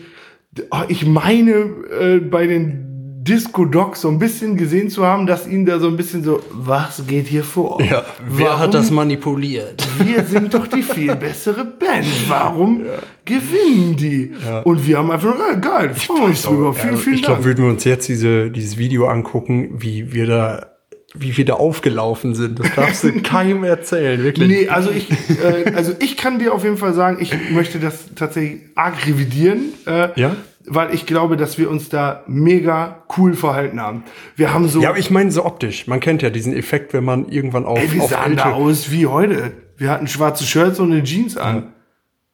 oh, 0.72 0.84
ich 0.90 1.06
meine, 1.06 1.52
äh, 1.52 2.20
bei 2.20 2.48
den 2.48 2.85
Disco 3.28 3.66
Dogs 3.66 4.02
so 4.02 4.10
ein 4.10 4.20
bisschen 4.20 4.56
gesehen 4.56 4.90
zu 4.92 5.04
haben, 5.06 5.26
dass 5.26 5.48
ihnen 5.48 5.66
da 5.66 5.80
so 5.80 5.88
ein 5.88 5.98
bisschen 5.98 6.24
so, 6.24 6.42
was 6.52 7.04
geht 7.08 7.26
hier 7.28 7.44
vor? 7.44 7.82
Ja, 7.82 8.06
wer 8.30 8.48
Warum 8.48 8.60
hat 8.60 8.74
das 8.76 8.92
manipuliert? 8.92 9.84
wir 10.00 10.24
sind 10.24 10.54
doch 10.54 10.68
die 10.68 10.84
viel 10.84 11.16
bessere 11.28 11.66
Band. 11.66 12.06
Warum 12.28 12.82
gewinnen 13.26 13.96
die? 13.98 14.32
Und 14.64 14.86
wir 14.86 15.00
haben 15.00 15.10
einfach 15.10 15.36
ja, 15.40 15.56
geil, 15.56 15.94
freuen 15.96 16.24
uns 16.26 16.44
drüber. 16.44 16.74
Vielen, 16.74 16.90
Also, 16.92 17.02
vielen 17.02 17.16
ich 17.16 17.22
glaube, 17.24 17.36
Dank. 17.38 17.46
würden 17.46 17.64
wir 17.66 17.72
uns 17.72 17.84
jetzt 17.84 18.08
diese, 18.08 18.52
dieses 18.52 18.78
Video 18.78 19.08
angucken, 19.08 19.72
wie 19.82 20.14
wir 20.14 20.28
da, 20.28 20.68
wie 21.16 21.36
wir 21.36 21.46
da 21.46 21.54
aufgelaufen 21.56 22.36
sind. 22.36 22.60
Das 22.60 22.76
darfst 22.76 23.04
du 23.06 23.12
keinem 23.24 23.64
erzählen, 23.64 24.22
wirklich. 24.24 24.48
Nee, 24.50 24.70
also 24.70 24.92
ich, 24.92 25.10
äh, 25.10 25.72
also 25.76 25.94
ich 26.00 26.16
kann 26.16 26.38
dir 26.38 26.54
auf 26.54 26.64
jeden 26.64 26.78
Fall 26.78 26.94
sagen, 26.94 27.18
ich 27.20 27.34
möchte 27.50 27.80
das 27.80 28.14
tatsächlich 28.16 28.62
arg 28.76 29.08
revidieren. 29.08 29.74
Äh, 29.88 30.10
Ja? 30.20 30.36
Weil 30.68 30.93
ich 30.93 31.05
glaube, 31.05 31.38
dass 31.38 31.57
wir 31.57 31.70
uns 31.70 31.89
da 31.89 32.24
mega 32.28 33.03
cool 33.18 33.34
verhalten 33.34 33.80
haben. 33.80 34.03
Wir 34.36 34.53
haben 34.53 34.68
so, 34.68 34.82
Ja, 34.82 34.89
aber 34.89 34.97
ich 34.99 35.11
meine 35.11 35.32
so 35.32 35.45
optisch. 35.45 35.88
Man 35.88 35.99
kennt 35.99 36.22
ja 36.22 36.30
diesen 36.30 36.53
Effekt, 36.55 36.93
wenn 36.93 37.03
man 37.03 37.28
irgendwann 37.30 37.66
auf, 37.66 37.80
ey, 37.80 37.91
wir 37.93 38.03
auf 38.03 38.09
sahen 38.09 38.36
da 38.36 38.45
ältere- 38.45 38.53
aus 38.55 38.91
wie 38.91 39.05
heute. 39.05 39.51
Wir 39.78 39.89
hatten 39.91 40.07
schwarze 40.07 40.43
Shirts 40.43 40.80
und 40.80 40.91
eine 40.91 41.03
Jeans 41.03 41.38
an. 41.38 41.72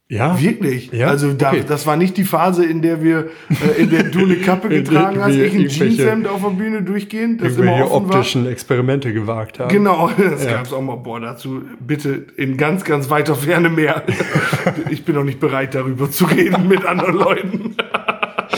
Ja. 0.07 0.37
Wirklich. 0.41 0.91
Ja? 0.91 1.07
Also 1.07 1.31
da, 1.31 1.51
Okay. 1.51 1.63
das 1.65 1.87
war 1.87 1.95
nicht 1.95 2.17
die 2.17 2.25
Phase, 2.25 2.65
in 2.65 2.81
der 2.81 3.01
wir, 3.01 3.29
äh, 3.49 3.81
in 3.81 3.89
der 3.89 4.03
du 4.03 4.19
eine 4.19 4.35
Kappe 4.35 4.67
getragen 4.69 5.21
hast, 5.23 5.35
ich 5.35 5.53
ein 5.53 5.69
Jeanshemd 5.69 6.27
auf 6.27 6.41
der 6.41 6.49
Bühne 6.49 6.81
durchgehend, 6.83 7.41
das 7.41 7.55
immer 7.55 7.71
offen 7.85 8.09
war. 8.09 8.17
optischen 8.17 8.45
Experimente 8.45 9.13
gewagt 9.13 9.59
haben. 9.59 9.69
Genau, 9.69 10.09
das 10.17 10.45
gab's 10.45 10.73
auch 10.73 10.81
mal. 10.81 10.97
Boah, 10.97 11.21
dazu 11.21 11.61
bitte 11.79 12.25
in 12.35 12.57
ganz, 12.57 12.83
ganz 12.83 13.09
weiter 13.09 13.35
Ferne 13.35 13.69
mehr. 13.69 14.03
ich 14.89 15.05
bin 15.05 15.15
noch 15.15 15.23
nicht 15.23 15.39
bereit, 15.39 15.75
darüber 15.75 16.11
zu 16.11 16.25
reden 16.25 16.67
mit 16.67 16.85
anderen 16.85 17.15
Leuten. 17.15 17.75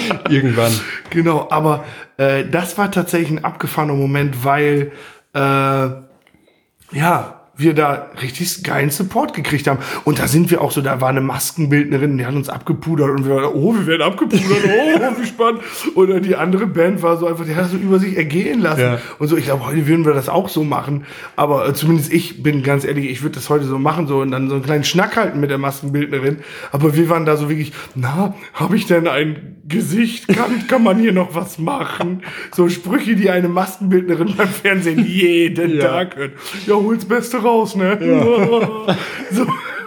Irgendwann. 0.30 0.72
Genau, 1.10 1.48
aber 1.50 1.84
äh, 2.18 2.46
das 2.46 2.78
war 2.78 2.92
tatsächlich 2.92 3.32
ein 3.32 3.44
abgefahrener 3.44 3.94
Moment, 3.94 4.44
weil 4.44 4.92
äh, 5.34 5.40
ja, 5.40 7.44
wir 7.56 7.76
da 7.76 8.10
richtig 8.22 8.64
geilen 8.64 8.90
Support 8.90 9.34
gekriegt 9.34 9.68
haben. 9.68 9.80
Und 10.06 10.18
da 10.18 10.28
sind 10.28 10.50
wir 10.50 10.62
auch 10.62 10.72
so, 10.72 10.82
da 10.82 11.02
war 11.02 11.10
eine 11.10 11.22
Maskenbildnerin, 11.22 12.18
die 12.18 12.26
hat 12.26 12.34
uns 12.34 12.50
abgepudert 12.50 13.12
und 13.12 13.28
wir 13.28 13.36
waren, 13.36 13.54
oh, 13.54 13.76
wir 13.76 13.86
werden 13.86 14.02
abgepudert, 14.02 14.64
oh, 14.66 15.00
wie 15.22 15.26
spannend. 15.26 15.62
Oder 15.94 16.20
die 16.20 16.36
andere 16.36 16.66
Band 16.66 17.04
war 17.04 17.18
so 17.18 17.28
einfach, 17.28 17.46
die 17.46 17.56
hat 17.56 17.66
das 17.66 17.72
so 17.72 17.78
über 17.78 18.00
sich 18.00 18.18
ergehen 18.18 18.60
lassen. 18.60 18.82
Ja. 18.82 19.00
Und 19.20 19.28
so, 19.28 19.38
ich 19.38 19.46
glaube, 19.46 19.68
heute 19.68 19.88
würden 19.88 20.06
wir 20.06 20.14
das 20.14 20.30
auch 20.30 20.50
so 20.50 20.64
machen. 20.64 21.06
Aber 21.36 21.68
äh, 21.68 21.74
zumindest 21.74 22.12
ich 22.12 22.42
bin 22.42 22.64
ganz 22.64 22.86
ehrlich, 22.86 23.10
ich 23.10 23.22
würde 23.22 23.36
das 23.36 23.50
heute 23.50 23.66
so 23.66 23.78
machen, 23.78 24.08
so 24.08 24.22
und 24.22 24.32
dann 24.32 24.50
so 24.50 24.56
einen 24.56 24.64
kleinen 24.64 24.84
Schnack 24.84 25.16
halten 25.16 25.40
mit 25.40 25.52
der 25.52 25.60
Maskenbildnerin. 25.60 26.40
Aber 26.72 26.96
wir 26.96 27.08
waren 27.10 27.26
da 27.26 27.38
so 27.38 27.50
wirklich, 27.50 27.72
na, 27.94 28.34
habe 28.56 28.76
ich 28.76 28.88
denn 28.88 29.08
ein 29.08 29.62
Gesicht? 29.74 30.28
Kann, 30.28 30.68
kann 30.68 30.84
man 30.84 31.00
hier 31.00 31.12
noch 31.12 31.34
was 31.36 31.58
machen? 31.58 32.24
So 32.56 32.70
Sprüche, 32.70 33.16
die 33.16 33.30
eine 33.30 33.48
Maskenbildnerin 33.50 34.36
beim 34.36 34.48
Fernsehen 34.48 35.06
jeden 35.06 35.78
Ja. 35.78 35.88
Tag 35.88 36.16
hört. 36.16 36.32
Ja, 36.68 36.76
hol's 36.76 37.06
Beste 37.06 37.38
raus, 37.38 37.76
ne? 37.76 37.98
so. 39.32 39.46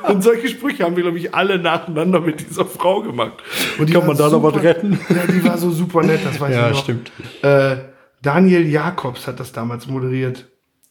Und 0.09 0.23
solche 0.23 0.49
Sprüche 0.49 0.85
haben 0.85 0.95
wir, 0.95 1.03
glaube 1.03 1.19
ich, 1.19 1.35
alle 1.35 1.59
nacheinander 1.59 2.21
mit 2.21 2.39
dieser 2.49 2.65
Frau 2.65 3.03
gemacht. 3.03 3.43
Und 3.79 3.89
die 3.89 3.93
Kann 3.93 4.07
man 4.07 4.17
da 4.17 4.29
noch 4.29 4.43
was 4.43 4.63
retten? 4.63 4.99
Ja, 5.09 5.23
die 5.33 5.43
war 5.45 5.59
so 5.59 5.71
super 5.71 6.03
nett, 6.05 6.21
das 6.25 6.39
weiß 6.41 6.55
Ja, 6.55 6.69
ich 6.69 6.75
noch. 6.77 6.83
stimmt. 6.85 7.11
Äh, 7.43 7.77
Daniel 8.23 8.67
Jakobs 8.69 9.27
hat 9.27 9.41
das 9.41 9.51
damals 9.53 9.87
moderiert. 9.89 10.47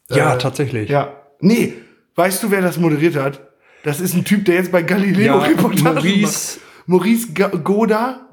Ja, 0.09 0.35
Äh, 0.35 0.37
tatsächlich. 0.37 0.89
Ja. 0.89 1.13
Nee, 1.39 1.73
weißt 2.15 2.43
du, 2.43 2.51
wer 2.51 2.61
das 2.61 2.77
moderiert 2.77 3.15
hat? 3.15 3.39
Das 3.83 3.99
ist 4.01 4.15
ein 4.15 4.25
Typ, 4.25 4.43
der 4.45 4.55
jetzt 4.55 4.71
bei 4.71 4.81
Galileo 4.81 5.37
Ja, 5.37 5.37
Reportagen 5.37 5.83
Maurice-. 5.95 6.59
Maurice 6.87 7.33
Gauda, 7.33 8.27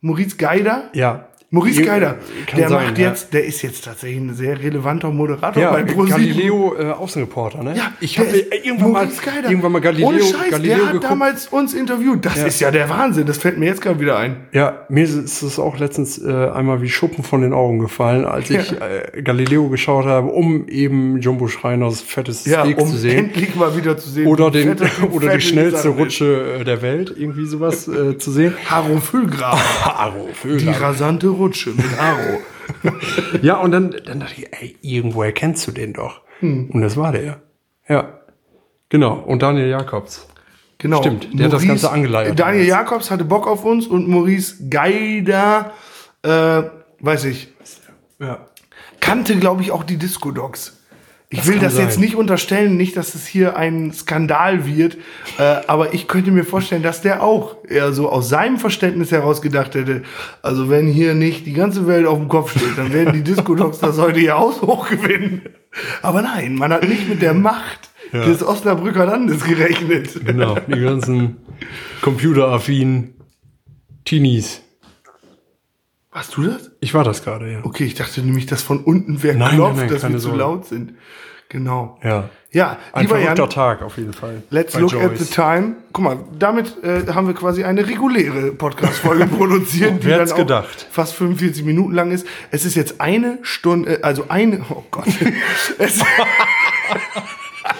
Maurice 0.00 0.36
Geider. 0.36 0.90
Ja. 0.92 1.28
Maurice 1.54 1.82
Geider, 1.82 2.16
der 2.56 2.68
sein, 2.68 2.86
macht 2.88 2.98
ja. 2.98 3.08
jetzt, 3.08 3.32
der 3.32 3.44
ist 3.44 3.62
jetzt 3.62 3.84
tatsächlich 3.84 4.20
ein 4.20 4.34
sehr 4.34 4.58
relevanter 4.60 5.10
Moderator 5.10 5.62
Ja, 5.62 5.70
bei 5.72 5.84
ProSieben. 5.84 6.08
Galileo 6.10 6.74
äh, 6.78 6.90
Außenreporter, 6.90 7.62
ne? 7.62 7.74
Ja, 7.76 7.92
ich 8.00 8.18
habe 8.18 8.28
irgendwann 8.64 8.92
mal, 8.92 9.06
Geider. 9.06 9.48
irgendwann 9.48 9.72
mal 9.72 9.80
Galileo, 9.80 10.08
Ohne 10.08 10.20
Scheiß, 10.20 10.50
Galileo 10.50 10.74
der 10.76 10.84
hat 10.86 10.92
geguckt. 10.94 11.10
damals 11.10 11.46
uns 11.48 11.72
interviewt. 11.72 12.24
Das 12.26 12.36
Ja. 12.36 12.46
ist 12.46 12.60
ja 12.60 12.70
der 12.72 12.88
Wahnsinn. 12.90 13.24
Das 13.26 13.38
fällt 13.38 13.56
mir 13.58 13.66
jetzt 13.66 13.80
gerade 13.80 14.00
wieder 14.00 14.18
ein. 14.18 14.36
Ja, 14.52 14.84
mir 14.88 15.04
ist 15.04 15.42
es 15.42 15.58
auch 15.60 15.78
letztens 15.78 16.18
äh, 16.22 16.32
einmal 16.50 16.82
wie 16.82 16.88
Schuppen 16.88 17.22
von 17.22 17.40
den 17.42 17.52
Augen 17.52 17.78
gefallen, 17.78 18.24
als 18.24 18.50
ich 18.50 18.72
äh, 18.72 19.22
Galileo 19.22 19.68
geschaut 19.68 20.06
habe, 20.06 20.26
um 20.28 20.66
eben 20.66 21.20
Jumbo 21.20 21.46
Schreiners 21.46 22.00
fettes 22.00 22.44
Ja, 22.46 22.64
Steak 22.64 22.78
um 22.80 22.88
zu 22.88 22.96
sehen. 22.96 23.26
endlich 23.26 23.54
mal 23.54 23.76
wieder 23.76 23.96
zu 23.96 24.10
sehen. 24.10 24.26
Oder, 24.26 24.50
den, 24.50 24.76
oder 25.12 25.34
die 25.36 25.40
schnellste. 25.40 25.88
Rutsche 25.90 26.56
äh, 26.60 26.64
der 26.64 26.82
Welt, 26.82 27.14
irgendwie 27.16 27.46
sowas 27.46 27.86
äh, 27.86 28.18
zu 28.18 28.32
sehen. 28.32 28.54
Haro 28.68 28.98
Füllgraben. 28.98 29.60
Haro, 29.84 30.28
Die 30.28 30.34
Vögel. 30.34 30.70
rasante 30.70 31.28
Rutsche 31.28 31.43
mit 31.44 32.00
Haro. 32.00 32.40
Ja, 33.42 33.56
und 33.56 33.72
dann, 33.72 33.94
dann 34.06 34.20
dachte 34.20 34.34
ich, 34.40 34.48
ey, 34.52 34.76
irgendwoher 34.80 35.32
kennst 35.32 35.66
du 35.66 35.70
den 35.70 35.92
doch. 35.92 36.22
Hm. 36.40 36.70
Und 36.70 36.80
das 36.80 36.96
war 36.96 37.12
der. 37.12 37.42
Ja. 37.88 38.20
Genau. 38.88 39.14
Und 39.14 39.42
Daniel 39.42 39.68
Jakobs. 39.68 40.26
Genau. 40.78 41.00
Stimmt, 41.02 41.28
der 41.38 41.46
hat 41.46 41.52
das 41.52 41.66
Ganze 41.66 41.90
angeleiert. 41.90 42.38
Daniel 42.38 42.66
Jakobs 42.66 43.10
hatte 43.10 43.24
Bock 43.24 43.46
auf 43.46 43.64
uns 43.64 43.86
und 43.86 44.08
Maurice 44.08 44.68
Geider, 44.70 45.72
äh, 46.22 46.62
weiß 47.00 47.24
ich, 47.24 47.52
Ja. 48.18 48.46
kannte, 49.00 49.36
glaube 49.36 49.62
ich, 49.62 49.70
auch 49.70 49.84
die 49.84 49.96
Disco-Dogs. 49.98 50.83
Ich 51.34 51.40
Das 51.40 51.48
will 51.48 51.58
das 51.58 51.76
jetzt 51.76 51.94
sein. 51.94 52.04
nicht 52.04 52.14
unterstellen, 52.14 52.76
nicht, 52.76 52.96
dass 52.96 53.16
es 53.16 53.26
hier 53.26 53.56
ein 53.56 53.92
Skandal 53.92 54.66
wird, 54.66 54.96
äh, 55.38 55.42
aber 55.66 55.92
ich 55.92 56.06
könnte 56.06 56.30
mir 56.30 56.44
vorstellen, 56.44 56.82
dass 56.84 57.02
der 57.02 57.24
auch 57.24 57.56
eher 57.68 57.92
so 57.92 58.08
aus 58.08 58.28
seinem 58.28 58.58
Verständnis 58.58 59.10
heraus 59.10 59.42
gedacht 59.42 59.74
hätte, 59.74 60.02
also 60.42 60.70
wenn 60.70 60.86
hier 60.86 61.14
nicht 61.14 61.44
die 61.44 61.52
ganze 61.52 61.88
Welt 61.88 62.06
auf 62.06 62.18
dem 62.18 62.28
Kopf 62.28 62.52
steht, 62.52 62.78
dann 62.78 62.92
werden 62.92 63.12
die 63.14 63.22
Disco-Dogs 63.32 63.80
das 63.80 63.98
heute 63.98 64.20
hier 64.20 64.38
Haus 64.38 64.62
hochgewinnen. 64.62 65.42
Aber 66.02 66.22
nein, 66.22 66.54
man 66.54 66.72
hat 66.72 66.88
nicht 66.88 67.08
mit 67.08 67.20
der 67.20 67.34
Macht 67.34 67.90
des 68.12 68.46
Osnabrücker 68.46 69.06
Landes 69.06 69.42
gerechnet. 69.42 70.24
Genau. 70.24 70.56
Die 70.68 70.78
ganzen 70.80 71.38
computeraffinen 72.00 73.14
Teenies. 74.04 74.62
Warst 76.14 76.36
du 76.36 76.44
das? 76.44 76.70
Ich 76.78 76.94
war 76.94 77.02
das 77.02 77.24
gerade, 77.24 77.50
ja. 77.52 77.58
Okay, 77.64 77.84
ich 77.84 77.94
dachte 77.94 78.22
nämlich, 78.22 78.46
dass 78.46 78.62
von 78.62 78.78
unten 78.84 79.22
wer 79.24 79.34
Nein, 79.34 79.56
klopft, 79.56 79.76
nein, 79.78 79.86
nein, 79.86 79.94
dass 79.94 80.02
wir 80.02 80.08
keine 80.08 80.14
zu 80.14 80.20
Sorge. 80.28 80.38
laut 80.38 80.64
sind. 80.66 80.94
Genau. 81.48 81.98
Ja. 82.04 82.30
Ja, 82.52 82.78
Ein 82.92 83.08
verrückter 83.08 83.34
Jan, 83.36 83.50
Tag 83.50 83.82
auf 83.82 83.96
jeden 83.98 84.12
Fall. 84.12 84.44
let's 84.50 84.78
look 84.78 84.94
at 84.94 85.02
Joyce. 85.10 85.18
the 85.18 85.34
time. 85.34 85.74
Guck 85.92 86.04
mal, 86.04 86.18
damit 86.38 86.82
äh, 86.84 87.12
haben 87.12 87.26
wir 87.26 87.34
quasi 87.34 87.64
eine 87.64 87.86
reguläre 87.88 88.52
Podcast-Folge 88.52 89.26
produziert, 89.36 90.04
die 90.04 90.08
dann 90.08 90.30
auch 90.30 90.36
gedacht? 90.36 90.86
fast 90.90 91.14
45 91.14 91.64
Minuten 91.64 91.92
lang 91.94 92.12
ist. 92.12 92.26
Es 92.52 92.64
ist 92.64 92.76
jetzt 92.76 93.00
eine 93.00 93.40
Stunde, 93.42 93.98
äh, 93.98 94.02
also 94.02 94.26
eine, 94.28 94.60
oh 94.70 94.84
Gott. 94.92 95.06
es, 95.78 96.00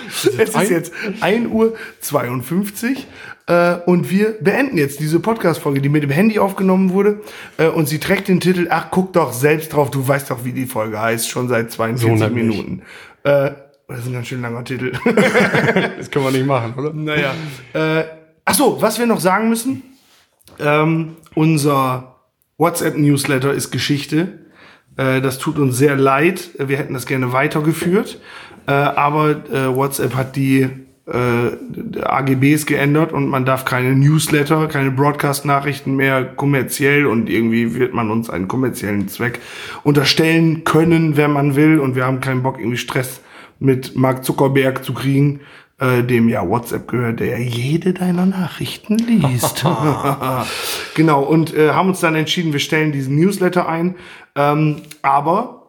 es 0.09 0.25
ist 0.27 0.57
ein- 0.57 0.71
jetzt 0.71 0.93
1 1.21 1.49
Uhr 1.49 1.75
52 2.01 3.07
äh, 3.47 3.75
und 3.87 4.11
wir 4.11 4.37
beenden 4.41 4.79
jetzt 4.79 5.01
diese 5.01 5.21
Podcast-Folge, 5.21 5.81
die 5.81 5.89
mit 5.89 6.03
dem 6.03 6.11
Handy 6.11 6.39
aufgenommen 6.39 6.91
wurde 6.91 7.21
äh, 7.59 7.67
und 7.69 7.89
sie 7.89 7.99
trägt 7.99 8.29
den 8.29 8.41
Titel, 8.41 8.67
ach, 8.71 8.87
guck 8.91 9.13
doch 9.13 9.33
selbst 9.33 9.73
drauf, 9.73 9.91
du 9.91 10.07
weißt 10.07 10.31
doch, 10.31 10.45
wie 10.45 10.53
die 10.53 10.67
Folge 10.67 11.01
heißt, 11.01 11.29
schon 11.29 11.49
seit 11.49 11.71
42 11.71 12.19
So. 12.29 12.35
Minuten. 12.35 12.83
Äh, 13.23 13.51
das 13.87 13.99
ist 14.01 14.07
ein 14.07 14.13
ganz 14.15 14.29
schön 14.29 14.41
langer 14.43 14.65
Titel. 14.65 14.93
Das 15.99 16.11
können 16.11 16.25
wir 16.25 16.33
nicht 16.33 16.47
machen, 16.47 16.75
oder? 16.77 16.93
Naja. 16.95 17.35
Äh, 17.75 18.05
ach 18.45 18.55
so, 18.55 18.81
was 18.81 18.99
wir 18.99 19.07
noch 19.07 19.21
sagen 19.21 19.49
müssen. 19.51 19.83
Ähm, 20.59 21.17
unser 21.35 22.17
WhatsApp-Newsletter 22.59 23.53
ist 23.53 23.71
Geschichte. 23.71 24.41
Äh, 24.97 25.21
das 25.21 25.39
tut 25.39 25.59
uns 25.59 25.77
sehr 25.77 25.97
leid. 25.97 26.51
Wir 26.59 26.79
hätten 26.79 26.95
das 26.95 27.07
gerne 27.07 27.33
weitergeführt. 27.33 28.21
Äh, 28.67 28.73
aber 28.73 29.31
äh, 29.53 29.75
WhatsApp 29.75 30.15
hat 30.15 30.37
die 30.37 30.69
äh, 31.07 32.01
AGBs 32.03 32.67
geändert 32.67 33.13
und 33.13 33.29
man 33.29 33.45
darf 33.45 33.65
keine 33.65 33.95
Newsletter, 33.95 34.69
keine 34.69 34.91
Broadcast-Nachrichten 34.91 35.97
mehr 35.97 36.25
kommerziell 36.25 37.07
und 37.07 37.29
irgendwie 37.29 37.75
wird 37.75 37.93
man 37.93 38.11
uns 38.11 38.31
einen 38.31 38.49
kommerziellen 38.49 39.09
Zweck 39.09 39.41
unterstellen 39.83 40.65
können, 40.65 41.17
wenn 41.17 41.31
man 41.31 41.57
will. 41.57 41.79
Und 41.79 41.95
wir 41.95 42.07
haben 42.07 42.21
keinen 42.21 42.43
Bock, 42.43 42.59
irgendwie 42.59 42.79
Stress 42.79 43.21
mit 43.59 43.97
Mark 43.97 44.25
Zuckerberg 44.25 44.83
zu 44.83 44.95
kriegen, 44.95 45.41
äh, 45.79 46.03
dem 46.03 46.29
ja 46.29 46.49
WhatsApp 46.49 46.89
gehört, 46.89 47.21
der 47.21 47.39
ja 47.39 47.39
jede 47.39 47.93
deiner 47.93 48.25
Nachrichten 48.25 48.97
liest. 48.97 49.65
genau, 50.95 51.23
und 51.23 51.55
äh, 51.55 51.71
haben 51.71 51.91
uns 51.91 52.01
dann 52.01 52.15
entschieden, 52.15 52.53
wir 52.53 52.61
stellen 52.61 52.93
diesen 52.93 53.17
Newsletter 53.17 53.69
ein. 53.69 53.97
Ähm, 54.37 54.77
aber 55.03 55.64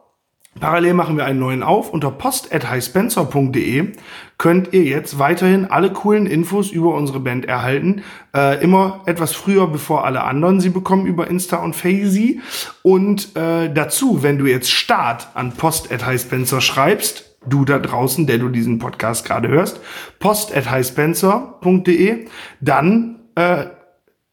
Parallel 0.59 0.93
machen 0.93 1.17
wir 1.17 1.25
einen 1.25 1.39
neuen 1.39 1.63
auf. 1.63 1.89
Unter 1.89 2.11
post.highspencer.de 2.11 3.93
könnt 4.37 4.73
ihr 4.73 4.83
jetzt 4.83 5.17
weiterhin 5.19 5.65
alle 5.65 5.91
coolen 5.91 6.27
Infos 6.27 6.71
über 6.71 6.95
unsere 6.95 7.19
Band 7.19 7.43
erhalten. 7.45 8.03
Äh, 8.33 8.63
immer 8.63 9.01
etwas 9.05 9.33
früher, 9.33 9.67
bevor 9.67 10.05
alle 10.05 10.23
anderen 10.23 10.61
sie 10.61 10.69
bekommen 10.69 11.07
über 11.07 11.29
Insta 11.29 11.57
und 11.57 11.75
Fazy. 11.75 12.39
Und 12.83 13.35
äh, 13.35 13.69
dazu, 13.73 14.23
wenn 14.23 14.37
du 14.37 14.45
jetzt 14.45 14.71
Start 14.71 15.27
an 15.33 15.51
post.highspencer 15.51 16.61
schreibst, 16.61 17.37
du 17.45 17.65
da 17.65 17.77
draußen, 17.77 18.25
der 18.25 18.37
du 18.37 18.47
diesen 18.47 18.79
Podcast 18.79 19.25
gerade 19.25 19.49
hörst, 19.49 19.81
post.highspencer.de, 20.19 22.27
dann 22.61 23.19
äh, 23.35 23.65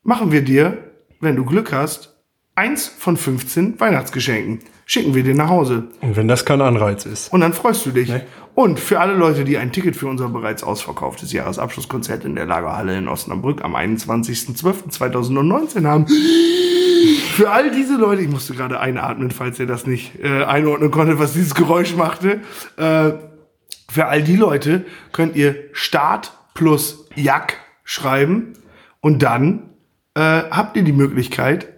machen 0.05 0.31
wir 0.31 0.43
dir, 0.43 0.79
wenn 1.20 1.35
du 1.35 1.45
Glück 1.45 1.73
hast, 1.73 2.16
eins 2.55 2.87
von 2.87 3.16
15 3.16 3.81
Weihnachtsgeschenken. 3.81 4.61
Schicken 4.85 5.14
wir 5.14 5.22
dir 5.22 5.35
nach 5.35 5.49
Hause. 5.49 5.85
Und 6.01 6.16
wenn 6.16 6.28
das 6.28 6.45
kein 6.45 6.61
Anreiz 6.61 7.07
ist. 7.07 7.33
Und 7.33 7.41
dann 7.41 7.53
freust 7.53 7.87
du 7.87 7.91
dich. 7.91 8.09
Nee. 8.09 8.22
Und 8.55 8.78
für 8.78 9.01
alle 9.01 9.14
Leute, 9.14 9.45
die 9.45 9.57
ein 9.57 9.72
Ticket 9.72 9.97
für 9.97 10.09
unser 10.09 10.28
bereits 10.28 10.62
ausverkauftes 10.62 11.33
Jahresabschlusskonzert 11.33 12.26
in 12.26 12.35
der 12.35 12.45
Lagerhalle 12.45 12.99
in 12.99 13.09
Osnabrück 13.09 13.64
am 13.64 13.74
21.12.2019 13.74 15.87
haben, 15.87 16.07
für 17.33 17.51
all 17.51 17.70
diese 17.70 17.97
Leute, 17.97 18.20
ich 18.22 18.28
musste 18.28 18.53
gerade 18.55 18.78
einatmen, 18.78 19.30
falls 19.30 19.59
ihr 19.59 19.66
das 19.66 19.87
nicht 19.87 20.22
äh, 20.22 20.45
einordnen 20.45 20.91
konntet, 20.91 21.18
was 21.18 21.33
dieses 21.33 21.55
Geräusch 21.55 21.97
machte, 21.97 22.43
äh, 22.76 23.12
für 23.91 24.07
all 24.07 24.22
die 24.22 24.37
Leute 24.37 24.85
könnt 25.12 25.35
ihr 25.37 25.57
Start 25.72 26.33
plus 26.55 27.09
Jack 27.14 27.57
schreiben 27.85 28.55
und 29.01 29.22
dann 29.22 29.70
äh, 30.14 30.20
habt 30.20 30.76
ihr 30.76 30.83
die 30.83 30.93
Möglichkeit, 30.93 31.68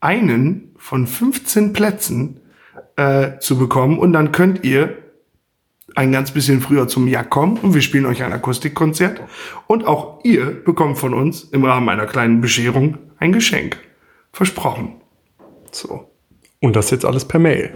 einen 0.00 0.69
von 0.80 1.06
15 1.06 1.72
Plätzen 1.72 2.40
äh, 2.96 3.38
zu 3.38 3.58
bekommen 3.58 3.98
und 3.98 4.12
dann 4.12 4.32
könnt 4.32 4.64
ihr 4.64 4.96
ein 5.94 6.10
ganz 6.10 6.30
bisschen 6.30 6.60
früher 6.60 6.88
zum 6.88 7.06
Jack 7.06 7.30
kommen 7.30 7.58
und 7.58 7.74
wir 7.74 7.82
spielen 7.82 8.06
euch 8.06 8.22
ein 8.22 8.32
Akustikkonzert. 8.32 9.20
Und 9.66 9.86
auch 9.86 10.24
ihr 10.24 10.46
bekommt 10.64 10.98
von 10.98 11.14
uns 11.14 11.44
im 11.44 11.64
Rahmen 11.64 11.88
einer 11.88 12.06
kleinen 12.06 12.40
Bescherung 12.40 12.98
ein 13.18 13.32
Geschenk. 13.32 13.76
Versprochen. 14.32 15.00
So. 15.70 16.10
Und 16.60 16.76
das 16.76 16.90
jetzt 16.90 17.04
alles 17.04 17.26
per 17.26 17.40
Mail. 17.40 17.72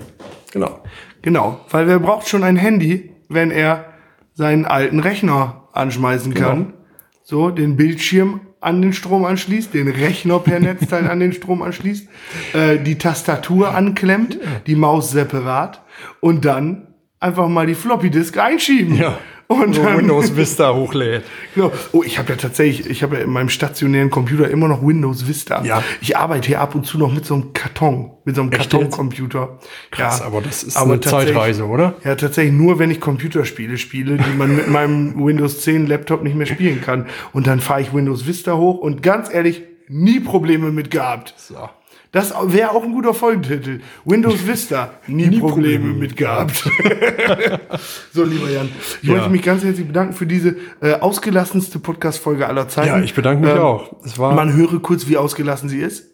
Genau. 0.52 0.82
Genau, 1.22 1.60
weil 1.70 1.86
wer 1.86 1.98
braucht 1.98 2.28
schon 2.28 2.44
ein 2.44 2.56
Handy, 2.56 3.10
wenn 3.28 3.50
er 3.50 3.92
seinen 4.34 4.64
alten 4.64 5.00
Rechner 5.00 5.68
anschmeißen 5.72 6.34
kann? 6.34 6.74
So, 7.22 7.50
den 7.50 7.76
Bildschirm 7.76 8.40
an 8.64 8.80
den 8.80 8.92
Strom 8.92 9.24
anschließt, 9.24 9.74
den 9.74 9.88
Rechner 9.88 10.38
per 10.38 10.58
Netzteil 10.60 11.08
an 11.08 11.20
den 11.20 11.32
Strom 11.32 11.62
anschließt, 11.62 12.08
äh, 12.54 12.78
die 12.78 12.96
Tastatur 12.98 13.74
anklemmt, 13.74 14.38
die 14.66 14.74
Maus 14.74 15.10
separat 15.10 15.82
und 16.20 16.44
dann 16.44 16.88
einfach 17.20 17.48
mal 17.48 17.66
die 17.66 17.74
Floppy 17.74 18.10
Disk 18.10 18.38
einschieben. 18.38 18.96
Ja. 18.96 19.18
Und 19.46 19.76
dann, 19.76 19.98
Windows 19.98 20.36
Vista 20.36 20.74
hochlädt. 20.74 21.24
Genau. 21.54 21.70
Oh, 21.92 22.02
ich 22.02 22.18
habe 22.18 22.30
ja 22.30 22.36
tatsächlich, 22.36 22.88
ich 22.90 23.02
habe 23.02 23.16
ja 23.16 23.22
in 23.22 23.30
meinem 23.30 23.48
stationären 23.48 24.10
Computer 24.10 24.48
immer 24.50 24.66
noch 24.66 24.84
Windows 24.84 25.28
Vista. 25.28 25.62
Ja. 25.64 25.82
Ich 26.00 26.16
arbeite 26.16 26.48
hier 26.48 26.60
ab 26.60 26.74
und 26.74 26.84
zu 26.86 26.98
noch 26.98 27.12
mit 27.12 27.24
so 27.26 27.34
einem 27.34 27.52
Karton, 27.52 28.10
mit 28.24 28.34
so 28.34 28.42
einem 28.42 28.50
Echt 28.52 28.70
Kartoncomputer. 28.70 29.58
Krass, 29.90 30.20
aber 30.22 30.40
das 30.40 30.62
ist 30.64 30.76
eine 30.76 30.98
tatsächlich- 30.98 31.34
Zeitreise, 31.34 31.66
oder? 31.66 31.94
Ja, 32.04 32.14
tatsächlich 32.16 32.52
nur, 32.54 32.78
wenn 32.78 32.90
ich 32.90 33.00
Computerspiele 33.00 33.76
spiele, 33.76 34.16
die 34.16 34.36
man 34.36 34.56
mit 34.56 34.68
meinem 34.68 35.24
Windows 35.24 35.60
10 35.60 35.86
Laptop 35.86 36.22
nicht 36.24 36.34
mehr 36.34 36.46
spielen 36.46 36.80
kann. 36.80 37.06
Und 37.32 37.46
dann 37.46 37.60
fahre 37.60 37.82
ich 37.82 37.94
Windows 37.94 38.26
Vista 38.26 38.56
hoch 38.56 38.78
und 38.78 39.02
ganz 39.02 39.32
ehrlich, 39.32 39.62
nie 39.88 40.18
Probleme 40.20 40.72
mit 40.72 40.90
gehabt. 40.90 41.34
So. 41.36 41.68
Das 42.14 42.32
wäre 42.46 42.70
auch 42.70 42.82
ein 42.84 42.92
guter 42.92 43.12
Folgentitel. 43.12 43.80
Windows 44.04 44.46
Vista, 44.46 44.92
nie, 45.08 45.26
Nie 45.26 45.40
Probleme, 45.40 45.78
Probleme 45.80 45.98
mit 46.00 46.16
gehabt. 46.16 46.64
so, 48.12 48.24
lieber 48.24 48.48
Jan, 48.50 48.68
ich 49.02 49.08
Ja. 49.08 49.14
möchte 49.16 49.30
mich 49.30 49.42
ganz 49.42 49.64
herzlich 49.64 49.86
bedanken 49.86 50.14
für 50.14 50.26
diese 50.26 50.56
äh, 50.80 50.94
ausgelassenste 50.94 51.78
Podcast-Folge 51.80 52.46
aller 52.46 52.68
Zeiten. 52.68 52.88
Ja, 52.88 53.00
ich 53.00 53.14
bedanke 53.14 53.42
mich 53.44 53.54
Ähm, 53.54 53.60
auch. 53.60 53.96
Es 54.04 54.18
war 54.18 54.32
Man 54.34 54.52
höre 54.54 54.80
kurz, 54.80 55.08
wie 55.08 55.16
ausgelassen 55.16 55.68
sie 55.68 55.80
ist. 55.80 56.04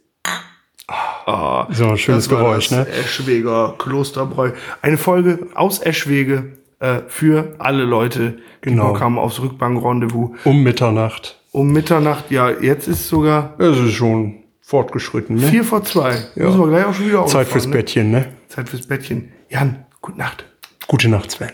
so 1.73 1.89
ein 1.91 1.99
schönes 1.99 2.27
Das 2.27 2.29
Geräusch, 2.29 2.69
das 2.71 2.87
ne? 2.89 2.93
Eschweger 2.93 3.75
Klosterbräu. 3.79 4.53
Eine 4.83 4.99
Folge 4.99 5.47
aus 5.55 5.81
Eschwege 5.81 6.57
äh, 6.81 7.01
für 7.09 7.55
alle 7.59 7.85
Leute, 7.85 8.39
die 8.65 8.71
Genau. 8.71 8.89
Bock 8.89 9.01
haben 9.01 9.19
aufs 9.19 9.41
Rückbank-Rendezvous. 9.41 10.31
Um 10.45 10.63
Mitternacht. 10.63 11.37
Um 11.53 11.73
Mitternacht, 11.73 12.31
ja, 12.31 12.49
jetzt 12.51 12.89
ist 12.89 13.09
sogar 13.09 13.55
Es 13.59 13.77
ist 13.79 13.93
schon 13.93 14.40
fortgeschritten, 14.71 15.35
ne? 15.35 15.49
vier 15.49 15.65
vor 15.65 15.83
zwei. 15.83 16.13
Müssen 16.37 16.61
wir 16.61 16.69
gleich 16.69 16.85
auch 16.85 16.95
schon 16.95 17.07
wieder 17.07 17.27
Zeit 17.27 17.49
fürs 17.49 17.67
ne? 17.67 17.73
Bettchen, 17.73 18.11
ne? 18.13 18.33
Zeit 18.47 18.69
fürs 18.69 18.87
Bettchen. 18.87 19.33
Jan, 19.49 19.85
gute 20.01 20.17
Nacht. 20.17 20.45
Gute 20.87 21.09
Nacht, 21.09 21.33
Sven. 21.33 21.51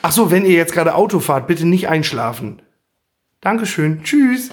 Ach 0.00 0.10
so, 0.10 0.30
wenn 0.30 0.46
ihr 0.46 0.54
jetzt 0.54 0.72
gerade 0.72 0.94
Auto 0.94 1.20
fahrt, 1.20 1.46
bitte 1.46 1.66
nicht 1.66 1.86
einschlafen. 1.88 2.62
Dankeschön. 3.42 4.02
Tschüss. 4.02 4.52